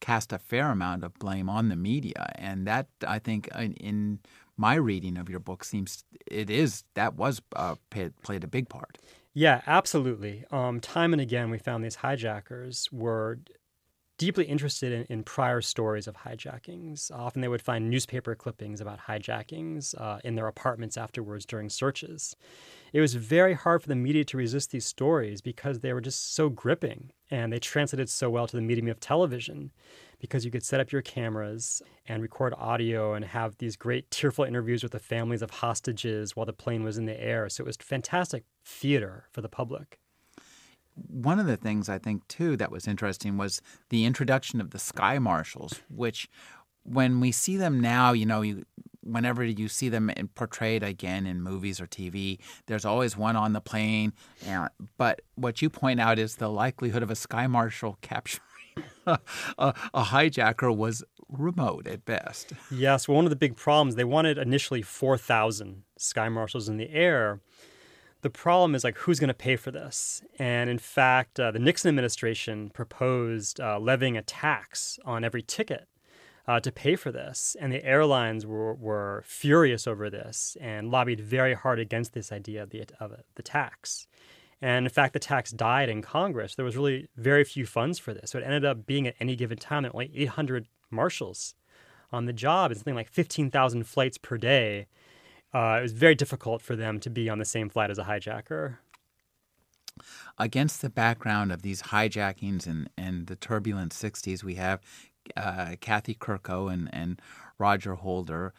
cast 0.00 0.32
a 0.32 0.38
fair 0.38 0.70
amount 0.70 1.04
of 1.04 1.14
blame 1.14 1.48
on 1.48 1.68
the 1.68 1.76
media, 1.76 2.32
and 2.36 2.66
that 2.66 2.88
I 3.06 3.18
think 3.18 3.48
in, 3.56 3.74
in 3.74 4.18
my 4.56 4.74
reading 4.74 5.16
of 5.16 5.28
your 5.28 5.40
book 5.40 5.64
seems 5.64 6.04
it 6.26 6.50
is 6.50 6.84
that 6.94 7.14
was 7.14 7.40
uh, 7.56 7.76
played, 7.90 8.12
played 8.22 8.44
a 8.44 8.48
big 8.48 8.68
part. 8.68 8.98
Yeah, 9.32 9.62
absolutely. 9.66 10.44
Um, 10.50 10.80
time 10.80 11.12
and 11.12 11.22
again, 11.22 11.50
we 11.50 11.58
found 11.58 11.84
these 11.84 11.96
hijackers 11.96 12.88
were 12.90 13.38
deeply 14.18 14.44
interested 14.44 14.92
in, 14.92 15.06
in, 15.08 15.22
prior 15.22 15.62
stories 15.62 16.06
of 16.06 16.14
hijackings. 16.14 17.10
Often 17.10 17.40
they 17.40 17.48
would 17.48 17.62
find 17.62 17.88
newspaper 17.88 18.34
clippings 18.34 18.82
about 18.82 18.98
hijackings 19.08 19.98
uh, 19.98 20.18
in 20.24 20.34
their 20.34 20.46
apartments 20.46 20.98
afterwards 20.98 21.46
during 21.46 21.70
searches. 21.70 22.36
It 22.92 23.00
was 23.00 23.14
very 23.14 23.54
hard 23.54 23.80
for 23.80 23.88
the 23.88 23.96
media 23.96 24.24
to 24.26 24.36
resist 24.36 24.72
these 24.72 24.84
stories 24.84 25.40
because 25.40 25.80
they 25.80 25.94
were 25.94 26.02
just 26.02 26.34
so 26.34 26.50
gripping 26.50 27.12
and 27.30 27.52
they 27.52 27.58
translated 27.58 28.08
so 28.08 28.28
well 28.30 28.46
to 28.46 28.56
the 28.56 28.62
medium 28.62 28.88
of 28.88 29.00
television 29.00 29.70
because 30.18 30.44
you 30.44 30.50
could 30.50 30.64
set 30.64 30.80
up 30.80 30.92
your 30.92 31.02
cameras 31.02 31.82
and 32.06 32.22
record 32.22 32.52
audio 32.58 33.14
and 33.14 33.24
have 33.24 33.56
these 33.58 33.76
great 33.76 34.10
tearful 34.10 34.44
interviews 34.44 34.82
with 34.82 34.92
the 34.92 34.98
families 34.98 35.42
of 35.42 35.50
hostages 35.50 36.36
while 36.36 36.46
the 36.46 36.52
plane 36.52 36.84
was 36.84 36.98
in 36.98 37.06
the 37.06 37.22
air. 37.22 37.48
So 37.48 37.64
it 37.64 37.66
was 37.66 37.76
fantastic 37.76 38.44
theater 38.64 39.26
for 39.32 39.40
the 39.40 39.48
public 39.48 39.98
one 41.08 41.38
of 41.38 41.46
the 41.46 41.56
things 41.56 41.88
I 41.88 41.98
think 41.98 42.26
too 42.28 42.56
that 42.56 42.70
was 42.70 42.86
interesting 42.86 43.36
was 43.36 43.62
the 43.88 44.04
introduction 44.04 44.60
of 44.60 44.70
the 44.70 44.78
sky 44.78 45.18
marshals, 45.18 45.80
which 45.88 46.28
when 46.82 47.20
we 47.20 47.32
see 47.32 47.56
them 47.56 47.80
now, 47.80 48.12
you 48.12 48.26
know, 48.26 48.42
you, 48.42 48.64
whenever 49.12 49.44
you 49.44 49.68
see 49.68 49.88
them 49.88 50.10
portrayed 50.34 50.82
again 50.82 51.26
in 51.26 51.42
movies 51.42 51.80
or 51.80 51.86
TV, 51.86 52.38
there's 52.66 52.84
always 52.84 53.16
one 53.16 53.36
on 53.36 53.52
the 53.52 53.60
plane. 53.60 54.12
But 54.96 55.22
what 55.34 55.62
you 55.62 55.70
point 55.70 56.00
out 56.00 56.18
is 56.18 56.36
the 56.36 56.48
likelihood 56.48 57.02
of 57.02 57.10
a 57.10 57.16
sky 57.16 57.46
marshal 57.46 57.98
capturing 58.02 58.44
a, 59.06 59.18
a 59.58 60.04
hijacker 60.04 60.74
was 60.74 61.04
remote 61.28 61.86
at 61.86 62.04
best. 62.04 62.52
Yes, 62.70 63.06
well, 63.06 63.16
one 63.16 63.24
of 63.24 63.30
the 63.30 63.36
big 63.36 63.56
problems 63.56 63.94
they 63.94 64.04
wanted 64.04 64.38
initially 64.38 64.82
4,000 64.82 65.82
sky 65.96 66.28
marshals 66.28 66.68
in 66.68 66.76
the 66.76 66.90
air 66.90 67.40
the 68.22 68.30
problem 68.30 68.74
is 68.74 68.84
like 68.84 68.98
who's 68.98 69.18
going 69.18 69.28
to 69.28 69.34
pay 69.34 69.56
for 69.56 69.70
this 69.70 70.22
and 70.38 70.68
in 70.68 70.78
fact 70.78 71.40
uh, 71.40 71.50
the 71.50 71.58
nixon 71.58 71.88
administration 71.88 72.70
proposed 72.70 73.60
uh, 73.60 73.78
levying 73.78 74.16
a 74.16 74.22
tax 74.22 74.98
on 75.04 75.24
every 75.24 75.42
ticket 75.42 75.88
uh, 76.46 76.60
to 76.60 76.72
pay 76.72 76.96
for 76.96 77.12
this 77.12 77.56
and 77.60 77.72
the 77.72 77.84
airlines 77.84 78.46
were, 78.46 78.74
were 78.74 79.22
furious 79.26 79.86
over 79.86 80.10
this 80.10 80.56
and 80.60 80.90
lobbied 80.90 81.20
very 81.20 81.54
hard 81.54 81.78
against 81.78 82.12
this 82.12 82.32
idea 82.32 82.62
of 82.62 82.70
the, 82.70 82.84
of 82.98 83.14
the 83.34 83.42
tax 83.42 84.06
And 84.62 84.86
in 84.86 84.90
fact, 84.90 85.14
the 85.14 85.18
tax 85.18 85.50
died 85.50 85.88
in 85.88 86.02
Congress. 86.02 86.54
There 86.54 86.64
was 86.64 86.76
really 86.76 87.08
very 87.16 87.44
few 87.44 87.64
funds 87.64 87.98
for 87.98 88.12
this. 88.12 88.30
So 88.30 88.38
it 88.38 88.44
ended 88.44 88.64
up 88.64 88.86
being 88.86 89.06
at 89.06 89.14
any 89.20 89.36
given 89.36 89.58
time 89.58 89.84
only 89.92 90.10
800 90.14 90.66
marshals 90.90 91.54
on 92.12 92.26
the 92.26 92.32
job 92.32 92.70
and 92.70 92.78
something 92.78 92.94
like 92.94 93.08
15,000 93.08 93.84
flights 93.84 94.18
per 94.18 94.36
day. 94.36 94.86
Uh, 95.54 95.78
it 95.78 95.82
was 95.82 95.92
very 95.92 96.14
difficult 96.14 96.62
for 96.62 96.76
them 96.76 97.00
to 97.00 97.10
be 97.10 97.28
on 97.28 97.38
the 97.38 97.44
same 97.44 97.68
flight 97.68 97.90
as 97.90 97.98
a 97.98 98.04
hijacker. 98.04 98.76
Against 100.38 100.80
the 100.80 100.90
background 100.90 101.52
of 101.52 101.62
these 101.62 101.82
hijackings 101.82 102.66
and, 102.66 102.88
and 102.96 103.26
the 103.26 103.36
turbulent 103.36 103.92
60s, 103.92 104.42
we 104.42 104.54
have 104.54 104.80
uh, 105.36 105.76
Kathy 105.80 106.14
Kerkow 106.14 106.72
and, 106.72 106.88
and 106.92 107.20
Roger 107.58 107.94
Holder. 107.94 108.52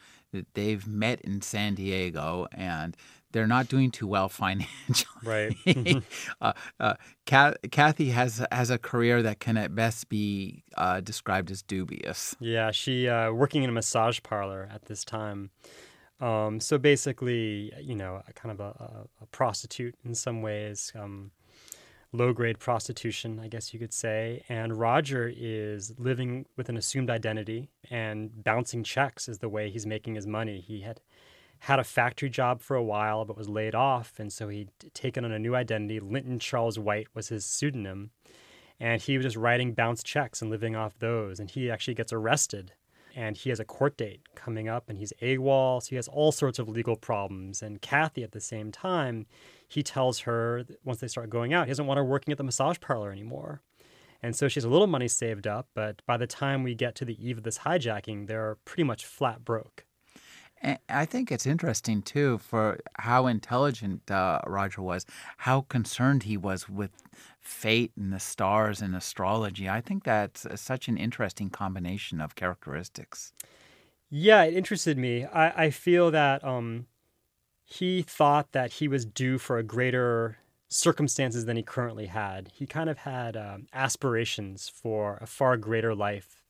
They've 0.54 0.86
met 0.86 1.20
in 1.20 1.42
San 1.42 1.74
Diego 1.74 2.46
and 2.52 2.96
they're 3.32 3.46
not 3.46 3.68
doing 3.68 3.90
too 3.90 4.06
well 4.06 4.28
financially. 4.28 5.06
Right. 5.24 5.56
uh, 6.40 6.52
uh, 6.78 6.94
Kathy 7.26 8.10
has 8.10 8.44
has 8.52 8.70
a 8.70 8.78
career 8.78 9.22
that 9.22 9.40
can 9.40 9.56
at 9.56 9.74
best 9.74 10.08
be 10.08 10.64
uh, 10.76 11.00
described 11.00 11.50
as 11.50 11.62
dubious. 11.62 12.36
Yeah, 12.40 12.70
she 12.70 13.08
uh, 13.08 13.32
working 13.32 13.62
in 13.62 13.70
a 13.70 13.72
massage 13.72 14.20
parlor 14.22 14.68
at 14.72 14.86
this 14.86 15.04
time. 15.04 15.50
Um, 16.20 16.60
so 16.60 16.78
basically, 16.78 17.72
you 17.80 17.96
know, 17.96 18.22
kind 18.36 18.52
of 18.52 18.60
a, 18.60 19.06
a 19.20 19.26
prostitute 19.26 19.96
in 20.04 20.14
some 20.14 20.40
ways. 20.40 20.92
Um, 20.94 21.32
low 22.12 22.32
grade 22.32 22.58
prostitution, 22.58 23.40
I 23.40 23.48
guess 23.48 23.72
you 23.72 23.80
could 23.80 23.92
say. 23.92 24.44
And 24.48 24.78
Roger 24.78 25.32
is 25.34 25.94
living 25.98 26.46
with 26.56 26.68
an 26.68 26.76
assumed 26.76 27.10
identity 27.10 27.70
and 27.90 28.44
bouncing 28.44 28.84
checks 28.84 29.28
is 29.28 29.38
the 29.38 29.48
way 29.48 29.70
he's 29.70 29.86
making 29.86 30.14
his 30.14 30.26
money. 30.26 30.60
He 30.60 30.80
had 30.80 31.00
had 31.60 31.78
a 31.78 31.84
factory 31.84 32.28
job 32.28 32.60
for 32.60 32.76
a 32.76 32.82
while 32.82 33.24
but 33.24 33.36
was 33.36 33.48
laid 33.48 33.74
off, 33.74 34.14
and 34.18 34.32
so 34.32 34.48
he'd 34.48 34.70
taken 34.94 35.24
on 35.24 35.30
a 35.30 35.38
new 35.38 35.54
identity. 35.54 36.00
Linton 36.00 36.38
Charles 36.38 36.78
White 36.78 37.06
was 37.14 37.28
his 37.28 37.44
pseudonym. 37.44 38.10
And 38.80 39.00
he 39.00 39.16
was 39.16 39.24
just 39.24 39.36
writing 39.36 39.74
bounce 39.74 40.02
checks 40.02 40.42
and 40.42 40.50
living 40.50 40.74
off 40.74 40.98
those. 40.98 41.38
And 41.38 41.48
he 41.48 41.70
actually 41.70 41.94
gets 41.94 42.12
arrested 42.12 42.72
and 43.14 43.36
he 43.36 43.50
has 43.50 43.60
a 43.60 43.64
court 43.64 43.96
date 43.96 44.22
coming 44.34 44.68
up 44.68 44.88
and 44.88 44.98
he's 44.98 45.12
AWOL. 45.22 45.82
So 45.82 45.90
he 45.90 45.96
has 45.96 46.08
all 46.08 46.32
sorts 46.32 46.58
of 46.58 46.68
legal 46.68 46.96
problems. 46.96 47.62
And 47.62 47.80
Kathy, 47.80 48.24
at 48.24 48.32
the 48.32 48.40
same 48.40 48.72
time, 48.72 49.26
he 49.72 49.82
tells 49.82 50.20
her 50.20 50.64
once 50.84 51.00
they 51.00 51.08
start 51.08 51.30
going 51.30 51.54
out, 51.54 51.66
he 51.66 51.70
doesn't 51.70 51.86
want 51.86 51.98
her 51.98 52.04
working 52.04 52.32
at 52.32 52.38
the 52.38 52.44
massage 52.44 52.78
parlor 52.80 53.10
anymore. 53.10 53.62
And 54.22 54.36
so 54.36 54.46
she 54.46 54.56
has 54.56 54.64
a 54.64 54.68
little 54.68 54.86
money 54.86 55.08
saved 55.08 55.46
up, 55.46 55.68
but 55.74 56.02
by 56.06 56.16
the 56.16 56.26
time 56.26 56.62
we 56.62 56.74
get 56.74 56.94
to 56.96 57.04
the 57.04 57.16
eve 57.26 57.38
of 57.38 57.44
this 57.44 57.58
hijacking, 57.58 58.26
they're 58.28 58.56
pretty 58.64 58.84
much 58.84 59.04
flat 59.04 59.44
broke. 59.44 59.84
And 60.60 60.78
I 60.88 61.06
think 61.06 61.32
it's 61.32 61.46
interesting 61.46 62.02
too 62.02 62.38
for 62.38 62.78
how 62.98 63.26
intelligent 63.26 64.08
uh, 64.10 64.40
Roger 64.46 64.80
was, 64.80 65.06
how 65.38 65.62
concerned 65.62 66.22
he 66.22 66.36
was 66.36 66.68
with 66.68 67.02
fate 67.40 67.90
and 67.96 68.12
the 68.12 68.20
stars 68.20 68.80
and 68.80 68.94
astrology. 68.94 69.68
I 69.68 69.80
think 69.80 70.04
that's 70.04 70.46
such 70.60 70.86
an 70.86 70.96
interesting 70.96 71.50
combination 71.50 72.20
of 72.20 72.36
characteristics. 72.36 73.32
Yeah, 74.08 74.44
it 74.44 74.54
interested 74.54 74.96
me. 74.98 75.24
I, 75.24 75.64
I 75.64 75.70
feel 75.70 76.12
that 76.12 76.44
um, 76.44 76.86
he 77.72 78.02
thought 78.02 78.52
that 78.52 78.74
he 78.74 78.88
was 78.88 79.04
due 79.04 79.38
for 79.38 79.56
a 79.56 79.62
greater 79.62 80.36
circumstances 80.68 81.46
than 81.46 81.56
he 81.56 81.62
currently 81.62 82.06
had. 82.06 82.50
He 82.54 82.66
kind 82.66 82.90
of 82.90 82.98
had 82.98 83.36
um, 83.36 83.66
aspirations 83.72 84.68
for 84.68 85.18
a 85.20 85.26
far 85.26 85.56
greater 85.56 85.94
life 85.94 86.42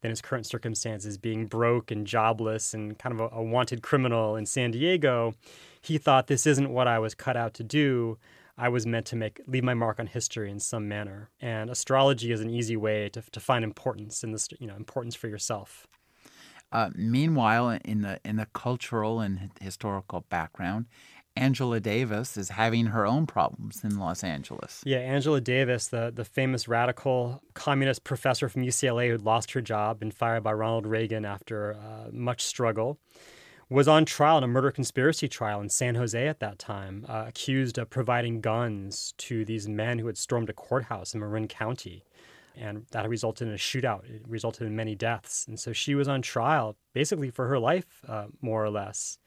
than 0.00 0.10
his 0.10 0.22
current 0.22 0.46
circumstances, 0.46 1.18
being 1.18 1.46
broke 1.46 1.90
and 1.90 2.06
jobless 2.06 2.72
and 2.72 2.98
kind 2.98 3.14
of 3.14 3.20
a, 3.20 3.36
a 3.36 3.42
wanted 3.42 3.82
criminal 3.82 4.36
in 4.36 4.46
San 4.46 4.70
Diego. 4.70 5.34
He 5.82 5.98
thought 5.98 6.26
this 6.26 6.46
isn't 6.46 6.70
what 6.70 6.88
I 6.88 6.98
was 6.98 7.14
cut 7.14 7.36
out 7.36 7.54
to 7.54 7.62
do. 7.62 8.18
I 8.56 8.68
was 8.68 8.86
meant 8.86 9.06
to 9.06 9.16
make 9.16 9.40
leave 9.46 9.64
my 9.64 9.74
mark 9.74 10.00
on 10.00 10.06
history 10.06 10.50
in 10.50 10.60
some 10.60 10.88
manner, 10.88 11.30
and 11.40 11.70
astrology 11.70 12.32
is 12.32 12.40
an 12.40 12.50
easy 12.50 12.76
way 12.76 13.08
to, 13.10 13.22
to 13.32 13.40
find 13.40 13.64
importance 13.64 14.22
in 14.22 14.32
this, 14.32 14.48
you 14.58 14.66
know, 14.66 14.76
importance 14.76 15.14
for 15.14 15.28
yourself. 15.28 15.86
Uh, 16.72 16.90
meanwhile, 16.94 17.78
in 17.84 18.02
the 18.02 18.20
in 18.24 18.36
the 18.36 18.46
cultural 18.46 19.20
and 19.20 19.50
historical 19.60 20.24
background, 20.28 20.86
Angela 21.36 21.80
Davis 21.80 22.36
is 22.36 22.50
having 22.50 22.86
her 22.86 23.06
own 23.06 23.26
problems 23.26 23.82
in 23.84 23.98
Los 23.98 24.22
Angeles. 24.24 24.82
Yeah, 24.84 24.98
Angela 24.98 25.40
Davis, 25.40 25.88
the, 25.88 26.12
the 26.14 26.24
famous 26.24 26.68
radical 26.68 27.42
communist 27.54 28.04
professor 28.04 28.48
from 28.48 28.62
UCLA 28.62 29.10
who 29.10 29.16
lost 29.16 29.52
her 29.52 29.60
job 29.60 30.02
and 30.02 30.12
fired 30.12 30.42
by 30.42 30.52
Ronald 30.52 30.86
Reagan 30.86 31.24
after 31.24 31.74
uh, 31.74 32.10
much 32.12 32.42
struggle, 32.42 32.98
was 33.68 33.86
on 33.86 34.04
trial 34.04 34.38
in 34.38 34.44
a 34.44 34.48
murder 34.48 34.72
conspiracy 34.72 35.28
trial 35.28 35.60
in 35.60 35.68
San 35.68 35.94
Jose 35.94 36.26
at 36.26 36.40
that 36.40 36.58
time, 36.58 37.06
uh, 37.08 37.24
accused 37.28 37.78
of 37.78 37.88
providing 37.88 38.40
guns 38.40 39.14
to 39.18 39.44
these 39.44 39.68
men 39.68 40.00
who 40.00 40.08
had 40.08 40.18
stormed 40.18 40.50
a 40.50 40.52
courthouse 40.52 41.14
in 41.14 41.20
Marin 41.20 41.46
County 41.46 42.04
and 42.56 42.86
that 42.90 43.08
resulted 43.08 43.48
in 43.48 43.54
a 43.54 43.58
shootout. 43.58 44.08
It 44.08 44.22
resulted 44.26 44.66
in 44.66 44.76
many 44.76 44.94
deaths. 44.94 45.46
And 45.48 45.58
so 45.58 45.72
she 45.72 45.94
was 45.94 46.08
on 46.08 46.22
trial 46.22 46.76
basically 46.92 47.30
for 47.30 47.48
her 47.48 47.58
life, 47.58 48.04
uh, 48.08 48.26
more 48.40 48.64
or 48.64 48.70
less. 48.70 49.18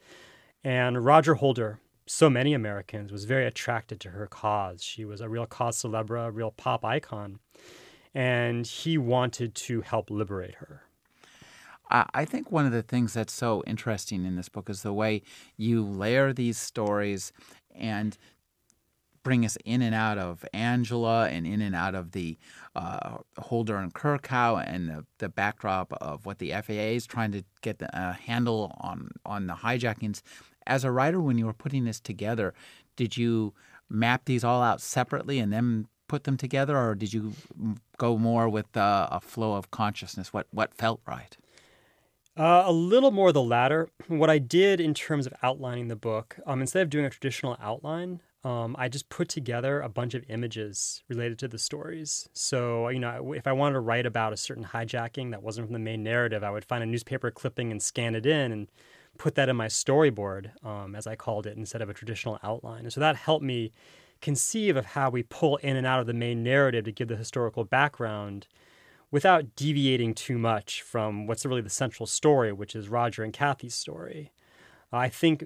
And 0.62 1.04
Roger 1.04 1.34
Holder, 1.34 1.80
so 2.06 2.30
many 2.30 2.54
Americans, 2.54 3.12
was 3.12 3.24
very 3.24 3.46
attracted 3.46 4.00
to 4.00 4.10
her 4.10 4.26
cause. 4.26 4.82
She 4.82 5.04
was 5.04 5.20
a 5.20 5.28
real 5.28 5.46
cause 5.46 5.76
celebre, 5.76 6.26
a 6.26 6.30
real 6.30 6.50
pop 6.50 6.84
icon. 6.84 7.38
And 8.14 8.66
he 8.66 8.96
wanted 8.96 9.54
to 9.56 9.80
help 9.80 10.10
liberate 10.10 10.56
her. 10.56 10.82
I 11.90 12.24
think 12.24 12.50
one 12.50 12.64
of 12.64 12.72
the 12.72 12.82
things 12.82 13.12
that's 13.12 13.32
so 13.32 13.62
interesting 13.66 14.24
in 14.24 14.36
this 14.36 14.48
book 14.48 14.70
is 14.70 14.82
the 14.82 14.92
way 14.92 15.22
you 15.56 15.84
layer 15.84 16.32
these 16.32 16.58
stories 16.58 17.30
and 17.74 18.16
bring 19.24 19.44
us 19.44 19.58
in 19.64 19.82
and 19.82 19.94
out 19.94 20.18
of 20.18 20.44
Angela 20.52 21.28
and 21.28 21.46
in 21.46 21.60
and 21.60 21.74
out 21.74 21.96
of 21.96 22.12
the 22.12 22.38
uh, 22.76 23.16
Holder 23.38 23.76
and 23.78 23.92
Kerkow 23.92 24.62
and 24.64 24.88
the, 24.88 25.04
the 25.18 25.28
backdrop 25.28 25.92
of 25.94 26.26
what 26.26 26.38
the 26.38 26.52
FAA 26.52 26.94
is 26.94 27.06
trying 27.06 27.32
to 27.32 27.42
get 27.62 27.82
a 27.82 27.98
uh, 27.98 28.12
handle 28.12 28.76
on 28.80 29.10
on 29.26 29.48
the 29.48 29.54
hijackings. 29.54 30.22
As 30.66 30.84
a 30.84 30.92
writer, 30.92 31.20
when 31.20 31.38
you 31.38 31.46
were 31.46 31.52
putting 31.52 31.84
this 31.84 31.98
together, 31.98 32.54
did 32.96 33.16
you 33.16 33.52
map 33.88 34.26
these 34.26 34.44
all 34.44 34.62
out 34.62 34.80
separately 34.80 35.38
and 35.38 35.52
then 35.52 35.88
put 36.06 36.24
them 36.24 36.36
together, 36.36 36.78
or 36.78 36.94
did 36.94 37.12
you 37.12 37.32
go 37.98 38.16
more 38.16 38.48
with 38.48 38.76
uh, 38.76 39.08
a 39.10 39.20
flow 39.20 39.54
of 39.54 39.70
consciousness? 39.70 40.32
What 40.32 40.46
what 40.50 40.74
felt 40.74 41.00
right? 41.06 41.36
Uh, 42.36 42.64
a 42.66 42.72
little 42.72 43.12
more 43.12 43.32
the 43.32 43.42
latter. 43.42 43.88
What 44.08 44.28
I 44.28 44.38
did 44.38 44.80
in 44.80 44.92
terms 44.92 45.26
of 45.26 45.34
outlining 45.42 45.88
the 45.88 45.96
book, 45.96 46.36
um, 46.46 46.60
instead 46.60 46.82
of 46.82 46.90
doing 46.90 47.04
a 47.04 47.10
traditional 47.10 47.56
outline, 47.60 48.20
um, 48.44 48.76
I 48.78 48.88
just 48.88 49.08
put 49.08 49.28
together 49.28 49.80
a 49.80 49.88
bunch 49.88 50.12
of 50.12 50.22
images 50.28 51.02
related 51.08 51.38
to 51.40 51.48
the 51.48 51.58
stories. 51.58 52.28
So, 52.34 52.88
you 52.88 52.98
know, 52.98 53.32
if 53.32 53.46
I 53.46 53.52
wanted 53.52 53.74
to 53.74 53.80
write 53.80 54.04
about 54.04 54.34
a 54.34 54.36
certain 54.36 54.64
hijacking 54.64 55.30
that 55.30 55.42
wasn't 55.42 55.66
from 55.66 55.72
the 55.72 55.78
main 55.78 56.02
narrative, 56.02 56.44
I 56.44 56.50
would 56.50 56.64
find 56.64 56.82
a 56.82 56.86
newspaper 56.86 57.30
clipping 57.30 57.70
and 57.70 57.82
scan 57.82 58.14
it 58.14 58.26
in 58.26 58.52
and 58.52 58.68
put 59.16 59.34
that 59.36 59.48
in 59.48 59.56
my 59.56 59.66
storyboard, 59.66 60.50
um, 60.64 60.94
as 60.94 61.06
I 61.06 61.16
called 61.16 61.46
it, 61.46 61.56
instead 61.56 61.80
of 61.80 61.88
a 61.88 61.94
traditional 61.94 62.38
outline. 62.42 62.80
And 62.80 62.92
so 62.92 63.00
that 63.00 63.16
helped 63.16 63.44
me 63.44 63.72
conceive 64.20 64.76
of 64.76 64.86
how 64.86 65.08
we 65.08 65.22
pull 65.22 65.56
in 65.58 65.76
and 65.76 65.86
out 65.86 66.00
of 66.00 66.06
the 66.06 66.12
main 66.12 66.42
narrative 66.42 66.84
to 66.84 66.92
give 66.92 67.08
the 67.08 67.16
historical 67.16 67.64
background 67.64 68.46
without 69.10 69.56
deviating 69.56 70.12
too 70.12 70.36
much 70.36 70.82
from 70.82 71.26
what's 71.26 71.46
really 71.46 71.60
the 71.62 71.70
central 71.70 72.06
story, 72.06 72.52
which 72.52 72.76
is 72.76 72.88
Roger 72.88 73.22
and 73.22 73.32
Kathy's 73.32 73.74
story. 73.74 74.32
I 74.94 75.08
think 75.08 75.44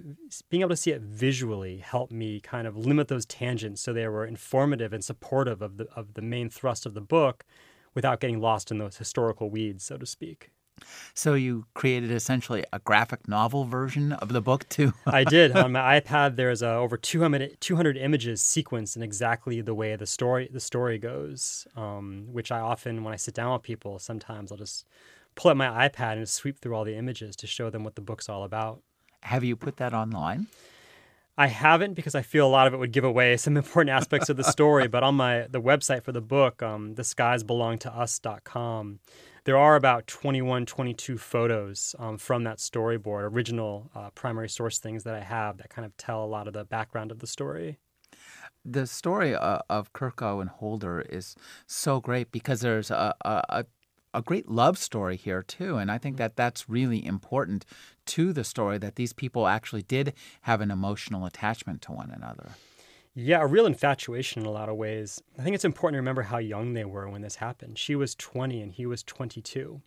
being 0.51 0.63
able 0.63 0.71
to 0.71 0.77
see 0.77 0.91
it 0.91 1.01
visually 1.01 1.79
helped 1.79 2.13
me 2.13 2.41
kind 2.41 2.67
of 2.67 2.77
limit 2.77 3.09
those 3.09 3.27
tangents 3.27 3.81
so 3.81 3.93
they 3.93 4.09
were 4.09 4.27
informative 4.27 4.93
and 4.93 5.05
supportive 5.05 5.63
of 5.63 5.77
the 5.77 5.87
of 5.95 6.15
the 6.15 6.23
main 6.23 6.51
thrust 6.51 6.87
of 6.87 6.95
the 6.95 7.01
book 7.01 7.45
without 7.95 8.21
getting 8.21 8.41
lost 8.41 8.71
in 8.71 8.79
those 8.79 8.97
historical 8.97 9.51
weeds, 9.51 9.85
so 9.85 9.97
to 9.97 10.07
speak. 10.07 10.51
So 11.15 11.35
you 11.35 11.67
created 11.75 12.11
essentially 12.11 12.65
a 12.73 12.79
graphic 12.79 13.27
novel 13.27 13.65
version 13.65 14.13
of 14.13 14.29
the 14.29 14.41
book 14.41 14.69
too. 14.69 14.93
I 15.07 15.25
did. 15.25 15.53
On 15.57 15.73
my 15.73 16.01
iPad, 16.01 16.37
there's 16.37 16.63
uh, 16.63 16.79
over 16.79 16.97
200, 16.97 17.61
200, 17.61 17.97
images 17.97 18.41
sequenced 18.41 18.97
in 18.97 19.03
exactly 19.03 19.61
the 19.61 19.75
way 19.75 19.97
the 19.97 20.07
story 20.07 20.49
the 20.53 20.61
story 20.61 20.99
goes. 20.99 21.67
Um, 21.77 22.27
which 22.31 22.53
I 22.53 22.61
often, 22.61 23.03
when 23.03 23.13
I 23.13 23.17
sit 23.17 23.35
down 23.35 23.53
with 23.53 23.63
people, 23.63 23.99
sometimes 23.99 24.53
I'll 24.53 24.59
just 24.59 24.87
pull 25.35 25.51
out 25.51 25.57
my 25.57 25.89
iPad 25.89 26.15
and 26.15 26.29
sweep 26.29 26.59
through 26.59 26.75
all 26.75 26.85
the 26.85 26.97
images 26.97 27.37
to 27.37 27.47
show 27.47 27.71
them 27.71 27.85
what 27.85 27.95
the 27.95 28.01
book's 28.01 28.29
all 28.29 28.45
about. 28.45 28.83
Have 29.23 29.45
you 29.45 29.57
put 29.57 29.77
that 29.77 29.93
online? 29.95 30.47
I 31.37 31.47
haven't 31.47 31.95
because 31.95 32.17
I 32.17 32.23
feel 32.23 32.47
a 32.47 32.51
lot 32.51 32.67
of 32.67 32.75
it 32.75 32.79
would 32.79 32.91
give 32.91 33.05
away 33.05 33.37
some 33.37 33.57
important 33.63 33.91
aspects 33.91 34.29
of 34.29 34.37
the 34.37 34.45
story. 34.45 34.89
but 34.89 35.05
on 35.05 35.15
my 35.15 35.47
the 35.49 35.63
website 35.63 36.03
for 36.03 36.13
the 36.13 36.21
book, 36.21 36.63
um, 36.63 36.95
the 36.95 37.05
skies 37.05 37.45
belong 37.45 37.79
to 37.79 37.95
us.com, 37.95 38.99
there 39.45 39.57
are 39.57 39.77
about 39.77 40.07
21, 40.09 40.67
22 40.67 41.17
photos 41.17 41.95
um, 41.99 42.19
from 42.19 42.43
that 42.45 42.59
storyboard, 42.59 43.23
original 43.33 43.91
uh, 43.95 44.11
primary 44.11 44.49
source 44.49 44.79
things 44.79 45.05
that 45.05 45.15
I 45.15 45.21
have 45.21 45.59
that 45.59 45.71
kind 45.71 45.87
of 45.87 45.97
tell 45.97 46.25
a 46.25 46.27
lot 46.27 46.49
of 46.49 46.55
the 46.55 46.65
background 46.65 47.13
of 47.13 47.21
the 47.21 47.27
story. 47.27 47.79
The 48.65 48.87
story 48.87 49.35
uh, 49.35 49.61
of 49.71 49.93
Kerkow 49.93 50.41
and 50.41 50.51
Holder 50.51 51.01
is 51.01 51.37
so 51.67 52.01
great 52.01 52.33
because 52.33 52.61
there's 52.61 52.91
a, 52.91 53.15
a, 53.25 53.43
a 53.49 53.65
a 54.14 54.23
great 54.23 54.49
love 54.49 54.79
story 54.79 55.16
here 55.16 55.42
too 55.42 55.77
and 55.77 55.90
i 55.90 55.99
think 55.99 56.16
that 56.16 56.37
that's 56.37 56.68
really 56.68 57.05
important 57.05 57.64
to 58.07 58.33
the 58.33 58.44
story 58.44 58.79
that 58.79 58.97
these 58.97 59.12
people 59.12 59.47
actually 59.47 59.83
did 59.83 60.12
have 60.42 60.61
an 60.61 60.71
emotional 60.71 61.27
attachment 61.27 61.83
to 61.83 61.92
one 61.92 62.11
another 62.11 62.51
Yeah, 63.14 63.42
a 63.42 63.47
real 63.47 63.66
infatuation 63.66 64.42
in 64.42 64.47
a 64.47 64.53
lot 64.53 64.68
of 64.68 64.77
ways. 64.77 65.21
I 65.37 65.42
think 65.42 65.55
it's 65.57 65.64
important 65.64 65.94
to 65.94 65.99
remember 65.99 66.23
how 66.23 66.38
young 66.38 66.75
they 66.75 66.85
were 66.85 67.09
when 67.09 67.23
this 67.23 67.37
happened. 67.37 67.77
She 67.77 67.97
was 67.97 68.14
20 68.14 68.62
and 68.62 68.73
he 68.73 68.87
was 68.87 69.03
22. 69.03 69.83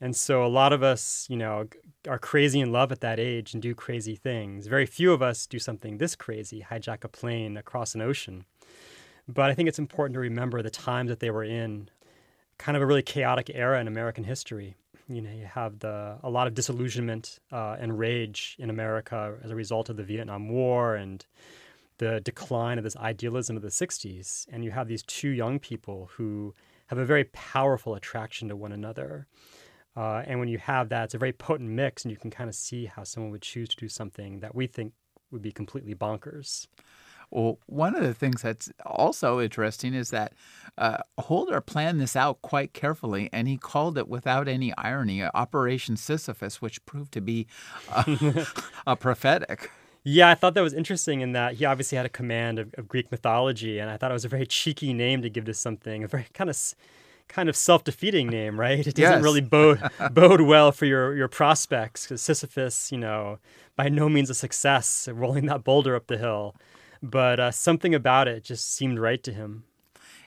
And 0.00 0.16
so 0.16 0.44
a 0.44 0.48
lot 0.48 0.72
of 0.72 0.82
us, 0.82 1.26
you 1.28 1.36
know, 1.36 1.68
are 2.08 2.18
crazy 2.18 2.60
in 2.60 2.72
love 2.72 2.90
at 2.90 3.00
that 3.00 3.20
age 3.20 3.52
and 3.52 3.62
do 3.62 3.74
crazy 3.74 4.16
things. 4.16 4.66
Very 4.66 4.86
few 4.86 5.12
of 5.12 5.20
us 5.20 5.46
do 5.46 5.58
something 5.58 5.98
this 5.98 6.16
crazy, 6.16 6.64
hijack 6.70 7.04
a 7.04 7.08
plane 7.08 7.58
across 7.58 7.94
an 7.94 8.00
ocean. 8.00 8.46
But 9.28 9.50
I 9.50 9.54
think 9.54 9.68
it's 9.68 9.78
important 9.78 10.14
to 10.14 10.20
remember 10.20 10.62
the 10.62 10.70
times 10.70 11.08
that 11.08 11.20
they 11.20 11.30
were 11.30 11.44
in, 11.44 11.90
kind 12.58 12.76
of 12.76 12.82
a 12.82 12.86
really 12.86 13.02
chaotic 13.02 13.50
era 13.54 13.80
in 13.80 13.88
American 13.88 14.24
history. 14.24 14.76
You 15.08 15.20
know, 15.20 15.30
you 15.30 15.44
have 15.44 15.80
the 15.80 16.18
a 16.22 16.30
lot 16.30 16.46
of 16.46 16.54
disillusionment 16.54 17.38
uh, 17.52 17.76
and 17.78 17.98
rage 17.98 18.56
in 18.58 18.70
America 18.70 19.36
as 19.42 19.50
a 19.50 19.54
result 19.54 19.88
of 19.90 19.96
the 19.96 20.02
Vietnam 20.04 20.48
War 20.48 20.94
and 20.94 21.24
the 21.98 22.20
decline 22.20 22.78
of 22.78 22.84
this 22.84 22.96
idealism 22.96 23.56
of 23.56 23.62
the 23.62 23.68
60s. 23.68 24.46
And 24.50 24.64
you 24.64 24.70
have 24.70 24.88
these 24.88 25.02
two 25.02 25.28
young 25.28 25.58
people 25.58 26.10
who 26.14 26.54
have 26.86 26.98
a 26.98 27.04
very 27.04 27.24
powerful 27.24 27.94
attraction 27.94 28.48
to 28.48 28.56
one 28.56 28.72
another. 28.72 29.26
Uh, 29.96 30.22
and 30.26 30.40
when 30.40 30.48
you 30.48 30.58
have 30.58 30.88
that, 30.88 31.04
it's 31.04 31.14
a 31.14 31.18
very 31.18 31.32
potent 31.32 31.70
mix, 31.70 32.04
and 32.04 32.10
you 32.10 32.16
can 32.16 32.30
kind 32.30 32.48
of 32.48 32.54
see 32.54 32.86
how 32.86 33.04
someone 33.04 33.30
would 33.30 33.42
choose 33.42 33.68
to 33.68 33.76
do 33.76 33.88
something 33.88 34.40
that 34.40 34.54
we 34.54 34.66
think 34.66 34.92
would 35.30 35.42
be 35.42 35.52
completely 35.52 35.94
bonkers. 35.94 36.66
Well, 37.34 37.58
one 37.66 37.96
of 37.96 38.02
the 38.04 38.14
things 38.14 38.42
that's 38.42 38.70
also 38.86 39.40
interesting 39.40 39.92
is 39.92 40.10
that 40.10 40.34
uh, 40.78 40.98
Holder 41.18 41.60
planned 41.60 42.00
this 42.00 42.14
out 42.14 42.40
quite 42.42 42.72
carefully, 42.72 43.28
and 43.32 43.48
he 43.48 43.56
called 43.56 43.98
it, 43.98 44.08
without 44.08 44.46
any 44.46 44.72
irony, 44.78 45.24
Operation 45.24 45.96
Sisyphus, 45.96 46.62
which 46.62 46.84
proved 46.86 47.12
to 47.12 47.20
be 47.20 47.48
uh, 47.90 48.04
a 48.86 48.94
prophetic. 48.94 49.72
Yeah, 50.04 50.30
I 50.30 50.36
thought 50.36 50.54
that 50.54 50.60
was 50.60 50.74
interesting 50.74 51.22
in 51.22 51.32
that 51.32 51.54
he 51.54 51.64
obviously 51.64 51.96
had 51.96 52.06
a 52.06 52.10
command 52.10 52.60
of, 52.60 52.72
of, 52.74 52.86
Greek 52.86 53.10
mythology, 53.10 53.80
and 53.80 53.90
I 53.90 53.96
thought 53.96 54.12
it 54.12 54.14
was 54.14 54.24
a 54.24 54.28
very 54.28 54.46
cheeky 54.46 54.92
name 54.92 55.22
to 55.22 55.30
give 55.30 55.46
to 55.46 55.54
something, 55.54 56.04
a 56.04 56.08
very 56.08 56.26
kind 56.34 56.50
of 56.50 56.56
kind 57.26 57.48
of 57.48 57.56
self-defeating 57.56 58.28
name, 58.28 58.60
right? 58.60 58.86
It 58.86 58.94
doesn't 58.94 59.14
yes. 59.14 59.22
really 59.22 59.40
bode 59.40 59.80
bode 60.12 60.42
well 60.42 60.70
for 60.70 60.84
your 60.84 61.16
your 61.16 61.26
prospects 61.26 62.04
because 62.04 62.22
Sisyphus, 62.22 62.92
you 62.92 62.98
know, 62.98 63.38
by 63.74 63.88
no 63.88 64.08
means 64.08 64.30
a 64.30 64.34
success 64.34 65.08
rolling 65.08 65.46
that 65.46 65.64
boulder 65.64 65.96
up 65.96 66.06
the 66.06 66.18
hill, 66.18 66.54
but 67.10 67.40
uh, 67.40 67.50
something 67.50 67.94
about 67.94 68.28
it 68.28 68.44
just 68.44 68.74
seemed 68.74 68.98
right 68.98 69.22
to 69.22 69.32
him. 69.32 69.64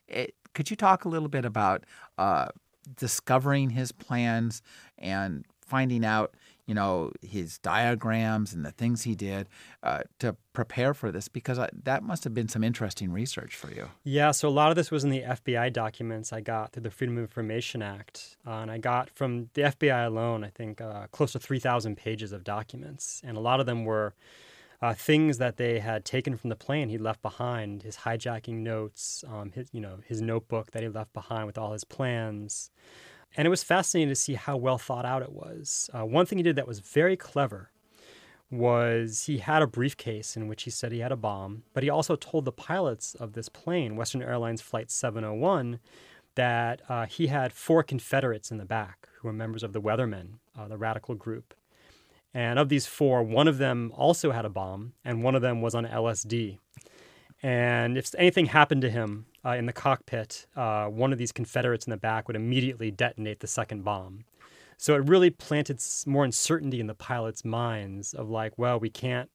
It, 0.08 0.36
could 0.54 0.70
you 0.70 0.76
talk 0.76 1.06
a 1.06 1.10
little 1.10 1.28
bit 1.28 1.46
about 1.46 1.84
uh, 2.18 2.48
discovering 2.96 3.72
his 3.72 3.92
plans 3.92 4.62
and 4.98 5.46
finding 5.62 6.06
out? 6.06 6.34
you 6.68 6.74
know, 6.74 7.12
his 7.22 7.58
diagrams 7.60 8.54
and 8.54 8.66
the 8.66 8.72
things 8.72 9.04
he 9.04 9.16
did 9.16 9.48
uh, 9.84 10.02
to 10.20 10.36
prepare 10.52 10.94
for 10.94 11.12
this? 11.12 11.30
Because 11.30 11.58
I, 11.58 11.70
that 11.84 12.04
must 12.04 12.26
have 12.26 12.34
been 12.34 12.50
some 12.50 12.64
interesting 12.64 13.12
research 13.12 13.56
for 13.56 13.72
you. 13.72 13.88
Yeah, 14.04 14.32
so 14.32 14.50
a 14.50 14.52
lot 14.52 14.70
of 14.70 14.76
this 14.76 14.92
was 14.92 15.06
in 15.06 15.10
the 15.10 15.22
FBI 15.22 15.72
documents 15.72 16.34
I 16.34 16.42
got 16.42 16.74
through 16.74 16.84
the 16.84 16.92
Freedom 16.92 17.18
of 17.18 17.24
Information 17.24 17.82
Act. 17.82 18.36
Uh, 18.46 18.52
and 18.52 18.70
I 18.70 18.78
got 18.78 19.10
from 19.10 19.50
the 19.54 19.62
FBI 19.62 20.06
alone, 20.06 20.44
I 20.44 20.50
think, 20.50 20.82
uh, 20.82 21.08
close 21.12 21.32
to 21.32 21.40
3,000 21.40 21.96
pages 21.96 22.34
of 22.34 22.44
documents. 22.44 23.22
And 23.26 23.38
a 23.38 23.42
lot 23.42 23.60
of 23.60 23.66
them 23.66 23.86
were. 23.86 24.14
Uh, 24.80 24.94
things 24.94 25.40
that 25.40 25.58
they 25.58 25.80
had 25.80 26.06
taken 26.06 26.38
from 26.38 26.52
the 26.52 26.56
plane 26.56 26.88
he 26.88 27.00
left 27.00 27.22
behind, 27.24 27.82
his 27.82 27.98
hijacking 27.98 28.58
notes, 28.58 29.24
um, 29.28 29.52
his 29.52 29.68
you 29.72 29.82
know 29.82 29.98
his 30.06 30.22
notebook 30.22 30.72
that 30.72 30.84
he 30.84 30.90
left 30.90 31.12
behind 31.14 31.48
with 31.48 31.58
all 31.58 31.74
his 31.74 31.84
plans, 31.84 32.70
and 33.36 33.46
it 33.46 33.50
was 33.50 33.64
fascinating 33.64 34.10
to 34.10 34.16
see 34.16 34.36
how 34.36 34.56
well 34.56 34.78
thought 34.78 35.06
out 35.06 35.24
it 35.24 35.32
was. 35.32 35.90
Uh, 35.94 36.06
one 36.06 36.26
thing 36.26 36.38
he 36.38 36.44
did 36.44 36.56
that 36.56 36.68
was 36.68 36.80
very 36.80 37.18
clever 37.18 37.72
was 38.50 39.26
he 39.26 39.40
had 39.40 39.62
a 39.62 39.68
briefcase 39.68 40.38
in 40.38 40.48
which 40.48 40.64
he 40.64 40.70
said 40.70 40.92
he 40.92 41.00
had 41.00 41.12
a 41.12 41.18
bomb, 41.18 41.64
but 41.74 41.84
he 41.84 41.90
also 41.90 42.16
told 42.16 42.46
the 42.46 42.52
pilots 42.52 43.14
of 43.16 43.34
this 43.34 43.50
plane, 43.50 43.96
Western 43.96 44.22
Airlines 44.22 44.62
Flight 44.62 44.90
701, 44.90 45.80
that 46.36 46.82
uh, 46.88 47.06
he 47.06 47.28
had 47.28 47.52
four 47.52 47.84
Confederates 47.84 48.52
in 48.52 48.58
the 48.58 48.66
back 48.66 49.10
who 49.16 49.28
were 49.28 49.34
members 49.34 49.64
of 49.64 49.74
the 49.74 49.82
Weathermen, 49.82 50.40
uh, 50.58 50.68
the 50.68 50.78
radical 50.78 51.16
group. 51.16 51.54
And 52.34 52.60
of 52.60 52.70
these 52.70 52.86
four, 52.86 53.24
one 53.24 53.48
of 53.48 53.58
them 53.58 53.92
also 53.96 54.32
had 54.32 54.46
a 54.46 54.50
bomb, 54.50 54.94
and 55.04 55.24
one 55.24 55.36
of 55.36 55.42
them 55.42 55.62
was 55.62 55.74
on 55.74 55.86
LSD. 55.86 56.60
And 57.42 57.98
if 57.98 58.14
anything 58.18 58.48
happened 58.48 58.82
to 58.82 58.90
him 58.90 59.26
uh, 59.46 59.52
in 59.52 59.66
the 59.66 59.74
cockpit, 59.74 60.48
uh, 60.56 60.88
one 60.88 61.12
of 61.12 61.20
these 61.20 61.32
Confederates 61.32 61.86
in 61.86 61.92
the 61.92 61.98
back 61.98 62.28
would 62.28 62.36
immediately 62.36 62.92
detonate 62.92 63.40
the 63.40 63.48
second 63.48 63.84
bomb. 63.84 64.26
So 64.78 64.96
it 64.96 65.08
really 65.08 65.30
planted 65.30 65.84
more 66.06 66.24
uncertainty 66.24 66.80
in 66.80 66.88
the 66.88 66.94
pilots' 66.94 67.44
minds 67.44 68.14
of 68.14 68.30
like, 68.30 68.54
well, 68.58 68.80
we 68.80 68.90
can't 68.90 69.30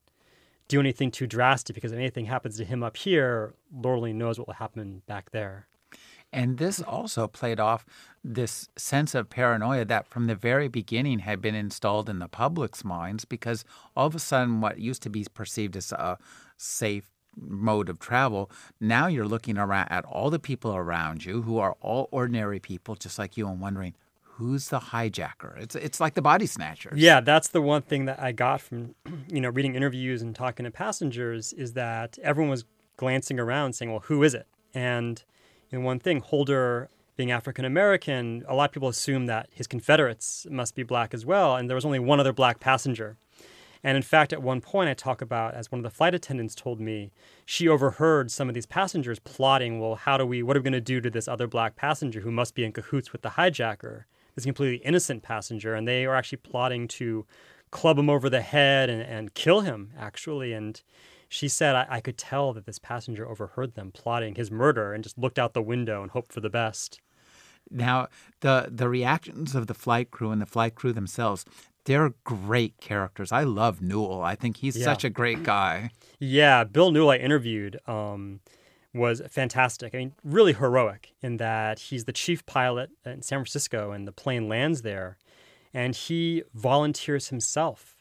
do 0.69 0.81
anything 0.81 1.11
too 1.11 1.27
drastic 1.27 1.75
because 1.75 1.93
if 1.93 1.99
anything 1.99 2.27
happens 2.27 2.57
to 2.59 2.65
him 2.65 2.83
up 2.83 2.97
here, 2.97 3.55
Lord 3.73 3.99
only 3.99 4.13
knows 4.13 4.39
what 4.39 4.47
will 4.47 4.55
happen 4.55 5.03
back 5.07 5.31
there. 5.33 5.67
And 6.33 6.59
this 6.59 6.81
also 6.81 7.29
played 7.29 7.61
off 7.61 7.85
this 8.25 8.69
sense 8.77 9.15
of 9.15 9.29
paranoia 9.29 9.85
that 9.85 10.07
from 10.07 10.27
the 10.27 10.35
very 10.35 10.69
beginning 10.69 11.21
had 11.21 11.43
been 11.43 11.55
installed 11.55 12.09
in 12.09 12.21
the 12.21 12.29
public's 12.29 12.85
minds 12.85 13.25
because 13.25 13.65
all 13.97 14.07
of 14.07 14.15
a 14.15 14.19
sudden 14.19 14.61
what 14.61 14.79
used 14.79 15.03
to 15.03 15.11
be 15.11 15.27
perceived 15.35 15.77
as 15.77 15.93
a 15.93 16.17
safe 16.57 17.11
mode 17.37 17.89
of 17.89 17.99
travel, 17.99 18.51
now 18.81 19.07
you're 19.07 19.27
looking 19.27 19.59
around 19.59 19.89
at 19.91 20.05
all 20.05 20.31
the 20.31 20.39
people 20.39 20.75
around 20.75 21.25
you 21.25 21.43
who 21.43 21.59
are 21.59 21.77
all 21.81 22.09
ordinary 22.11 22.61
people 22.61 22.95
just 22.95 23.19
like 23.19 23.37
you 23.37 23.49
and 23.49 23.61
wondering 23.61 23.95
who's 24.23 24.69
the 24.69 24.81
hijacker. 24.81 25.59
It's 25.61 25.75
it's 25.75 26.01
like 26.01 26.15
the 26.15 26.23
body 26.23 26.47
snatchers. 26.47 26.99
Yeah, 26.99 27.21
that's 27.21 27.49
the 27.49 27.61
one 27.61 27.83
thing 27.83 28.07
that 28.07 28.21
I 28.21 28.33
got 28.33 28.61
from 28.61 28.95
you 29.29 29.41
know 29.41 29.51
reading 29.51 29.75
interviews 29.75 30.23
and 30.23 30.35
talking 30.35 30.65
to 30.65 30.71
passengers 30.71 31.53
is 31.53 31.75
that 31.75 32.19
everyone 32.23 32.51
was 32.51 32.65
glancing 32.97 33.39
around 33.39 33.75
saying, 33.75 33.91
"Well, 33.91 34.01
who 34.01 34.23
is 34.23 34.35
it?" 34.35 34.47
And 34.75 35.23
know, 35.79 35.85
one 35.85 35.99
thing, 35.99 36.21
Holder 36.21 36.89
being 37.17 37.31
African 37.31 37.65
American, 37.65 38.45
a 38.49 38.55
lot 38.55 38.71
of 38.71 38.73
people 38.73 38.89
assume 38.89 39.27
that 39.27 39.49
his 39.53 39.67
Confederates 39.67 40.47
must 40.51 40.75
be 40.75 40.83
black 40.83 41.13
as 41.13 41.27
well, 41.27 41.57
and 41.57 41.69
there 41.69 41.75
was 41.75 41.85
only 41.85 41.99
one 41.99 42.21
other 42.21 42.33
black 42.33 42.59
passenger. 42.59 43.17
And 43.85 43.97
in 43.97 44.03
fact, 44.03 44.33
at 44.33 44.43
one 44.43 44.61
point, 44.61 44.89
I 44.89 44.95
talk 44.95 45.21
about, 45.21 45.55
as 45.55 45.73
one 45.73 45.81
of 45.81 45.83
the 45.83 45.91
flight 45.91 46.15
attendants 46.15 46.55
told 46.55 46.81
me, 46.81 47.11
she 47.45 47.67
overheard 47.69 48.31
some 48.31 48.49
of 48.49 48.55
these 48.55 48.67
passengers 48.67 49.19
plotting, 49.19 49.81
well, 49.81 49.97
how 49.97 50.17
do 50.17 50.25
we, 50.25 50.43
what 50.43 50.57
are 50.57 50.61
we 50.61 50.65
going 50.65 50.73
to 50.73 50.81
do 50.81 51.01
to 51.01 51.11
this 51.11 51.27
other 51.27 51.49
black 51.49 51.75
passenger 51.75 52.21
who 52.21 52.31
must 52.31 52.55
be 52.55 52.65
in 52.65 52.73
cahoots 52.73 53.13
with 53.13 53.23
the 53.23 53.31
hijacker, 53.31 54.05
this 54.35 54.45
completely 54.45 54.85
innocent 54.87 55.23
passenger? 55.23 55.75
And 55.75 55.87
they 55.87 56.07
are 56.07 56.15
actually 56.15 56.39
plotting 56.39 56.87
to 56.89 57.27
club 57.73 57.99
him 57.99 58.09
over 58.09 58.31
the 58.31 58.41
head 58.41 58.89
and, 58.89 59.03
and 59.03 59.35
kill 59.35 59.63
him, 59.63 59.91
actually. 59.99 60.53
And 60.53 60.81
she 61.33 61.49
said, 61.49 61.75
I, 61.75 61.87
I 61.89 62.01
could 62.01 62.19
tell 62.19 62.53
that 62.53 62.67
this 62.67 62.79
passenger 62.79 63.27
overheard 63.27 63.75
them 63.75 63.91
plotting 63.91 64.35
his 64.35 64.51
murder 64.51 64.93
and 64.93 65.03
just 65.03 65.17
looked 65.17 65.39
out 65.39 65.55
the 65.55 65.63
window 65.63 66.03
and 66.03 66.11
hoped 66.11 66.31
for 66.31 66.41
the 66.41 66.51
best. 66.51 67.01
Now, 67.71 68.09
the 68.41 68.69
the 68.71 68.87
reactions 68.87 69.55
of 69.55 69.67
the 69.67 69.73
flight 69.73 70.11
crew 70.11 70.31
and 70.31 70.43
the 70.43 70.47
flight 70.47 70.75
crew 70.75 70.93
themselves, 70.93 71.47
they're 71.85 72.13
great 72.25 72.77
characters. 72.81 73.33
I 73.33 73.45
love 73.45 73.81
Newell. 73.81 74.21
I 74.21 74.35
think 74.35 74.59
he's 74.59 74.77
yeah. 74.77 74.85
such 74.85 75.05
a 75.05 75.11
great 75.11 75.43
guy. 75.43 75.91
Yeah, 76.19 76.65
Bill 76.65 76.91
Newell 76.91 77.13
I 77.13 77.17
interviewed 77.17 77.81
um, 77.87 78.41
was 78.93 79.23
fantastic. 79.31 79.95
I 79.95 79.99
mean, 79.99 80.13
really 80.23 80.53
heroic 80.53 81.15
in 81.23 81.39
that 81.39 81.79
he's 81.79 82.05
the 82.05 82.13
chief 82.13 82.45
pilot 82.45 82.91
in 83.07 83.23
San 83.23 83.39
Francisco 83.39 83.93
and 83.93 84.07
the 84.07 84.13
plane 84.13 84.49
lands 84.51 84.83
there, 84.83 85.17
and 85.73 85.95
he 85.95 86.43
volunteers 86.53 87.29
himself 87.29 87.97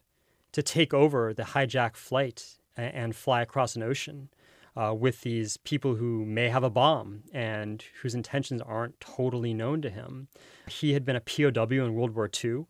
to 0.52 0.62
take 0.62 0.94
over 0.94 1.34
the 1.34 1.44
hijack 1.44 1.96
flight 1.96 2.58
and, 2.82 3.16
fly 3.16 3.42
across 3.42 3.76
an 3.76 3.84
ocean. 3.84 4.30
Uh, 4.74 4.94
with 4.98 5.20
these 5.20 5.58
people 5.58 5.96
who 5.96 6.24
may 6.24 6.48
have 6.48 6.64
a 6.64 6.70
bomb 6.70 7.24
and 7.34 7.84
whose 8.02 8.16
intentions 8.16 8.62
aren't 8.62 8.98
totally 9.02 9.54
known 9.54 9.82
to 9.82 9.90
him. 9.90 10.30
He 10.70 10.94
had 10.94 11.04
been 11.04 11.18
a 11.18 11.20
POW 11.20 11.84
in 11.84 11.94
World 11.94 12.16
War 12.16 12.30
II 12.42 12.68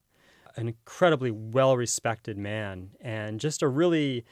an 0.56 0.68
incredibly 0.68 1.32
well 1.32 1.78
respected 1.78 2.38
man 2.38 2.92
and 3.02 3.40
just 3.40 3.62
a 3.62 3.68
really 3.68 4.26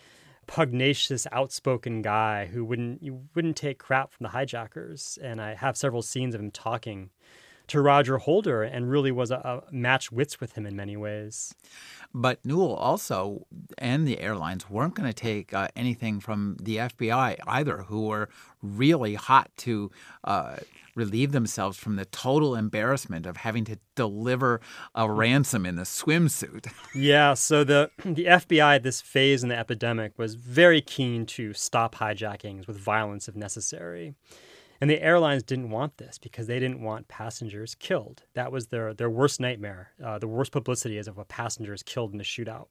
pugnacious, 0.47 1.27
outspoken 1.31 2.01
guy 2.01 2.47
who 2.47 2.65
wouldn't 2.65 3.03
you 3.03 3.21
wouldn't 3.35 3.55
take 3.55 3.77
crap 3.77 4.11
from 4.11 4.23
the 4.23 4.29
hijackers. 4.29 5.17
And 5.21 5.41
I 5.41 5.53
have 5.55 5.77
several 5.77 6.01
scenes 6.01 6.35
of 6.35 6.41
him 6.41 6.51
talking 6.51 7.11
to 7.67 7.81
Roger 7.81 8.17
Holder 8.17 8.63
and 8.63 8.89
really 8.89 9.11
was 9.11 9.29
a, 9.29 9.35
a 9.35 9.71
match 9.71 10.11
wits 10.11 10.41
with 10.41 10.53
him 10.53 10.65
in 10.65 10.75
many 10.75 10.97
ways. 10.97 11.53
But 12.13 12.43
Newell 12.43 12.75
also 12.75 13.45
and 13.77 14.07
the 14.07 14.19
airlines 14.19 14.69
weren't 14.69 14.95
going 14.95 15.09
to 15.09 15.13
take 15.13 15.53
uh, 15.53 15.67
anything 15.75 16.19
from 16.19 16.57
the 16.61 16.77
FBI 16.77 17.37
either, 17.45 17.83
who 17.83 18.07
were 18.07 18.29
really 18.61 19.13
hot 19.13 19.51
to 19.57 19.91
uh, 20.23 20.57
relieve 20.95 21.31
themselves 21.31 21.77
from 21.77 21.95
the 21.95 22.05
total 22.05 22.55
embarrassment 22.55 23.25
of 23.25 23.37
having 23.37 23.63
to 23.65 23.77
deliver 23.95 24.59
a 24.95 25.09
ransom 25.09 25.65
in 25.65 25.77
a 25.77 25.83
swimsuit. 25.83 26.71
yeah, 26.95 27.33
so 27.33 27.63
the 27.63 27.91
the 28.03 28.25
FBI 28.25 28.75
at 28.75 28.83
this 28.83 29.01
phase 29.01 29.43
in 29.43 29.49
the 29.49 29.57
epidemic 29.57 30.17
was 30.17 30.35
very 30.35 30.81
keen 30.81 31.25
to 31.27 31.53
stop 31.53 31.95
hijackings 31.95 32.67
with 32.67 32.77
violence 32.77 33.27
if 33.27 33.35
necessary. 33.35 34.15
And 34.81 34.89
the 34.89 35.01
airlines 35.01 35.43
didn't 35.43 35.71
want 35.71 35.97
this 35.97 36.17
because 36.17 36.47
they 36.47 36.59
didn't 36.59 36.81
want 36.81 37.07
passengers 37.07 37.75
killed. 37.75 38.23
That 38.33 38.51
was 38.51 38.67
their, 38.67 38.93
their 38.93 39.09
worst 39.09 39.39
nightmare. 39.39 39.91
Uh, 40.03 40.19
the 40.19 40.27
worst 40.27 40.51
publicity 40.51 40.97
is 40.97 41.07
if 41.07 41.17
a 41.17 41.25
passenger 41.25 41.73
is 41.73 41.83
killed 41.83 42.13
in 42.13 42.21
a 42.21 42.23
shootout. 42.23 42.67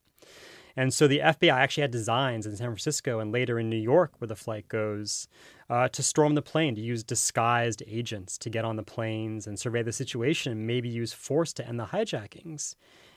And 0.76 0.94
so 0.94 1.08
the 1.08 1.18
FBI 1.18 1.52
actually 1.52 1.82
had 1.82 1.90
designs 1.90 2.46
in 2.46 2.56
San 2.56 2.68
Francisco 2.68 3.18
and 3.18 3.32
later 3.32 3.58
in 3.58 3.68
New 3.68 3.76
York, 3.76 4.12
where 4.18 4.28
the 4.28 4.36
flight 4.36 4.68
goes, 4.68 5.26
uh, 5.68 5.88
to 5.88 6.02
storm 6.02 6.34
the 6.34 6.42
plane, 6.42 6.76
to 6.76 6.80
use 6.80 7.02
disguised 7.02 7.82
agents 7.86 8.38
to 8.38 8.48
get 8.48 8.64
on 8.64 8.76
the 8.76 8.84
planes 8.84 9.46
and 9.46 9.58
survey 9.58 9.82
the 9.82 9.92
situation, 9.92 10.52
and 10.52 10.66
maybe 10.66 10.88
use 10.88 11.12
force 11.12 11.52
to 11.54 11.66
end 11.66 11.80
the 11.80 11.86
hijackings. 11.86 12.76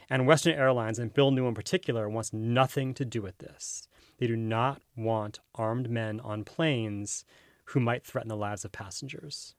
And 0.10 0.26
Western 0.26 0.56
Airlines, 0.56 0.98
and 0.98 1.14
Bill 1.14 1.30
New 1.30 1.48
in 1.48 1.54
particular, 1.54 2.10
wants 2.10 2.34
nothing 2.34 2.96
to 2.96 3.06
do 3.06 3.22
with 3.22 3.38
this. 3.38 3.88
They 4.18 4.28
do 4.28 4.36
not 4.36 4.82
want 4.96 5.40
armed 5.54 5.90
men 5.90 6.20
on 6.20 6.44
planes 6.44 7.26
who 7.72 7.80
might 7.80 8.06
threaten 8.06 8.30
the 8.30 8.36
lives 8.36 8.66
of 8.66 8.72
passengers. 8.72 9.56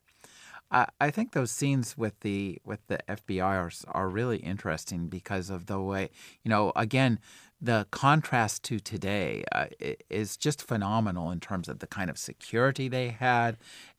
I, 0.70 0.86
I 1.00 1.10
think 1.10 1.32
those 1.32 1.50
scenes 1.50 1.96
with 1.96 2.20
the 2.20 2.58
with 2.64 2.86
the 2.86 2.98
FBI 3.08 3.42
are 3.42 3.70
are 3.88 4.08
really 4.08 4.38
interesting 4.38 5.08
because 5.08 5.50
of 5.50 5.66
the 5.66 5.80
way 5.80 6.10
you 6.42 6.48
know 6.48 6.72
again 6.76 7.18
the 7.60 7.86
contrast 7.92 8.64
to 8.64 8.80
today 8.80 9.44
uh, 9.52 9.66
is 10.10 10.36
just 10.36 10.60
phenomenal 10.60 11.30
in 11.30 11.38
terms 11.38 11.68
of 11.68 11.78
the 11.78 11.86
kind 11.86 12.10
of 12.10 12.18
security 12.18 12.88
they 12.88 13.10
had. 13.10 13.56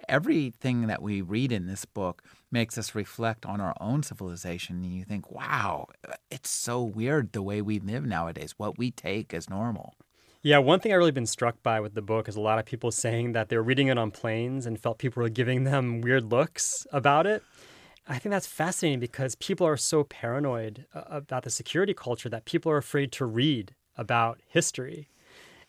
Everything 0.09 0.88
that 0.88 1.01
we 1.01 1.22
read 1.22 1.49
in 1.49 1.66
this 1.66 1.86
book 1.86 2.24
makes 2.51 2.78
us 2.78 2.93
reflect 2.93 3.45
on 3.45 3.61
our 3.61 3.74
own 3.80 4.03
civilization, 4.03 4.84
and 4.84 4.93
you 4.93 5.05
think, 5.05 5.32
"Wow, 5.32 5.88
it's 6.30 6.49
so 6.49 6.84
weird 6.84 7.32
the 7.32 7.41
way 7.41 7.61
we 7.61 7.80
live 7.80 8.05
nowadays. 8.05 8.55
What 8.57 8.78
we 8.78 8.91
take 8.91 9.34
as 9.34 9.49
normal." 9.49 9.95
Yeah, 10.46 10.58
one 10.58 10.82
thing 10.82 10.91
I've 10.91 10.98
really 10.98 11.12
been 11.12 11.26
struck 11.26 11.64
by 11.64 11.80
with 11.80 11.94
the 11.94 12.02
book 12.02 12.28
is 12.28 12.36
a 12.36 12.41
lot 12.41 12.60
of 12.60 12.66
people 12.66 12.91
saying 12.91 13.32
that 13.32 13.48
they 13.48 13.56
were 13.56 13.64
reading 13.64 13.88
it 13.88 13.98
on 13.98 14.12
planes 14.12 14.66
and 14.66 14.78
felt 14.78 14.98
people 14.98 15.24
were 15.24 15.30
giving 15.30 15.64
them 15.64 16.02
weird 16.02 16.30
looks 16.30 16.86
about 16.91 17.26
it. 17.26 17.41
I 18.10 18.20
think 18.20 18.32
that's 18.32 18.46
fascinating 18.46 19.00
because 19.00 19.36
people 19.36 19.66
are 19.66 19.78
so 19.78 20.04
paranoid 20.04 20.86
uh, 20.94 21.04
about 21.10 21.44
the 21.44 21.50
security 21.50 21.94
culture 21.94 22.28
that 22.28 22.44
people 22.44 22.70
are 22.74 22.78
afraid 22.78 23.14
to 23.14 23.26
read 23.26 23.74
about 23.98 24.41
history. 24.46 25.08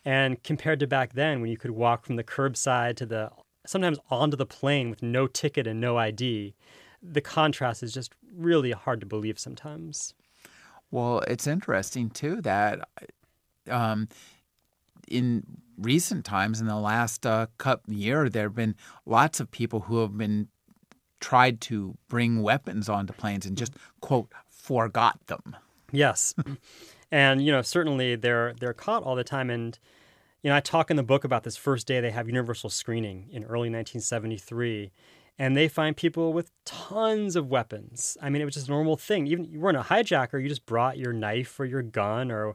And 0.04 0.42
compared 0.42 0.80
to 0.80 0.88
back 0.88 1.12
then, 1.12 1.40
when 1.40 1.52
you 1.52 1.56
could 1.56 1.70
walk 1.70 2.04
from 2.04 2.16
the 2.16 2.24
curbside 2.24 2.96
to 2.96 3.06
the 3.06 3.30
sometimes 3.64 4.00
onto 4.10 4.36
the 4.36 4.44
plane 4.44 4.90
with 4.90 5.04
no 5.04 5.28
ticket 5.28 5.68
and 5.68 5.80
no 5.80 5.98
ID, 5.98 6.52
the 7.00 7.20
contrast 7.20 7.84
is 7.84 7.94
just 7.94 8.12
really 8.36 8.72
hard 8.72 8.98
to 8.98 9.06
believe 9.06 9.38
sometimes. 9.38 10.14
Well, 10.90 11.20
it's 11.20 11.46
interesting 11.46 12.10
too 12.10 12.40
that 12.42 12.88
um, 13.70 14.08
in 15.08 15.44
recent 15.78 16.24
times, 16.24 16.60
in 16.60 16.66
the 16.66 16.76
last 16.76 17.26
uh, 17.26 17.46
year, 17.86 18.28
there 18.28 18.44
have 18.44 18.54
been 18.54 18.76
lots 19.06 19.40
of 19.40 19.50
people 19.50 19.80
who 19.80 20.00
have 20.00 20.16
been 20.16 20.48
tried 21.20 21.60
to 21.62 21.96
bring 22.08 22.42
weapons 22.42 22.88
onto 22.88 23.12
planes 23.12 23.46
and 23.46 23.56
just 23.56 23.74
quote 24.00 24.30
forgot 24.48 25.26
them. 25.26 25.56
Yes, 25.90 26.34
and 27.10 27.44
you 27.44 27.52
know 27.52 27.62
certainly 27.62 28.16
they're 28.16 28.54
they're 28.60 28.74
caught 28.74 29.02
all 29.02 29.16
the 29.16 29.24
time. 29.24 29.50
And 29.50 29.78
you 30.42 30.50
know 30.50 30.56
I 30.56 30.60
talk 30.60 30.90
in 30.90 30.96
the 30.96 31.02
book 31.02 31.24
about 31.24 31.44
this 31.44 31.56
first 31.56 31.86
day 31.86 32.00
they 32.00 32.10
have 32.10 32.26
universal 32.26 32.70
screening 32.70 33.28
in 33.30 33.44
early 33.44 33.70
1973. 33.70 34.92
And 35.36 35.56
they 35.56 35.66
find 35.66 35.96
people 35.96 36.32
with 36.32 36.52
tons 36.64 37.34
of 37.34 37.48
weapons. 37.48 38.16
I 38.22 38.30
mean, 38.30 38.40
it 38.40 38.44
was 38.44 38.54
just 38.54 38.68
a 38.68 38.70
normal 38.70 38.96
thing. 38.96 39.26
Even 39.26 39.46
you 39.46 39.58
weren't 39.58 39.76
a 39.76 39.82
hijacker; 39.82 40.40
you 40.40 40.48
just 40.48 40.64
brought 40.64 40.96
your 40.96 41.12
knife 41.12 41.58
or 41.58 41.64
your 41.64 41.82
gun 41.82 42.30
or 42.30 42.54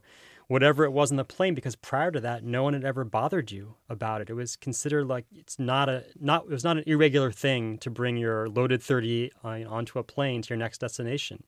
whatever 0.50 0.84
it 0.84 0.90
was 0.90 1.12
in 1.12 1.18
the 1.18 1.24
plane 1.24 1.54
because 1.54 1.76
prior 1.76 2.10
to 2.10 2.20
that 2.20 2.44
no 2.44 2.64
one 2.64 2.74
had 2.74 2.84
ever 2.84 3.06
bothered 3.06 3.52
you 3.52 3.76
about 3.88 4.20
it. 4.20 4.32
It 4.32 4.34
was 4.34 4.56
considered 4.56 5.08
like 5.08 5.26
it's 5.34 5.60
not 5.60 5.88
a 5.88 6.04
not 6.20 6.46
it 6.46 6.50
was 6.50 6.64
not 6.64 6.78
an 6.78 6.84
irregular 6.88 7.32
thing 7.32 7.78
to 7.78 7.90
bring 7.90 8.18
your 8.18 8.50
loaded 8.50 8.82
30 8.82 9.32
onto 9.44 10.00
a 10.00 10.04
plane 10.04 10.42
to 10.42 10.50
your 10.50 10.58
next 10.58 10.80
destination. 10.80 11.44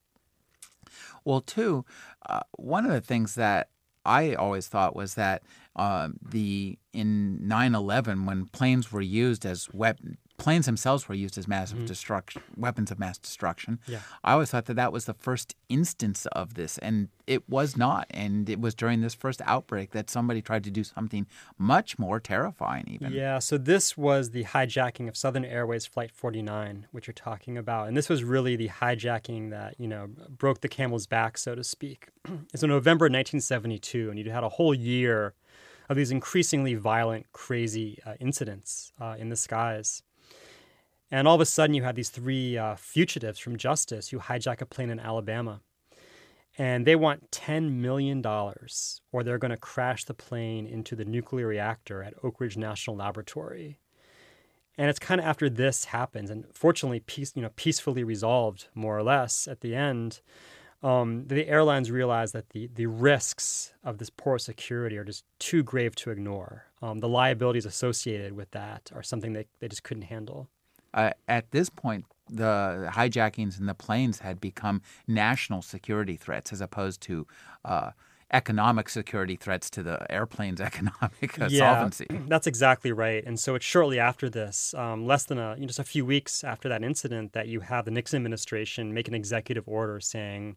Well 1.26 1.41
too 1.41 1.84
uh, 2.28 2.41
one 2.58 2.86
of 2.86 2.91
the 2.91 3.02
things 3.02 3.36
that 3.36 3.70
I 4.06 4.36
always 4.36 4.68
thought 4.68 4.95
was 4.95 5.16
that 5.16 5.41
uh, 5.76 6.10
the 6.22 6.78
in 6.93 7.39
9/11 7.43 8.26
when 8.26 8.45
planes 8.47 8.91
were 8.91 9.02
used 9.02 9.47
as 9.47 9.68
weapon 9.74 10.20
planes 10.42 10.66
themselves 10.66 11.08
were 11.08 11.16
used 11.16 11.38
as 11.38 11.48
massive 11.48 11.78
mm-hmm. 11.78 11.86
destruction 11.86 12.42
weapons 12.56 12.92
of 12.92 13.00
mass 13.00 13.18
destruction. 13.18 13.80
Yeah. 13.88 14.00
I 14.24 14.34
always 14.34 14.52
thought 14.52 14.66
that 14.66 14.76
that 14.76 14.92
was 14.92 15.06
the 15.06 15.14
first 15.14 15.56
instance 15.70 16.26
of 16.28 16.56
this, 16.56 16.78
and 16.78 17.10
it 17.28 17.48
was 17.50 17.78
not. 17.78 18.08
And 18.10 18.50
it 18.50 18.60
was 18.60 18.76
during 18.76 19.02
this 19.02 19.14
first 19.14 19.42
outbreak 19.46 19.92
that 19.92 20.10
somebody 20.10 20.42
tried 20.42 20.64
to 20.66 20.72
do 20.72 20.84
something 20.84 21.28
much 21.58 21.98
more 21.98 22.20
terrifying, 22.20 22.86
even. 22.88 23.14
Yeah. 23.14 23.39
So 23.39 23.58
this 23.58 23.98
was 23.98 24.32
the 24.32 24.44
hijacking 24.44 25.08
of 25.08 25.16
Southern 25.16 25.46
Airways 25.46 25.86
Flight 25.86 26.12
49, 26.12 26.88
which 26.92 27.08
you're 27.08 27.14
talking 27.14 27.58
about, 27.58 27.88
and 27.88 27.96
this 27.96 28.10
was 28.10 28.24
really 28.24 28.56
the 28.56 28.70
hijacking 28.70 29.50
that 29.52 29.76
you 29.78 29.88
know 29.88 30.08
broke 30.30 30.62
the 30.62 30.70
camel's 30.70 31.08
back, 31.08 31.38
so 31.38 31.56
to 31.56 31.64
speak. 31.64 32.10
it's 32.54 32.64
in 32.64 32.70
November 32.70 33.06
1972, 33.06 34.10
and 34.10 34.20
you 34.20 34.32
had 34.32 34.44
a 34.44 34.50
whole 34.50 34.74
year 34.74 35.34
of 35.89 35.98
these 35.98 36.12
increasingly 36.12 36.74
violent, 36.76 37.26
crazy 37.34 38.00
uh, 38.06 38.14
incidents 38.20 38.94
uh, 39.00 39.16
in 39.20 39.30
the 39.30 39.36
skies. 39.36 40.04
And 41.12 41.28
all 41.28 41.36
of 41.36 41.41
a 41.41 41.45
sudden, 41.45 41.74
you 41.74 41.84
have 41.84 41.95
these 41.95 42.09
three 42.09 42.57
uh, 42.57 42.76
fugitives 42.76 43.38
from 43.38 43.57
justice 43.57 44.07
who 44.07 44.20
hijack 44.20 44.62
a 44.62 44.66
plane 44.66 44.89
in 44.89 44.99
Alabama. 44.99 45.59
And 46.57 46.88
they 46.88 46.95
want 46.95 47.32
$10 47.32 47.72
million, 47.72 48.26
or 48.26 49.24
they're 49.24 49.38
going 49.38 49.51
to 49.51 49.57
crash 49.57 50.05
the 50.05 50.14
plane 50.14 50.66
into 50.66 50.95
the 50.95 51.05
nuclear 51.05 51.47
reactor 51.47 52.01
at 52.01 52.14
Oak 52.24 52.39
Ridge 52.39 52.55
National 52.55 52.95
Laboratory. 52.95 53.78
And 54.78 54.89
it's 54.89 54.99
kind 54.99 55.20
of 55.20 55.28
after 55.28 55.49
this 55.49 55.86
happens, 55.86 56.30
and 56.30 56.45
fortunately, 56.53 57.01
peace, 57.01 57.34
you 57.36 57.41
know, 57.41 57.51
peacefully 57.55 58.03
resolved 58.03 58.68
more 58.74 58.97
or 58.97 59.03
less 59.03 59.47
at 59.47 59.59
the 59.59 59.76
end. 59.76 60.22
Um, 60.82 61.28
the 61.28 61.47
airlines 61.47 61.91
realize 61.91 62.32
that 62.32 62.49
the, 62.49 62.70
the 62.74 62.88
risks 62.88 63.74
of 63.84 63.97
this 63.97 64.09
poor 64.09 64.39
security 64.39 64.97
are 64.97 65.03
just 65.03 65.26
too 65.39 65.62
grave 65.62 65.95
to 65.97 66.09
ignore. 66.09 66.66
Um, 66.82 66.99
the 66.99 67.09
liabilities 67.09 67.66
associated 67.66 68.34
with 68.34 68.51
that 68.51 68.91
are 68.95 69.03
something 69.03 69.34
they, 69.34 69.45
they 69.59 69.68
just 69.68 69.84
couldn't 69.84 70.03
handle 70.03 70.49
uh, 70.94 71.12
at 71.28 71.52
this 71.52 71.70
point, 71.70 72.06
the 72.30 72.89
hijackings 72.94 73.60
and 73.60 73.68
the 73.68 73.74
planes 73.74 74.20
had 74.20 74.39
become 74.39 74.82
national 75.08 75.62
security 75.62 76.16
threats 76.16 76.54
as 76.54 76.62
opposed 76.62 77.02
to 77.02 77.28
uh, 77.66 77.92
economic 78.32 78.88
security 78.88 79.36
threats 79.36 79.70
to 79.70 79.84
the 79.84 80.10
airplane's 80.12 80.62
economic 80.62 81.38
yeah, 81.50 81.74
solvency. 81.74 82.08
That's 82.28 82.48
exactly 82.48 82.92
right. 82.92 83.24
And 83.26 83.39
so 83.39 83.56
it's 83.56 83.66
shortly 83.66 84.00
after 84.00 84.30
this, 84.30 84.74
um, 84.76 85.06
less 85.06 85.26
than 85.26 85.38
a, 85.38 85.56
you 85.56 85.62
know, 85.62 85.68
just 85.68 85.80
a 85.80 85.84
few 85.84 86.06
weeks 86.06 86.44
after 86.44 86.70
that 86.70 86.84
incident, 86.84 87.34
that 87.34 87.48
you 87.48 87.62
have 87.62 87.86
the 87.86 87.92
Nixon 87.92 88.18
administration 88.18 88.94
make 88.94 89.08
an 89.08 89.14
executive 89.14 89.68
order 89.68 90.00
saying 90.00 90.56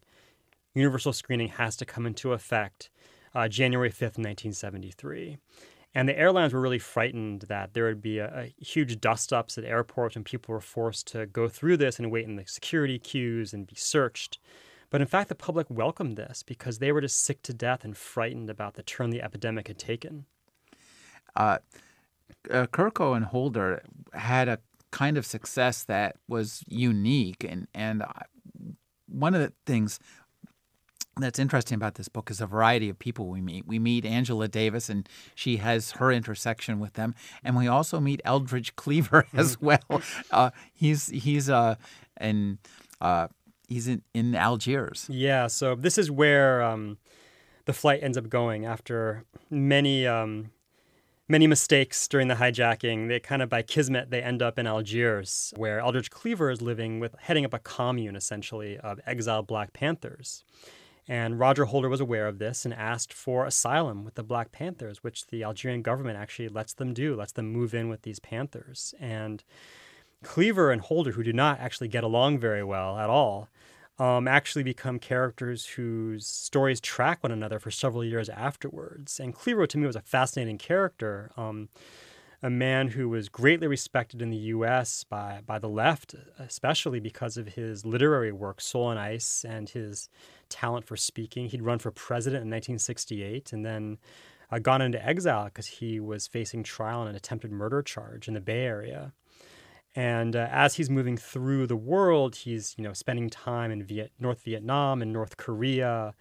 universal 0.75 1.13
screening 1.13 1.49
has 1.49 1.77
to 1.77 1.85
come 1.85 2.07
into 2.07 2.33
effect 2.33 2.91
uh, 3.35 3.49
January 3.49 3.91
5th, 3.91 4.19
1973. 4.19 5.39
And 5.95 6.09
the 6.09 6.19
airlines 6.19 6.53
were 6.53 6.61
really 6.61 6.79
frightened 6.79 7.43
that 7.43 7.73
there 7.73 7.85
would 7.85 8.03
be 8.03 8.19
a, 8.19 8.27
a, 8.27 8.65
huge 8.65 9.01
dust 9.01 9.33
ups 9.33 9.57
at 9.57 9.65
airports 9.65 10.17
and 10.17 10.25
people 10.25 10.53
were 10.53 10.61
forced 10.61 11.07
to 11.09 11.27
go 11.27 11.49
through 11.49 11.77
this 11.77 11.99
and 11.99 12.11
wait 12.11 12.25
in 12.25 12.35
the 12.35 12.45
security 12.47 12.99
queues 12.99 13.53
and 13.53 13.67
be 13.67 13.77
searched. 13.77 14.39
But 14.91 15.01
in 15.01 15.07
fact, 15.07 15.29
the 15.29 15.35
public 15.35 15.69
welcomed 15.71 16.17
this 16.17 16.43
because 16.43 16.79
they 16.79 16.93
were 16.93 17.01
just 17.01 17.25
sick 17.25 17.43
to 17.43 17.55
death 17.55 17.85
and 17.85 17.97
frightened 17.97 18.51
about 18.51 18.75
the 18.75 18.83
turn 18.83 19.11
the 19.11 19.23
epidemic 19.23 19.69
had 19.69 19.79
taken. 19.79 20.27
Uh, 21.37 21.59
uh, 22.51 22.67
Kerkow 22.67 23.17
and 23.17 23.25
Holder 23.25 23.83
had 24.13 24.49
a 24.49 24.59
kind 24.91 25.17
of 25.17 25.27
success 25.27 25.85
that 25.85 26.17
was 26.29 26.63
unique, 26.69 27.45
and 27.45 27.67
and 27.75 28.05
one 29.09 29.35
of 29.35 29.41
the 29.41 29.53
things 29.67 29.99
that's 31.17 31.39
interesting 31.39 31.77
about 31.77 31.95
this 31.95 32.09
book 32.09 32.31
is 32.31 32.41
a 32.41 32.47
variety 32.47 32.89
of 32.89 32.99
people 32.99 33.29
we 33.29 33.41
meet. 33.41 33.67
We 33.67 33.79
meet 33.79 34.05
Angela 34.05 34.49
Davis, 34.49 34.89
and 34.89 35.09
she 35.35 35.59
has 35.59 35.93
her 35.93 36.11
intersection 36.11 36.81
with 36.81 36.95
them, 36.95 37.15
and 37.43 37.57
we 37.57 37.69
also 37.69 38.01
meet 38.01 38.21
Eldridge 38.25 38.77
Cleaver 38.77 39.27
as 39.33 39.57
mm-hmm. 39.57 39.67
well. 39.67 40.03
Uh, 40.31 40.51
he's 40.73 41.09
he's 41.09 41.49
uh, 41.49 41.77
in 42.21 42.59
uh, 43.01 43.29
he's 43.69 43.89
in, 43.89 44.03
in 44.13 44.35
Algiers. 44.35 45.07
Yeah, 45.09 45.47
so 45.47 45.75
this 45.75 45.99
is 45.99 46.11
where 46.11 46.63
um, 46.63 46.99
the 47.65 47.73
flight 47.73 48.03
ends 48.03 48.19
up 48.19 48.29
going 48.29 48.65
after 48.65 49.25
many 49.51 50.07
um, 50.07 50.51
many 51.29 51.47
mistakes 51.47 52.07
during 52.09 52.29
the 52.29 52.35
hijacking. 52.35 53.09
They 53.09 53.21
kind 53.21 53.43
of 53.43 53.49
by 53.49 53.63
kismet 53.63 54.11
they 54.11 54.23
end 54.23 54.43
up 54.43 54.59
in 54.59 54.67
Algiers, 54.67 55.53
where 55.57 55.81
Eldridge 55.81 56.11
Cleaver 56.11 56.51
is 56.51 56.61
living 56.61 57.01
with 57.01 57.15
heading 57.21 57.45
up 57.45 57.55
a 57.55 57.59
commune 57.59 58.17
essentially 58.17 58.79
of 58.79 59.01
exiled 59.07 59.47
Black 59.47 59.73
Panthers. 59.73 60.45
And 61.07 61.39
Roger 61.39 61.67
Holder 61.67 61.89
was 61.89 62.01
aware 62.01 62.27
of 62.27 62.39
this 62.39 62.65
and 62.65 62.73
asked 62.73 63.13
for 63.13 63.45
asylum 63.45 64.05
with 64.05 64.15
the 64.15 64.23
Black 64.23 64.53
Panthers, 64.53 65.03
which 65.03 65.27
the 65.27 65.45
Algerian 65.45 65.83
government 65.83 66.19
actually 66.19 66.49
lets 66.49 66.73
them 66.73 66.95
do, 66.95 67.15
lets 67.15 67.33
them 67.33 67.53
move 67.53 67.75
in 67.75 67.89
with 67.89 68.03
these 68.03 68.19
Panthers. 68.19 68.95
And 68.99 69.45
Cleaver 70.23 70.71
and 70.71 70.81
Holder, 70.81 71.13
who 71.13 71.23
do 71.23 71.33
not 71.33 71.61
actually 71.61 71.89
get 71.89 72.05
along 72.05 72.39
very 72.39 72.65
well 72.65 72.99
at 72.99 73.11
all, 73.11 73.49
um, 73.99 74.27
actually 74.27 74.65
become 74.65 74.99
characters 74.99 75.67
whose 75.67 76.27
stories 76.27 76.81
track 76.81 77.23
one 77.23 77.31
another 77.33 77.59
for 77.59 77.71
several 77.71 78.03
years 78.03 78.29
afterwards. 78.29 79.21
And 79.21 79.35
Cleaver, 79.35 79.67
to 79.67 79.79
me, 79.79 79.87
was 79.87 79.97
a 79.97 80.01
fascinating 80.01 80.59
character. 80.59 81.31
Um, 81.37 81.69
a 82.45 82.51
man 82.51 82.89
who 82.89 83.09
was 83.09 83.31
greatly 83.31 83.67
respected 83.67 84.21
in 84.21 84.29
the 84.29 84.37
U.S. 84.37 85.03
by 85.03 85.41
by 85.47 85.59
the 85.59 85.69
left, 85.69 86.15
especially 86.39 87.01
because 87.01 87.39
of 87.39 87.49
his 87.49 87.87
literary 87.87 88.33
work, 88.33 88.61
Soul 88.61 88.85
on 88.85 88.99
Ice, 88.99 89.47
and 89.49 89.71
his 89.71 90.11
talent 90.51 90.85
for 90.85 90.95
speaking. 90.95 91.47
He'd 91.49 91.63
run 91.63 91.79
for 91.79 91.91
president 91.91 92.43
in 92.43 92.51
1968, 92.51 93.55
and 93.55 93.65
then 93.65 93.97
uh, 94.53 94.59
gone 94.59 94.83
into 94.83 95.03
exile 95.05 95.47
because 95.47 95.67
he 95.67 95.99
was 95.99 96.27
facing 96.27 96.63
trial 96.63 97.01
on 97.01 97.09
an 97.09 97.17
attempted 97.17 97.51
murder 97.51 97.81
charge 97.81 98.29
in 98.29 98.35
the 98.35 98.43
Bay 98.43 98.67
Area. 98.67 99.15
And 99.97 100.37
uh, 100.37 100.47
as 100.51 100.75
he's 100.75 100.91
moving 100.91 101.17
through 101.17 101.67
the 101.67 101.77
world, 101.77 102.37
he's 102.37 102.75
you 102.77 102.85
know 102.85 102.93
spending 102.93 103.31
time 103.31 103.71
in 103.71 103.83
Viet- 103.83 104.13
North 104.21 104.43
Vietnam 104.43 105.01
and 105.01 105.15
North 105.15 105.39
Korea, 105.39 106.15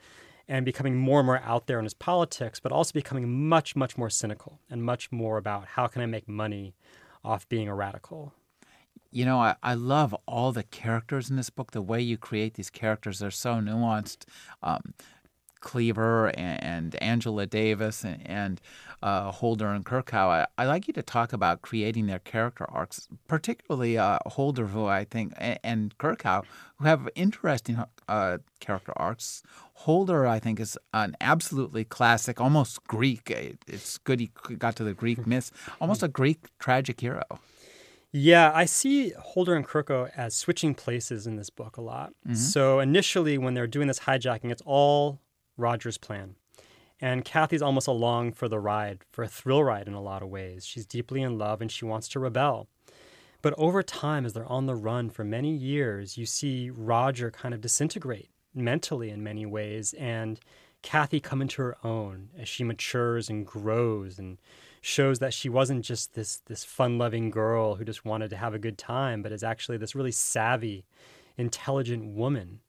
and 0.48 0.66
becoming 0.66 0.98
more 0.98 1.20
and 1.20 1.28
more 1.28 1.41
out 1.44 1.68
there 1.68 1.80
in 1.80 1.86
his 1.86 1.94
politics, 1.94 2.60
but 2.60 2.72
also 2.72 2.91
becoming 2.94 3.48
much 3.48 3.76
much 3.76 3.98
more 3.98 4.10
cynical 4.10 4.60
and 4.70 4.84
much 4.84 5.12
more 5.12 5.38
about 5.38 5.66
how 5.70 5.88
can 5.88 6.02
I 6.02 6.06
make 6.06 6.28
money 6.28 6.76
off 7.24 7.48
being 7.50 7.68
a 7.68 7.76
radical. 7.76 8.34
You 9.12 9.26
know, 9.26 9.39
I, 9.39 9.56
I 9.62 9.76
love 9.76 10.16
all 10.26 10.52
the 10.52 10.64
characters 10.64 11.30
in 11.30 11.36
this 11.36 11.52
book. 11.52 11.72
The 11.72 11.82
way 11.82 12.02
you 12.02 12.18
create 12.18 12.56
these 12.56 12.72
characters, 12.72 13.20
they're 13.20 13.32
so 13.32 13.56
nuanced. 13.56 14.26
Um, 14.64 14.96
Cleaver 15.64 16.28
and, 16.28 16.64
and 16.64 17.03
Angela 17.03 17.47
Davis 17.47 18.03
and, 18.03 18.22
and 18.28 18.61
uh, 19.01 19.32
Holder 19.32 19.70
and 19.70 19.86
Kerkow. 19.86 20.28
I, 20.28 20.47
I 20.57 20.66
like 20.66 20.88
you 20.88 20.93
to 20.93 21.01
talk 21.01 21.34
about 21.34 21.61
creating 21.61 22.05
their 22.05 22.20
character 22.20 22.66
arcs, 22.70 23.07
particularly 23.28 23.97
uh, 23.97 24.20
Holder, 24.28 24.68
who 24.68 24.86
I 24.86 25.05
think, 25.05 25.34
and, 25.38 25.59
and 25.64 25.97
Kerkow, 25.97 26.43
who 26.78 26.86
have 26.86 27.09
interesting 27.16 27.84
uh, 28.07 28.38
character 28.59 28.93
arcs. 28.95 29.41
Holder, 29.74 30.28
I 30.28 30.39
think, 30.39 30.59
is 30.59 30.78
an 30.93 31.16
absolutely 31.20 31.84
classic, 31.84 32.39
almost 32.39 32.84
Greek. 32.86 33.32
It's 33.68 33.97
good 33.97 34.20
he 34.20 34.32
got 34.57 34.76
to 34.76 34.84
the 34.84 34.93
Greek 34.93 35.26
myths, 35.28 35.51
almost 35.82 36.03
a 36.03 36.07
Greek 36.07 36.47
tragic 36.59 37.01
hero. 37.01 37.24
Yeah, 38.16 38.51
I 38.53 38.66
see 38.66 39.09
Holder 39.18 39.55
and 39.55 39.68
Kerkow 39.68 40.11
as 40.16 40.36
switching 40.36 40.76
places 40.76 41.26
in 41.26 41.36
this 41.36 41.49
book 41.49 41.78
a 41.78 41.82
lot. 41.82 42.14
Mm-hmm. 42.28 42.36
So 42.36 42.80
initially, 42.80 43.39
when 43.39 43.55
they're 43.55 43.66
doing 43.66 43.88
this 43.88 44.01
hijacking, 44.01 44.51
it's 44.51 44.61
all 44.66 45.20
Roger's 45.58 45.97
plan. 45.97 46.36
And 46.99 47.26
Cathy's 47.26 47.62
almost 47.62 47.88
along 47.88 48.34
for 48.34 48.47
the 48.47 48.60
ride, 48.60 48.99
for 49.12 49.24
a 49.24 49.28
thrill 49.28 49.64
ride 49.64 49.88
in 49.88 49.93
a 49.93 50.01
lot 50.01 50.24
of 50.24 50.30
ways. 50.30 50.66
She's 50.66 50.86
deeply 50.86 51.22
in 51.22 51.38
love 51.38 51.62
and 51.62 51.72
she 51.72 51.86
wants 51.86 52.08
to 52.10 52.20
rebel. 52.20 52.68
But 53.41 53.54
over 53.58 53.84
time, 53.84 54.26
as 54.26 54.32
they're 54.32 54.45
on 54.45 54.68
the 54.68 54.76
run 54.76 55.10
for 55.10 55.26
many 55.26 55.54
years, 55.54 56.18
you 56.18 56.26
see 56.26 56.70
Roger 56.70 57.30
kind 57.30 57.54
of 57.54 57.60
disintegrate 57.60 58.30
mentally 58.56 59.10
in 59.10 59.22
many 59.22 59.45
ways, 59.45 59.93
and 59.93 60.39
Cathy 60.82 61.20
come 61.20 61.41
into 61.41 61.62
her 61.62 61.78
own 61.84 62.30
as 62.38 62.47
she 62.47 62.64
matures 62.64 63.30
and 63.30 63.45
grows 63.45 64.20
and 64.20 64.39
shows 64.82 65.20
that 65.20 65.34
she 65.34 65.49
wasn't 65.49 65.84
just 65.84 66.14
this 66.14 66.38
this 66.45 66.64
fun-loving 66.64 67.32
girl 67.32 67.76
who 67.76 67.86
just 67.86 68.06
wanted 68.06 68.30
to 68.30 68.38
have 68.38 68.54
a 68.54 68.60
good 68.60 68.78
time, 68.78 69.22
but 69.22 69.32
is 69.32 69.43
actually 69.43 69.78
this 69.78 69.95
really 69.95 70.12
savvy, 70.12 70.86
intelligent 71.38 72.06
woman 72.06 72.62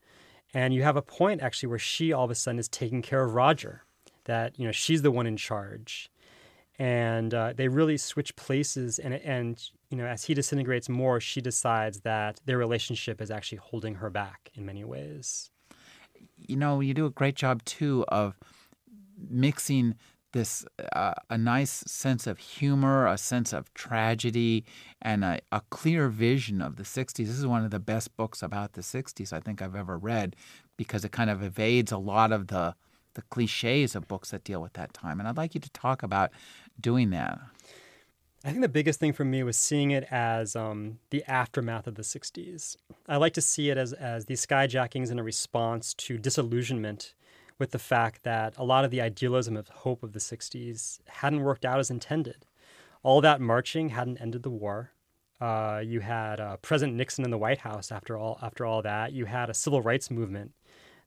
and 0.55 0.73
you 0.73 0.83
have 0.83 0.95
a 0.95 1.01
point 1.01 1.41
actually 1.41 1.67
where 1.67 1.77
she 1.77 2.13
all 2.13 2.23
of 2.23 2.31
a 2.31 2.35
sudden 2.35 2.57
is 2.57 2.69
taking 2.69 3.01
care 3.01 3.23
of 3.23 3.35
Roger, 3.35 3.83
that 4.23 4.57
you 4.57 4.65
know 4.65 4.71
she's 4.71 5.01
the 5.01 5.11
one 5.11 5.27
in 5.27 5.35
charge, 5.35 6.09
and 6.79 7.33
uh, 7.33 7.53
they 7.55 7.67
really 7.67 7.97
switch 7.97 8.35
places. 8.37 8.97
And 8.97 9.13
and 9.15 9.61
you 9.91 9.97
know 9.97 10.05
as 10.05 10.23
he 10.23 10.33
disintegrates 10.33 10.87
more, 10.87 11.19
she 11.19 11.41
decides 11.41 11.99
that 12.01 12.39
their 12.45 12.57
relationship 12.57 13.21
is 13.21 13.29
actually 13.29 13.57
holding 13.57 13.95
her 13.95 14.09
back 14.09 14.49
in 14.55 14.65
many 14.65 14.85
ways. 14.85 15.51
You 16.37 16.55
know, 16.55 16.79
you 16.79 16.93
do 16.93 17.05
a 17.05 17.11
great 17.11 17.35
job 17.35 17.63
too 17.65 18.05
of 18.07 18.39
mixing 19.29 19.95
this 20.35 20.65
uh, 20.91 21.13
a 21.29 21.37
nice 21.37 21.71
sense 21.87 22.27
of 22.27 22.37
humor, 22.37 23.07
a 23.07 23.17
sense 23.17 23.53
of 23.53 23.73
tragedy, 23.73 24.65
and 25.01 25.23
a, 25.23 25.39
a, 25.53 25.61
clear 25.69 26.09
vision 26.09 26.61
of 26.61 26.75
the 26.75 26.83
60s. 26.83 27.15
This 27.15 27.29
is 27.29 27.47
one 27.47 27.63
of 27.63 27.71
the 27.71 27.79
best 27.79 28.17
books 28.17 28.43
about 28.43 28.73
the 28.73 28.81
60s 28.81 29.31
I 29.31 29.39
think 29.39 29.61
I've 29.61 29.77
ever 29.77 29.97
read 29.97 30.35
because 30.75 31.05
it 31.05 31.13
kind 31.13 31.29
of 31.29 31.41
evades 31.41 31.91
a 31.93 31.97
lot 31.97 32.33
of 32.33 32.47
the 32.47 32.75
the 33.13 33.21
cliches 33.21 33.95
of 33.95 34.09
books 34.09 34.31
that 34.31 34.43
deal 34.43 34.61
with 34.61 34.73
that 34.73 34.93
time. 34.93 35.19
And 35.19 35.29
I'd 35.29 35.37
like 35.37 35.55
you 35.55 35.61
to 35.61 35.69
talk 35.69 36.03
about 36.03 36.31
doing 36.79 37.11
that. 37.11 37.39
I 38.43 38.49
think 38.49 38.61
the 38.61 38.67
biggest 38.67 38.99
thing 38.99 39.13
for 39.13 39.23
me 39.23 39.41
was 39.41 39.57
seeing 39.57 39.91
it 39.91 40.03
as 40.11 40.53
um, 40.53 40.99
the 41.11 41.23
aftermath 41.23 41.87
of 41.87 41.95
the 41.95 42.01
60s. 42.01 42.75
I 43.07 43.15
like 43.15 43.31
to 43.35 43.41
see 43.41 43.69
it 43.69 43.77
as, 43.77 43.93
as 43.93 44.25
these 44.25 44.45
skyjackings 44.45 45.11
in 45.11 45.17
a 45.17 45.23
response 45.23 45.93
to 45.93 46.17
disillusionment 46.17 47.13
with 47.57 47.71
the 47.71 47.79
fact 47.79 48.23
that 48.23 48.53
a 48.57 48.63
lot 48.63 48.85
of 48.85 48.91
the 48.91 49.01
idealism 49.01 49.55
of 49.55 49.69
hope 49.69 50.03
of 50.03 50.13
the 50.13 50.19
60s 50.19 50.99
hadn't 51.07 51.41
worked 51.43 51.65
out 51.65 51.79
as 51.79 51.89
intended. 51.89 52.45
All 53.03 53.21
that 53.21 53.39
marching 53.39 53.89
hadn't 53.89 54.17
ended 54.17 54.43
the 54.43 54.49
war. 54.49 54.91
Uh, 55.39 55.81
you 55.85 55.99
had 55.99 56.39
uh, 56.39 56.57
President 56.57 56.97
Nixon 56.97 57.25
in 57.25 57.31
the 57.31 57.37
White 57.37 57.59
House 57.59 57.91
after 57.91 58.17
all. 58.17 58.39
After 58.41 58.65
all 58.65 58.81
that, 58.81 59.13
you 59.13 59.25
had 59.25 59.49
a 59.49 59.53
civil 59.53 59.81
rights 59.81 60.09
movement 60.09 60.53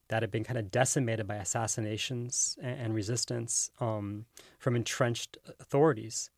that 0.09 0.23
had 0.23 0.31
been 0.31 0.45
kind 0.45 0.59
of 0.59 0.71
decimated 0.71 1.27
by 1.27 1.37
assassinations 1.37 2.57
and, 2.63 2.81
and 2.81 2.95
resistance 2.95 3.71
um, 3.81 4.25
from 4.59 4.77
entrenched 4.77 5.37
authorities. 5.61 6.31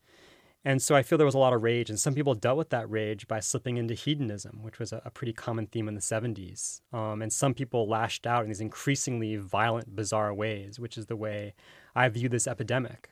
And 0.65 0.83
so 0.83 0.95
I 0.95 1.03
feel 1.03 1.17
there 1.17 1.25
was 1.25 1.35
a 1.35 1.39
lot 1.39 1.55
of 1.55 1.63
rage, 1.63 1.89
and 1.89 1.99
some 1.99 2.15
people 2.15 2.35
dealt 2.35 2.59
with 2.59 2.69
that 2.69 2.91
rage 2.91 3.27
by 3.27 3.41
slipping 3.41 3.79
into 3.79 3.95
hedonism, 3.95 4.59
which 4.63 4.79
was 4.79 4.93
a, 4.93 5.01
a 5.07 5.11
pretty 5.11 5.33
common 5.33 5.67
theme 5.67 5.89
in 5.89 5.95
the 5.95 6.03
70s. 6.03 6.83
Um, 6.93 7.23
and 7.23 7.33
some 7.33 7.55
people 7.55 7.89
lashed 7.89 8.27
out 8.27 8.43
in 8.43 8.49
these 8.49 8.61
increasingly 8.61 9.37
violent, 9.37 9.97
bizarre 9.97 10.35
ways, 10.35 10.79
which 10.79 10.99
is 10.99 11.07
the 11.07 11.17
way 11.17 11.55
I 11.95 12.09
view 12.11 12.29
this 12.29 12.47
epidemic. 12.47 13.11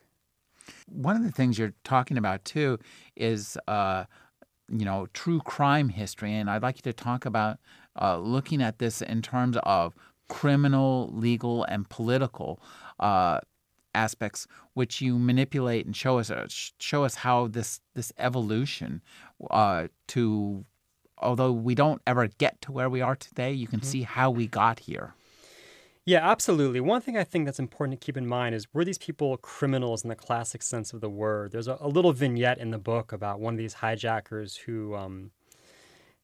One 0.87 1.15
of 1.15 1.23
the 1.23 1.31
things 1.31 1.57
you're 1.57 1.73
talking 1.83 2.17
about, 2.17 2.45
too, 2.45 2.79
is. 3.15 3.57
Uh, 3.67 4.05
you 4.71 4.85
know, 4.85 5.07
true 5.15 5.39
crime 5.39 5.89
history, 5.89 6.31
and 6.31 6.47
I'd 6.47 6.61
like 6.61 6.77
you 6.77 6.83
to 6.83 6.93
talk 6.93 7.25
about 7.25 7.57
uh, 7.99 8.19
looking 8.19 8.61
at 8.61 8.77
this 8.77 9.01
in 9.01 9.23
terms 9.23 9.57
of 9.63 9.95
criminal, 10.27 11.09
legal, 11.11 11.63
and 11.65 11.89
political 11.89 12.61
uh, 12.99 13.39
aspects 13.95 14.47
which 14.73 15.01
you 15.01 15.17
manipulate 15.17 15.85
and 15.85 15.95
show 15.95 16.19
us 16.19 16.29
uh, 16.29 16.47
show 16.79 17.03
us 17.03 17.15
how 17.15 17.47
this 17.47 17.81
this 17.95 18.11
evolution 18.17 19.01
uh, 19.49 19.87
to 20.07 20.65
although 21.17 21.51
we 21.51 21.75
don't 21.75 22.01
ever 22.07 22.27
get 22.27 22.61
to 22.61 22.71
where 22.71 22.89
we 22.89 23.01
are 23.01 23.15
today 23.15 23.51
you 23.51 23.67
can 23.67 23.79
mm-hmm. 23.79 23.89
see 23.89 24.01
how 24.03 24.29
we 24.29 24.47
got 24.47 24.79
here. 24.79 25.13
Yeah 26.05 26.27
absolutely. 26.27 26.79
One 26.79 27.01
thing 27.01 27.17
i 27.17 27.23
think 27.23 27.45
that's 27.45 27.59
important 27.59 27.99
to 27.99 28.05
keep 28.05 28.17
in 28.17 28.27
mind 28.27 28.55
is 28.55 28.67
were 28.73 28.85
these 28.85 28.97
people 28.97 29.37
criminals 29.37 30.03
in 30.03 30.09
the 30.09 30.15
classic 30.15 30.61
sense 30.61 30.93
of 30.93 31.01
the 31.01 31.09
word. 31.09 31.51
There's 31.51 31.67
a, 31.67 31.77
a 31.79 31.87
little 31.87 32.13
vignette 32.13 32.57
in 32.57 32.71
the 32.71 32.79
book 32.79 33.11
about 33.11 33.39
one 33.39 33.53
of 33.53 33.57
these 33.57 33.73
hijackers 33.73 34.55
who 34.55 34.95
um, 34.95 35.31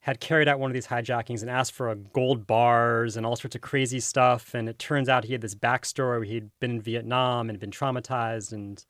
had 0.06 0.20
carried 0.20 0.48
out 0.48 0.60
one 0.60 0.70
of 0.70 0.76
these 0.76 0.86
hijackings 0.86 1.42
and 1.42 1.50
asked 1.50 1.72
for 1.72 1.96
gold 1.96 2.46
bars 2.46 3.18
and 3.18 3.26
all 3.26 3.36
sorts 3.36 3.56
of 3.56 3.62
crazy 3.62 4.00
stuff. 4.00 4.54
And 4.54 4.70
it 4.70 4.78
turns 4.78 5.10
out 5.10 5.26
he 5.26 5.32
had 5.32 5.42
this 5.42 5.56
backstory 5.56 6.20
where 6.20 6.24
he'd 6.24 6.52
been 6.60 6.70
in 6.70 6.82
Vietnam 6.82 7.50
and 7.50 7.60
been 7.60 7.72
traumatized. 7.72 8.54
And 8.54 8.86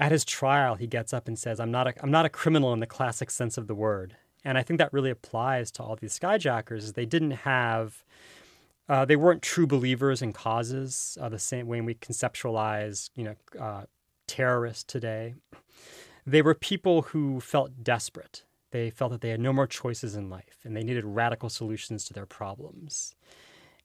at 0.00 0.12
his 0.12 0.24
trial, 0.24 0.76
he 0.76 0.86
gets 0.86 1.12
up 1.12 1.28
and 1.28 1.38
says, 1.38 1.60
"I'm 1.60 1.70
not 1.70 1.86
a 1.86 2.02
I'm 2.02 2.10
not 2.10 2.24
a 2.24 2.30
criminal 2.30 2.72
in 2.72 2.80
the 2.80 2.86
classic 2.86 3.30
sense 3.30 3.58
of 3.58 3.66
the 3.66 3.74
word." 3.74 4.16
And 4.42 4.56
I 4.56 4.62
think 4.62 4.78
that 4.78 4.90
really 4.90 5.10
applies 5.10 5.70
to 5.72 5.82
all 5.82 5.96
these 5.96 6.18
skyjackers. 6.18 6.78
Is 6.78 6.92
they 6.94 7.04
didn't 7.04 7.32
have 7.32 8.02
uh, 8.88 9.04
they 9.04 9.16
weren't 9.16 9.42
true 9.42 9.66
believers 9.66 10.22
in 10.22 10.32
causes 10.32 11.18
uh, 11.20 11.28
the 11.28 11.38
same 11.38 11.66
way 11.66 11.82
we 11.82 11.94
conceptualize, 11.94 13.10
you 13.16 13.24
know, 13.24 13.34
uh, 13.60 13.82
terrorists 14.26 14.84
today. 14.84 15.34
They 16.26 16.40
were 16.40 16.54
people 16.54 17.02
who 17.02 17.38
felt 17.38 17.84
desperate 17.84 18.45
they 18.70 18.90
felt 18.90 19.12
that 19.12 19.20
they 19.20 19.30
had 19.30 19.40
no 19.40 19.52
more 19.52 19.66
choices 19.66 20.16
in 20.16 20.28
life 20.28 20.58
and 20.64 20.76
they 20.76 20.82
needed 20.82 21.04
radical 21.04 21.48
solutions 21.48 22.04
to 22.04 22.12
their 22.12 22.26
problems. 22.26 23.14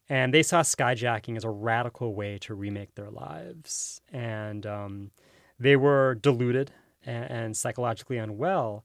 And 0.09 0.33
they 0.33 0.43
saw 0.43 0.61
skyjacking 0.61 1.37
as 1.37 1.43
a 1.43 1.49
radical 1.49 2.13
way 2.13 2.37
to 2.39 2.53
remake 2.53 2.95
their 2.95 3.09
lives. 3.09 4.01
And 4.11 4.65
um, 4.65 5.11
they 5.59 5.75
were 5.75 6.15
deluded 6.15 6.71
and, 7.05 7.31
and, 7.31 7.57
psychologically 7.57 8.17
unwell, 8.17 8.83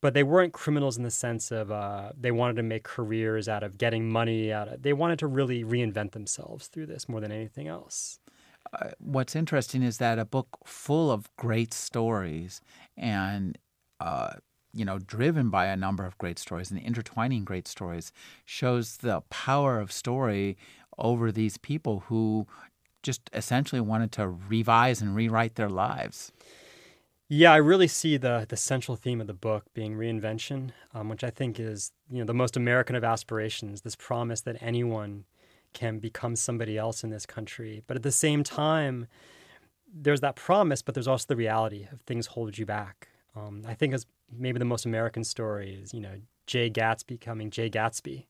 but 0.00 0.14
they 0.14 0.22
weren't 0.22 0.52
criminals 0.52 0.96
in 0.96 1.04
the 1.04 1.10
sense 1.10 1.52
of 1.52 1.70
uh, 1.70 2.10
they 2.18 2.32
wanted 2.32 2.56
to 2.56 2.62
make 2.62 2.82
careers 2.82 3.48
out 3.48 3.62
of 3.62 3.78
getting 3.78 4.10
money 4.10 4.52
out 4.52 4.68
of. 4.68 4.82
They 4.82 4.92
wanted 4.92 5.18
to 5.20 5.26
really 5.26 5.62
reinvent 5.62 6.10
themselves 6.10 6.66
through 6.66 6.86
this 6.86 7.08
more 7.08 7.20
than 7.20 7.30
anything 7.30 7.68
else. 7.68 8.18
Uh, 8.72 8.90
what's 8.98 9.36
interesting 9.36 9.82
is 9.82 9.98
that 9.98 10.18
a 10.18 10.24
book 10.24 10.48
full 10.64 11.10
of 11.10 11.34
great 11.36 11.72
stories 11.72 12.60
and 12.96 13.58
uh, 14.00 14.32
you 14.72 14.84
know, 14.84 14.98
driven 14.98 15.50
by 15.50 15.66
a 15.66 15.76
number 15.76 16.04
of 16.04 16.16
great 16.18 16.38
stories 16.38 16.70
and 16.70 16.80
intertwining 16.80 17.44
great 17.44 17.68
stories, 17.68 18.12
shows 18.44 18.98
the 18.98 19.20
power 19.30 19.78
of 19.78 19.92
story 19.92 20.56
over 20.98 21.32
these 21.32 21.56
people 21.58 22.04
who 22.06 22.46
just 23.02 23.28
essentially 23.32 23.80
wanted 23.80 24.12
to 24.12 24.28
revise 24.28 25.02
and 25.02 25.14
rewrite 25.14 25.56
their 25.56 25.68
lives. 25.68 26.32
Yeah, 27.28 27.52
I 27.52 27.56
really 27.56 27.88
see 27.88 28.18
the 28.18 28.44
the 28.46 28.58
central 28.58 28.96
theme 28.96 29.20
of 29.20 29.26
the 29.26 29.32
book 29.32 29.64
being 29.72 29.96
reinvention, 29.96 30.70
um, 30.92 31.08
which 31.08 31.24
I 31.24 31.30
think 31.30 31.58
is 31.58 31.92
you 32.10 32.18
know 32.18 32.26
the 32.26 32.34
most 32.34 32.56
American 32.56 32.94
of 32.94 33.04
aspirations. 33.04 33.80
This 33.80 33.96
promise 33.96 34.42
that 34.42 34.58
anyone 34.60 35.24
can 35.72 35.98
become 35.98 36.36
somebody 36.36 36.76
else 36.76 37.02
in 37.02 37.08
this 37.08 37.24
country, 37.24 37.82
but 37.86 37.96
at 37.96 38.02
the 38.02 38.12
same 38.12 38.44
time, 38.44 39.06
there's 39.90 40.20
that 40.20 40.36
promise, 40.36 40.82
but 40.82 40.94
there's 40.94 41.08
also 41.08 41.24
the 41.26 41.36
reality 41.36 41.86
of 41.90 42.02
things 42.02 42.26
hold 42.26 42.58
you 42.58 42.66
back. 42.66 43.08
Um, 43.34 43.64
I 43.66 43.72
think 43.72 43.94
as 43.94 44.04
maybe 44.36 44.58
the 44.58 44.64
most 44.64 44.86
American 44.86 45.24
story 45.24 45.80
is, 45.82 45.92
you 45.94 46.00
know, 46.00 46.14
Jay 46.46 46.70
Gatsby 46.70 47.06
becoming 47.06 47.50
Jay 47.50 47.70
Gatsby. 47.70 48.26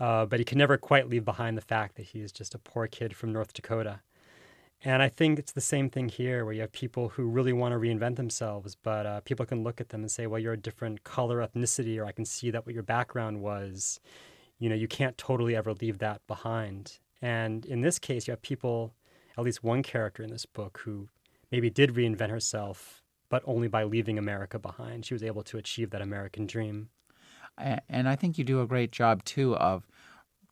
Uh, 0.00 0.26
but 0.26 0.38
he 0.38 0.44
can 0.44 0.58
never 0.58 0.76
quite 0.78 1.08
leave 1.08 1.24
behind 1.24 1.56
the 1.56 1.62
fact 1.62 1.96
that 1.96 2.06
he's 2.06 2.30
just 2.30 2.54
a 2.54 2.58
poor 2.58 2.86
kid 2.86 3.16
from 3.16 3.32
North 3.32 3.52
Dakota. 3.52 4.00
And 4.84 5.02
I 5.02 5.08
think 5.08 5.40
it's 5.40 5.52
the 5.52 5.60
same 5.60 5.90
thing 5.90 6.08
here, 6.08 6.44
where 6.44 6.54
you 6.54 6.60
have 6.60 6.70
people 6.70 7.08
who 7.08 7.24
really 7.24 7.52
want 7.52 7.72
to 7.72 7.78
reinvent 7.78 8.14
themselves, 8.14 8.76
but 8.76 9.06
uh, 9.06 9.20
people 9.22 9.44
can 9.44 9.64
look 9.64 9.80
at 9.80 9.88
them 9.88 10.02
and 10.02 10.10
say, 10.10 10.28
well, 10.28 10.38
you're 10.38 10.52
a 10.52 10.56
different 10.56 11.02
color, 11.02 11.38
ethnicity, 11.38 11.98
or 11.98 12.04
I 12.04 12.12
can 12.12 12.24
see 12.24 12.52
that 12.52 12.64
what 12.64 12.74
your 12.74 12.84
background 12.84 13.40
was. 13.40 13.98
You 14.60 14.68
know, 14.68 14.76
you 14.76 14.86
can't 14.86 15.18
totally 15.18 15.56
ever 15.56 15.72
leave 15.74 15.98
that 15.98 16.24
behind. 16.28 16.98
And 17.20 17.66
in 17.66 17.80
this 17.80 17.98
case, 17.98 18.28
you 18.28 18.32
have 18.32 18.42
people, 18.42 18.94
at 19.36 19.42
least 19.42 19.64
one 19.64 19.82
character 19.82 20.22
in 20.22 20.30
this 20.30 20.46
book, 20.46 20.80
who 20.84 21.08
maybe 21.50 21.70
did 21.70 21.94
reinvent 21.94 22.30
herself, 22.30 22.97
but 23.28 23.42
only 23.46 23.68
by 23.68 23.84
leaving 23.84 24.18
America 24.18 24.58
behind. 24.58 25.04
She 25.04 25.14
was 25.14 25.22
able 25.22 25.42
to 25.44 25.58
achieve 25.58 25.90
that 25.90 26.02
American 26.02 26.46
dream. 26.46 26.90
And 27.88 28.08
I 28.08 28.14
think 28.14 28.38
you 28.38 28.44
do 28.44 28.60
a 28.60 28.66
great 28.66 28.92
job, 28.92 29.24
too, 29.24 29.56
of 29.56 29.86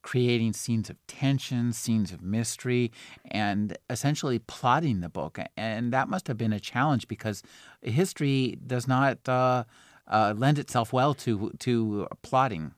creating 0.03 0.53
scenes 0.53 0.89
of 0.89 0.97
tension, 1.09 1.73
scenes 1.73 2.13
of 2.13 2.23
mystery, 2.23 2.93
and 3.27 3.77
essentially 3.91 4.39
plotting 4.39 5.01
the 5.01 5.09
book. 5.09 5.39
And 5.57 5.93
that 5.93 6.09
must 6.09 6.29
have 6.29 6.37
been 6.37 6.53
a 6.53 6.61
challenge 6.61 7.09
because 7.09 7.43
history 7.83 8.59
does 8.67 8.87
not 8.87 9.29
uh, 9.29 9.65
uh, 10.07 10.35
lend 10.37 10.59
itself 10.59 10.93
well 10.93 11.15
to 11.15 11.53
to 11.59 12.07
plotting. 12.23 12.73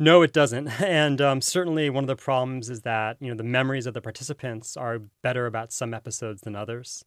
No, 0.00 0.22
it 0.22 0.32
doesn't. 0.32 0.68
And 0.80 1.20
um, 1.20 1.40
certainly, 1.40 1.90
one 1.90 2.04
of 2.04 2.08
the 2.08 2.16
problems 2.16 2.70
is 2.70 2.82
that 2.82 3.16
you 3.20 3.28
know 3.28 3.36
the 3.36 3.44
memories 3.44 3.86
of 3.86 3.94
the 3.94 4.00
participants 4.00 4.76
are 4.76 5.00
better 5.22 5.46
about 5.46 5.72
some 5.72 5.94
episodes 5.94 6.42
than 6.42 6.56
others. 6.56 7.04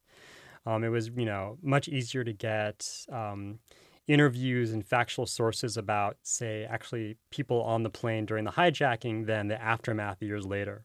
Um, 0.65 0.83
it 0.83 0.89
was 0.89 1.09
you 1.15 1.25
know 1.25 1.57
much 1.61 1.87
easier 1.87 2.23
to 2.23 2.33
get. 2.33 3.05
Um, 3.11 3.59
interviews 4.07 4.73
and 4.73 4.85
factual 4.85 5.25
sources 5.25 5.77
about, 5.77 6.17
say, 6.23 6.65
actually 6.65 7.15
people 7.29 7.61
on 7.61 7.83
the 7.83 7.89
plane 7.89 8.25
during 8.25 8.43
the 8.43 8.51
hijacking 8.51 9.25
than 9.25 9.47
the 9.47 9.61
aftermath 9.61 10.21
years 10.21 10.45
later. 10.45 10.83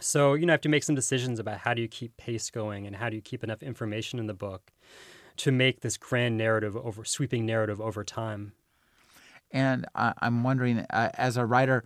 So, 0.00 0.34
you 0.34 0.46
know, 0.46 0.52
I 0.52 0.54
have 0.54 0.60
to 0.62 0.68
make 0.68 0.84
some 0.84 0.94
decisions 0.94 1.38
about 1.38 1.58
how 1.58 1.74
do 1.74 1.82
you 1.82 1.88
keep 1.88 2.16
pace 2.16 2.50
going 2.50 2.86
and 2.86 2.96
how 2.96 3.10
do 3.10 3.16
you 3.16 3.22
keep 3.22 3.42
enough 3.42 3.62
information 3.62 4.18
in 4.18 4.26
the 4.26 4.34
book 4.34 4.72
to 5.38 5.50
make 5.50 5.80
this 5.80 5.96
grand 5.96 6.36
narrative 6.38 6.76
over 6.76 7.04
sweeping 7.04 7.44
narrative 7.44 7.80
over 7.80 8.04
time. 8.04 8.52
And 9.50 9.86
I'm 9.96 10.44
wondering, 10.44 10.78
uh, 10.78 11.10
as 11.14 11.36
a 11.36 11.44
writer, 11.44 11.84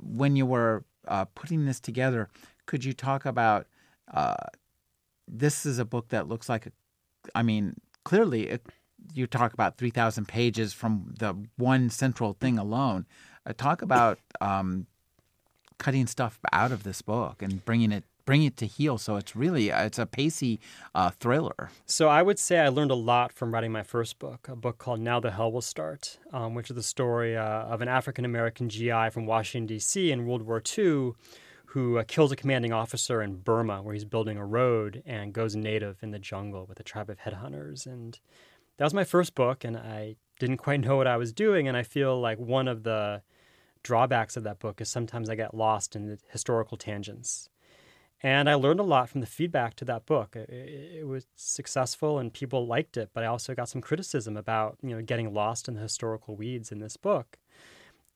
when 0.00 0.36
you 0.36 0.46
were 0.46 0.84
uh, 1.08 1.24
putting 1.34 1.64
this 1.64 1.80
together, 1.80 2.28
could 2.66 2.84
you 2.84 2.92
talk 2.92 3.26
about 3.26 3.66
uh, 4.12 4.36
this 5.28 5.66
is 5.66 5.78
a 5.78 5.84
book 5.84 6.08
that 6.08 6.28
looks 6.28 6.48
like, 6.48 6.66
a, 6.66 6.72
I 7.34 7.42
mean, 7.42 7.74
clearly 8.04 8.58
you 9.14 9.26
talk 9.26 9.52
about 9.52 9.78
3,000 9.78 10.26
pages 10.26 10.72
from 10.72 11.14
the 11.18 11.34
one 11.56 11.90
central 11.90 12.34
thing 12.34 12.58
alone. 12.58 13.06
Uh, 13.44 13.52
talk 13.56 13.82
about 13.82 14.18
um, 14.40 14.86
cutting 15.78 16.06
stuff 16.06 16.38
out 16.52 16.72
of 16.72 16.84
this 16.84 17.02
book 17.02 17.42
and 17.42 17.64
bringing 17.64 17.92
it 17.92 18.04
bring 18.24 18.44
it 18.44 18.56
to 18.56 18.66
heel. 18.66 18.98
So 18.98 19.16
it's 19.16 19.34
really 19.34 19.72
uh, 19.72 19.84
it's 19.84 19.98
a 19.98 20.06
pacey 20.06 20.60
uh, 20.94 21.10
thriller. 21.10 21.70
So 21.86 22.08
I 22.08 22.22
would 22.22 22.38
say 22.38 22.60
I 22.60 22.68
learned 22.68 22.92
a 22.92 22.96
lot 22.96 23.32
from 23.32 23.52
writing 23.52 23.72
my 23.72 23.82
first 23.82 24.20
book, 24.20 24.48
a 24.48 24.54
book 24.54 24.78
called 24.78 25.00
Now 25.00 25.18
the 25.18 25.32
Hell 25.32 25.50
Will 25.50 25.60
Start, 25.60 26.18
um, 26.32 26.54
which 26.54 26.70
is 26.70 26.76
the 26.76 26.82
story 26.82 27.36
uh, 27.36 27.42
of 27.42 27.80
an 27.80 27.88
African 27.88 28.24
American 28.24 28.68
GI 28.68 29.10
from 29.10 29.26
Washington 29.26 29.66
D.C. 29.66 30.12
in 30.12 30.26
World 30.26 30.42
War 30.42 30.62
II. 30.78 31.14
Who 31.72 31.98
uh, 31.98 32.04
kills 32.06 32.32
a 32.32 32.36
commanding 32.36 32.72
officer 32.72 33.22
in 33.22 33.36
Burma, 33.36 33.82
where 33.82 33.94
he's 33.94 34.04
building 34.04 34.36
a 34.36 34.44
road 34.44 35.02
and 35.06 35.32
goes 35.32 35.56
native 35.56 36.02
in 36.02 36.10
the 36.10 36.18
jungle 36.18 36.66
with 36.66 36.80
a 36.80 36.82
tribe 36.82 37.08
of 37.08 37.18
headhunters. 37.18 37.86
And 37.86 38.18
that 38.76 38.84
was 38.84 38.94
my 38.94 39.04
first 39.04 39.34
book, 39.34 39.64
and 39.64 39.76
I 39.76 40.16
didn't 40.38 40.58
quite 40.58 40.80
know 40.80 40.96
what 40.96 41.06
I 41.06 41.16
was 41.16 41.32
doing. 41.32 41.68
And 41.68 41.76
I 41.76 41.82
feel 41.82 42.20
like 42.20 42.38
one 42.38 42.68
of 42.68 42.82
the 42.82 43.22
drawbacks 43.82 44.36
of 44.36 44.44
that 44.44 44.58
book 44.58 44.80
is 44.80 44.88
sometimes 44.88 45.28
I 45.28 45.34
get 45.34 45.54
lost 45.54 45.96
in 45.96 46.06
the 46.06 46.18
historical 46.30 46.76
tangents. 46.76 47.48
And 48.22 48.48
I 48.48 48.54
learned 48.54 48.78
a 48.78 48.84
lot 48.84 49.08
from 49.08 49.20
the 49.20 49.26
feedback 49.26 49.74
to 49.76 49.84
that 49.86 50.06
book. 50.06 50.36
It, 50.36 50.48
it, 50.48 51.06
was 51.08 51.26
successful 51.34 52.20
and 52.20 52.32
people 52.32 52.66
liked 52.66 52.96
it, 52.96 53.10
but 53.12 53.24
I 53.24 53.26
also 53.26 53.54
got 53.54 53.68
some 53.68 53.80
criticism 53.80 54.36
about 54.36 54.78
you 54.80 54.90
know 54.90 55.02
getting 55.02 55.34
lost 55.34 55.66
in 55.66 55.74
the 55.74 55.80
historical 55.80 56.36
weeds 56.36 56.70
in 56.70 56.78
this 56.78 56.96
book. 56.96 57.38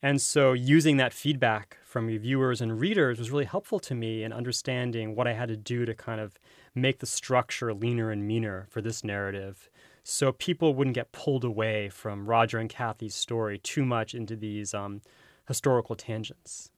And 0.02 0.20
so 0.20 0.52
using 0.52 0.98
that 0.98 1.12
feedback 1.12 1.78
from 1.84 2.06
reviewers 2.06 2.60
and 2.60 2.78
readers 2.78 3.18
was 3.18 3.30
really 3.30 3.46
helpful 3.46 3.80
to 3.80 3.94
me 3.94 4.22
in 4.22 4.32
understanding 4.32 5.16
what 5.16 5.26
I 5.26 5.32
had 5.32 5.48
to 5.48 5.56
do 5.56 5.84
to 5.86 5.94
kind 5.94 6.20
of 6.20 6.38
make 6.74 6.98
the 6.98 7.06
structure 7.06 7.72
leaner 7.72 8.10
and 8.10 8.26
meaner 8.26 8.66
for 8.70 8.82
this 8.82 9.02
narrative 9.02 9.70
so 10.08 10.30
people 10.30 10.72
wouldn't 10.74 10.94
get 10.94 11.10
pulled 11.10 11.42
away 11.42 11.88
from 11.88 12.26
Roger 12.26 12.58
and 12.58 12.70
Cathy's 12.70 13.14
story 13.14 13.58
too 13.58 13.84
much 13.84 14.14
into 14.14 14.36
these 14.36 14.72
um, 14.72 15.00
historical 15.48 15.96
tangents. 15.96 16.70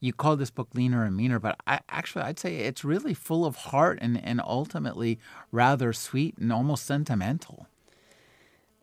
You 0.00 0.12
call 0.12 0.36
this 0.36 0.50
book 0.50 0.68
leaner 0.74 1.04
and 1.04 1.16
meaner, 1.16 1.38
but 1.38 1.60
I, 1.68 1.78
actually, 1.88 2.24
I'd 2.24 2.40
say 2.40 2.56
it's 2.56 2.84
really 2.84 3.14
full 3.14 3.46
of 3.46 3.54
heart 3.54 4.00
and, 4.02 4.20
and 4.24 4.40
ultimately 4.44 5.20
rather 5.52 5.92
sweet 5.92 6.38
and 6.38 6.52
almost 6.52 6.86
sentimental 6.86 7.68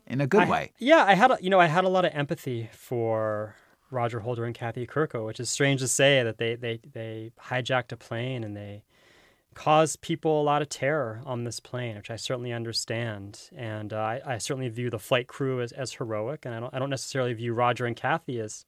in 0.08 0.20
a 0.20 0.26
good 0.26 0.42
I, 0.42 0.50
way. 0.50 0.72
Yeah, 0.78 1.04
I 1.04 1.14
had 1.14 1.30
a, 1.30 1.38
you 1.40 1.50
know 1.50 1.60
I 1.60 1.66
had 1.66 1.84
a 1.84 1.88
lot 1.88 2.04
of 2.04 2.12
empathy 2.14 2.70
for 2.72 3.54
Roger 3.90 4.20
Holder 4.20 4.44
and 4.44 4.54
Cathy 4.54 4.86
Kerkow, 4.86 5.26
which 5.26 5.38
is 5.38 5.48
strange 5.50 5.80
to 5.80 5.88
say 5.88 6.22
that 6.22 6.38
they 6.38 6.56
they 6.56 6.80
they 6.92 7.30
hijacked 7.40 7.92
a 7.92 7.96
plane 7.96 8.42
and 8.42 8.56
they 8.56 8.82
caused 9.54 10.00
people 10.00 10.40
a 10.40 10.44
lot 10.44 10.62
of 10.62 10.68
terror 10.68 11.20
on 11.26 11.42
this 11.42 11.58
plane, 11.58 11.96
which 11.96 12.10
I 12.10 12.16
certainly 12.16 12.52
understand. 12.52 13.50
And 13.56 13.92
uh, 13.92 13.96
I, 13.96 14.20
I, 14.24 14.38
certainly 14.38 14.68
view 14.68 14.88
the 14.88 15.00
flight 15.00 15.26
crew 15.26 15.60
as, 15.60 15.72
as 15.72 15.94
heroic. 15.94 16.46
And 16.46 16.54
I 16.54 16.60
don't, 16.60 16.72
I 16.72 16.78
don't 16.78 16.90
necessarily 16.90 17.32
view 17.32 17.54
Roger 17.54 17.84
and 17.84 17.96
Cathy 17.96 18.38
as 18.38 18.66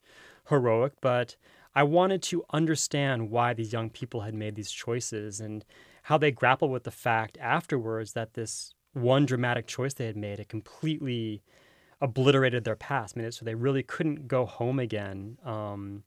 heroic, 0.49 0.91
but 0.99 1.37
I 1.73 1.83
wanted 1.83 2.21
to 2.23 2.43
understand 2.51 3.29
why 3.29 3.53
these 3.53 3.71
young 3.71 3.89
people 3.89 4.21
had 4.21 4.33
made 4.33 4.55
these 4.55 4.69
choices 4.69 5.39
and 5.39 5.63
how 6.03 6.17
they 6.17 6.31
grapple 6.31 6.67
with 6.67 6.83
the 6.83 6.91
fact 6.91 7.37
afterwards 7.39 8.11
that 8.11 8.33
this 8.33 8.73
one 8.93 9.25
dramatic 9.25 9.67
choice 9.67 9.93
they 9.93 10.05
had 10.05 10.17
made 10.17 10.39
it 10.39 10.49
completely 10.49 11.43
obliterated 12.01 12.63
their 12.63 12.75
past. 12.75 13.15
I 13.15 13.21
mean, 13.21 13.31
so 13.31 13.45
they 13.45 13.55
really 13.55 13.83
couldn't 13.83 14.27
go 14.27 14.45
home 14.45 14.79
again. 14.79 15.37
Um, 15.45 16.03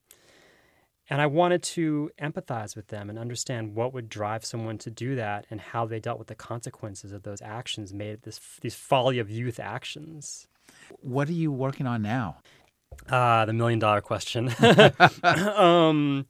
and 1.10 1.20
I 1.20 1.26
wanted 1.26 1.62
to 1.62 2.10
empathize 2.20 2.74
with 2.74 2.88
them 2.88 3.10
and 3.10 3.18
understand 3.18 3.74
what 3.74 3.92
would 3.92 4.08
drive 4.08 4.44
someone 4.44 4.78
to 4.78 4.90
do 4.90 5.14
that 5.16 5.46
and 5.50 5.60
how 5.60 5.86
they 5.86 6.00
dealt 6.00 6.18
with 6.18 6.28
the 6.28 6.34
consequences 6.34 7.12
of 7.12 7.22
those 7.22 7.42
actions 7.42 7.92
made 7.92 8.22
this 8.22 8.40
these 8.62 8.74
folly 8.74 9.18
of 9.18 9.30
youth 9.30 9.60
actions. 9.60 10.48
What 11.00 11.28
are 11.28 11.32
you 11.32 11.52
working 11.52 11.86
on 11.86 12.02
now? 12.02 12.38
Ah, 13.10 13.40
uh, 13.40 13.44
the 13.44 13.52
million 13.52 13.78
dollar 13.78 14.00
question. 14.00 14.50
um, 15.22 16.26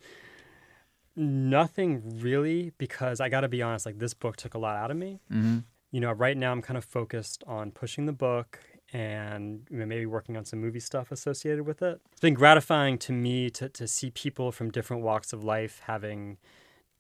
nothing 1.15 2.21
really, 2.21 2.73
because 2.77 3.21
I 3.21 3.29
got 3.29 3.43
to 3.43 3.49
be 3.49 3.63
honest. 3.63 3.87
Like 3.87 3.99
this 3.99 4.15
book 4.15 4.37
took 4.37 4.55
a 4.55 4.59
lot 4.59 4.77
out 4.77 4.91
of 4.91 4.97
me. 4.97 5.21
Mm-hmm. 5.33 5.59
You 5.95 6.01
know, 6.01 6.11
right 6.11 6.37
now 6.37 6.51
I'm 6.51 6.61
kind 6.61 6.77
of 6.77 6.85
focused 6.85 7.45
on 7.47 7.71
pushing 7.71 8.07
the 8.07 8.13
book 8.13 8.59
and 8.93 9.61
you 9.71 9.79
know, 9.79 9.87
maybe 9.87 10.07
working 10.07 10.37
on 10.37 10.45
some 10.45 10.59
movie 10.61 10.81
stuff 10.81 11.13
associated 11.13 11.65
with 11.65 11.83
it. 11.83 12.01
It's 12.11 12.21
been 12.21 12.35
gratifying 12.35 12.99
to 12.99 13.13
me 13.13 13.49
to, 13.51 13.69
to 13.69 13.87
see 13.87 14.11
people 14.11 14.51
from 14.51 14.73
different 14.73 15.05
walks 15.05 15.33
of 15.33 15.45
life 15.45 15.81
having 15.87 16.39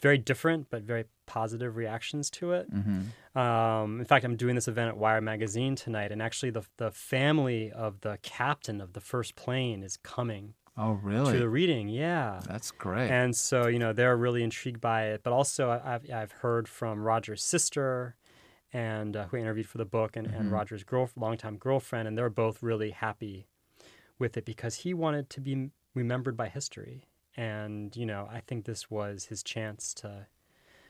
very 0.01 0.17
different 0.17 0.71
but 0.71 0.83
very 0.83 1.07
positive 1.27 1.75
reactions 1.75 2.31
to 2.31 2.53
it. 2.53 2.73
Mm-hmm. 2.73 3.37
Um, 3.37 3.99
in 3.99 4.07
fact, 4.07 4.25
I'm 4.25 4.37
doing 4.37 4.55
this 4.55 4.69
event 4.69 4.91
at 4.91 4.97
Wired 4.97 5.25
Magazine 5.25 5.75
tonight, 5.75 6.13
and 6.13 6.23
actually, 6.23 6.51
the 6.51 6.63
the 6.77 6.93
family 6.93 7.73
of 7.73 8.01
the 8.03 8.19
captain 8.23 8.81
of 8.81 8.93
the 8.93 9.01
first 9.01 9.35
plane 9.35 9.83
is 9.83 9.97
coming. 9.97 10.55
Oh, 10.77 10.93
really? 11.03 11.33
To 11.33 11.39
the 11.39 11.49
reading, 11.49 11.89
yeah. 11.89 12.41
That's 12.47 12.71
great. 12.71 13.11
And 13.11 13.35
so, 13.35 13.69
you 13.69 13.79
know, 13.79 13.93
they're 13.93 14.17
really 14.17 14.43
intrigued 14.43 14.81
by 14.81 15.07
it. 15.07 15.23
But 15.25 15.33
also, 15.33 15.81
I've 15.85 16.09
I've 16.13 16.33
heard 16.33 16.69
from 16.69 17.03
Roger's 17.03 17.43
sister 17.43 18.15
and 18.75 19.16
uh, 19.16 19.27
who 19.27 19.37
I 19.37 19.41
interviewed 19.41 19.68
for 19.68 19.79
the 19.79 19.85
book, 19.85 20.16
and, 20.16 20.27
mm-hmm. 20.27 20.37
and 20.37 20.53
Roger's 20.53 20.83
girl, 20.83 21.09
longtime 21.16 21.57
girlfriend, 21.57 22.09
and 22.09 22.18
they're 22.18 22.29
both 22.29 22.62
really 22.62 22.91
happy 22.91 23.47
with 24.18 24.37
it 24.37 24.45
because 24.45 24.75
he 24.75 24.93
wanted 24.93 25.31
to 25.31 25.41
be 25.41 25.70
remembered 25.95 26.37
by 26.37 26.49
history, 26.49 27.05
and 27.37 27.97
you 27.97 28.05
know, 28.05 28.29
I 28.31 28.41
think 28.41 28.64
this 28.64 28.91
was 28.91 29.27
his 29.27 29.43
chance 29.43 29.95
to. 29.95 30.27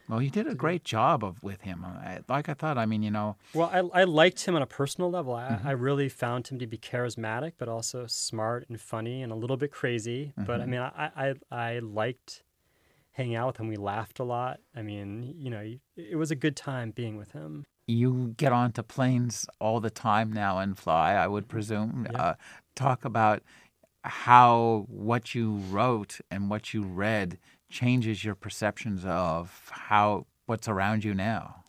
Well, 0.08 0.20
you 0.20 0.28
did 0.28 0.46
a 0.46 0.54
great 0.54 0.84
job 0.84 1.24
of 1.24 1.42
with 1.42 1.62
him. 1.62 1.82
I, 1.84 2.20
like 2.28 2.48
I 2.48 2.54
thought. 2.54 2.76
I 2.76 2.86
mean, 2.86 3.02
you 3.02 3.10
know. 3.10 3.36
Well, 3.54 3.70
I, 3.72 4.00
I 4.00 4.04
liked 4.04 4.44
him 4.44 4.54
on 4.54 4.60
a 4.60 4.66
personal 4.66 5.10
level. 5.10 5.34
I, 5.34 5.50
mm-hmm. 5.50 5.68
I 5.68 5.72
really 5.72 6.10
found 6.10 6.48
him 6.48 6.58
to 6.58 6.66
be 6.66 6.76
charismatic, 6.76 7.52
but 7.56 7.68
also 7.68 8.06
smart 8.06 8.66
and 8.68 8.78
funny 8.80 9.22
and 9.22 9.32
a 9.32 9.34
little 9.34 9.56
bit 9.56 9.72
crazy. 9.72 10.32
Mm-hmm. 10.32 10.44
But 10.44 10.60
I 10.60 10.64
mm-hmm. 10.64 10.70
mean, 10.70 10.80
I, 10.80 11.10
I 11.16 11.34
I 11.50 11.78
liked 11.80 12.42
hanging 13.12 13.36
out 13.36 13.46
with 13.48 13.56
him. 13.58 13.68
We 13.68 13.76
laughed 13.76 14.18
a 14.18 14.24
lot. 14.24 14.60
I 14.74 14.82
mean, 14.82 15.34
you 15.38 15.48
know, 15.48 15.74
it 15.96 16.16
was 16.16 16.30
a 16.30 16.36
good 16.36 16.56
time 16.56 16.90
being 16.90 17.16
with 17.16 17.32
him 17.32 17.64
you 17.86 18.34
get 18.36 18.52
onto 18.52 18.82
planes 18.82 19.46
all 19.60 19.80
the 19.80 19.90
time 19.90 20.32
now 20.32 20.58
and 20.58 20.78
fly, 20.78 21.14
I 21.14 21.26
would 21.26 21.48
presume. 21.48 22.06
Yeah. 22.10 22.22
Uh, 22.22 22.34
talk 22.74 23.04
about 23.04 23.42
how 24.02 24.84
what 24.88 25.34
you 25.34 25.56
wrote 25.70 26.20
and 26.30 26.50
what 26.50 26.74
you 26.74 26.82
read 26.82 27.38
changes 27.70 28.24
your 28.24 28.34
perceptions 28.34 29.04
of 29.04 29.70
how 29.70 30.26
what's 30.46 30.68
around 30.68 31.04
you 31.04 31.14
now. 31.14 31.64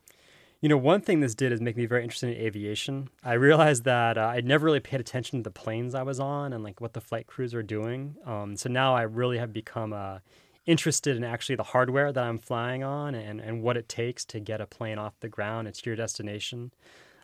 You 0.62 0.70
know, 0.70 0.78
one 0.78 1.02
thing 1.02 1.20
this 1.20 1.36
did 1.36 1.52
is 1.52 1.62
make 1.62 1.78
me 1.78 1.86
very 1.86 2.04
interested 2.04 2.36
in 2.36 2.44
aviation. 2.44 3.10
I 3.24 3.34
realized 3.34 3.84
that 3.84 4.18
uh, 4.18 4.28
I'd 4.28 4.46
never 4.46 4.66
really 4.66 4.80
paid 4.80 5.00
attention 5.00 5.40
to 5.40 5.44
the 5.44 5.52
planes 5.52 5.94
I 5.94 6.04
was 6.04 6.20
on 6.20 6.54
and 6.54 6.64
like 6.64 6.82
what 6.82 6.94
the 6.94 7.02
flight 7.02 7.28
crews 7.28 7.54
are 7.54 7.64
doing. 7.64 8.16
Um, 8.26 8.58
so 8.58 8.70
now 8.70 8.96
I 8.96 9.04
really 9.04 9.38
have 9.38 9.54
become 9.54 9.94
uh, 9.94 10.20
interested 10.66 11.16
in 11.16 11.24
actually 11.24 11.56
the 11.56 11.64
hardware 11.64 12.12
that 12.12 12.24
I'm 12.24 12.40
flying 12.40 12.84
on 12.84 13.16
and, 13.16 13.40
and 13.40 13.62
what 13.62 13.78
it 13.78 13.88
takes 13.88 14.26
to 14.26 14.40
get 14.40 14.62
a 14.62 14.66
plane 14.66 14.98
off 14.98 15.20
the 15.20 15.30
ground 15.30 15.68
and 15.68 15.76
to 15.76 15.90
your 15.90 15.96
destination. 15.96 16.72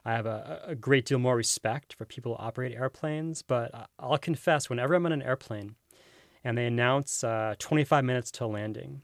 I 0.06 0.14
have 0.14 0.26
a, 0.26 0.62
a 0.66 0.76
great 0.76 1.06
deal 1.06 1.20
more 1.20 1.36
respect 1.36 1.94
for 1.94 2.06
people 2.06 2.36
who 2.36 2.44
operate 2.44 2.76
airplanes, 2.76 3.42
but 3.42 3.90
I'll 4.00 4.18
confess, 4.18 4.70
whenever 4.70 4.96
I'm 4.96 5.06
on 5.06 5.12
an 5.12 5.22
airplane 5.22 5.76
and 6.44 6.58
they 6.58 6.66
announce 6.66 7.24
uh, 7.24 7.56
25 7.60 8.04
minutes 8.04 8.32
till 8.32 8.52
landing, 8.52 9.04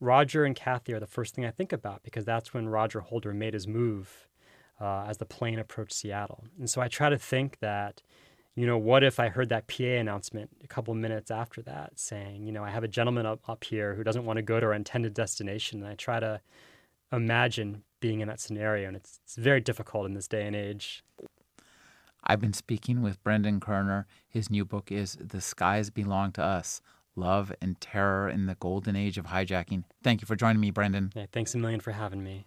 Roger 0.00 0.44
and 0.44 0.54
Cathy 0.54 0.92
are 0.92 1.00
the 1.00 1.06
first 1.06 1.34
thing 1.34 1.44
I 1.44 1.50
think 1.50 1.72
about 1.72 2.02
because 2.02 2.24
that's 2.24 2.54
when 2.54 2.68
Roger 2.68 3.00
Holder 3.00 3.34
made 3.34 3.54
his 3.54 3.66
move 3.66 4.28
uh, 4.80 5.06
as 5.08 5.18
the 5.18 5.26
plane 5.26 5.58
approached 5.58 5.92
Seattle. 5.92 6.44
And 6.58 6.70
so 6.70 6.80
I 6.80 6.88
try 6.88 7.10
to 7.10 7.18
think 7.18 7.58
that, 7.60 8.02
you 8.58 8.66
know, 8.66 8.76
what 8.76 9.04
if 9.04 9.20
I 9.20 9.28
heard 9.28 9.50
that 9.50 9.68
PA 9.68 9.84
announcement 9.84 10.50
a 10.64 10.66
couple 10.66 10.92
minutes 10.92 11.30
after 11.30 11.62
that 11.62 11.92
saying, 11.94 12.44
you 12.44 12.50
know, 12.50 12.64
I 12.64 12.70
have 12.70 12.82
a 12.82 12.88
gentleman 12.88 13.24
up, 13.24 13.48
up 13.48 13.62
here 13.62 13.94
who 13.94 14.02
doesn't 14.02 14.24
want 14.24 14.38
to 14.38 14.42
go 14.42 14.58
to 14.58 14.66
our 14.66 14.72
intended 14.72 15.14
destination. 15.14 15.80
And 15.80 15.88
I 15.88 15.94
try 15.94 16.18
to 16.18 16.40
imagine 17.12 17.84
being 18.00 18.18
in 18.18 18.26
that 18.26 18.40
scenario. 18.40 18.88
And 18.88 18.96
it's, 18.96 19.20
it's 19.22 19.36
very 19.36 19.60
difficult 19.60 20.06
in 20.06 20.14
this 20.14 20.26
day 20.26 20.44
and 20.44 20.56
age. 20.56 21.04
I've 22.24 22.40
been 22.40 22.52
speaking 22.52 23.00
with 23.00 23.22
Brendan 23.22 23.60
Koerner. 23.60 24.06
His 24.28 24.50
new 24.50 24.64
book 24.64 24.90
is 24.90 25.16
The 25.20 25.40
Skies 25.40 25.90
Belong 25.90 26.32
to 26.32 26.42
Us 26.42 26.82
love 27.14 27.52
and 27.60 27.80
terror 27.80 28.28
in 28.28 28.46
the 28.46 28.56
golden 28.56 28.96
age 28.96 29.18
of 29.18 29.26
hijacking. 29.26 29.84
Thank 30.02 30.20
you 30.20 30.26
for 30.26 30.34
joining 30.34 30.60
me, 30.60 30.72
Brendan. 30.72 31.12
Yeah, 31.14 31.26
thanks 31.30 31.54
a 31.54 31.58
million 31.58 31.78
for 31.78 31.92
having 31.92 32.24
me. 32.24 32.46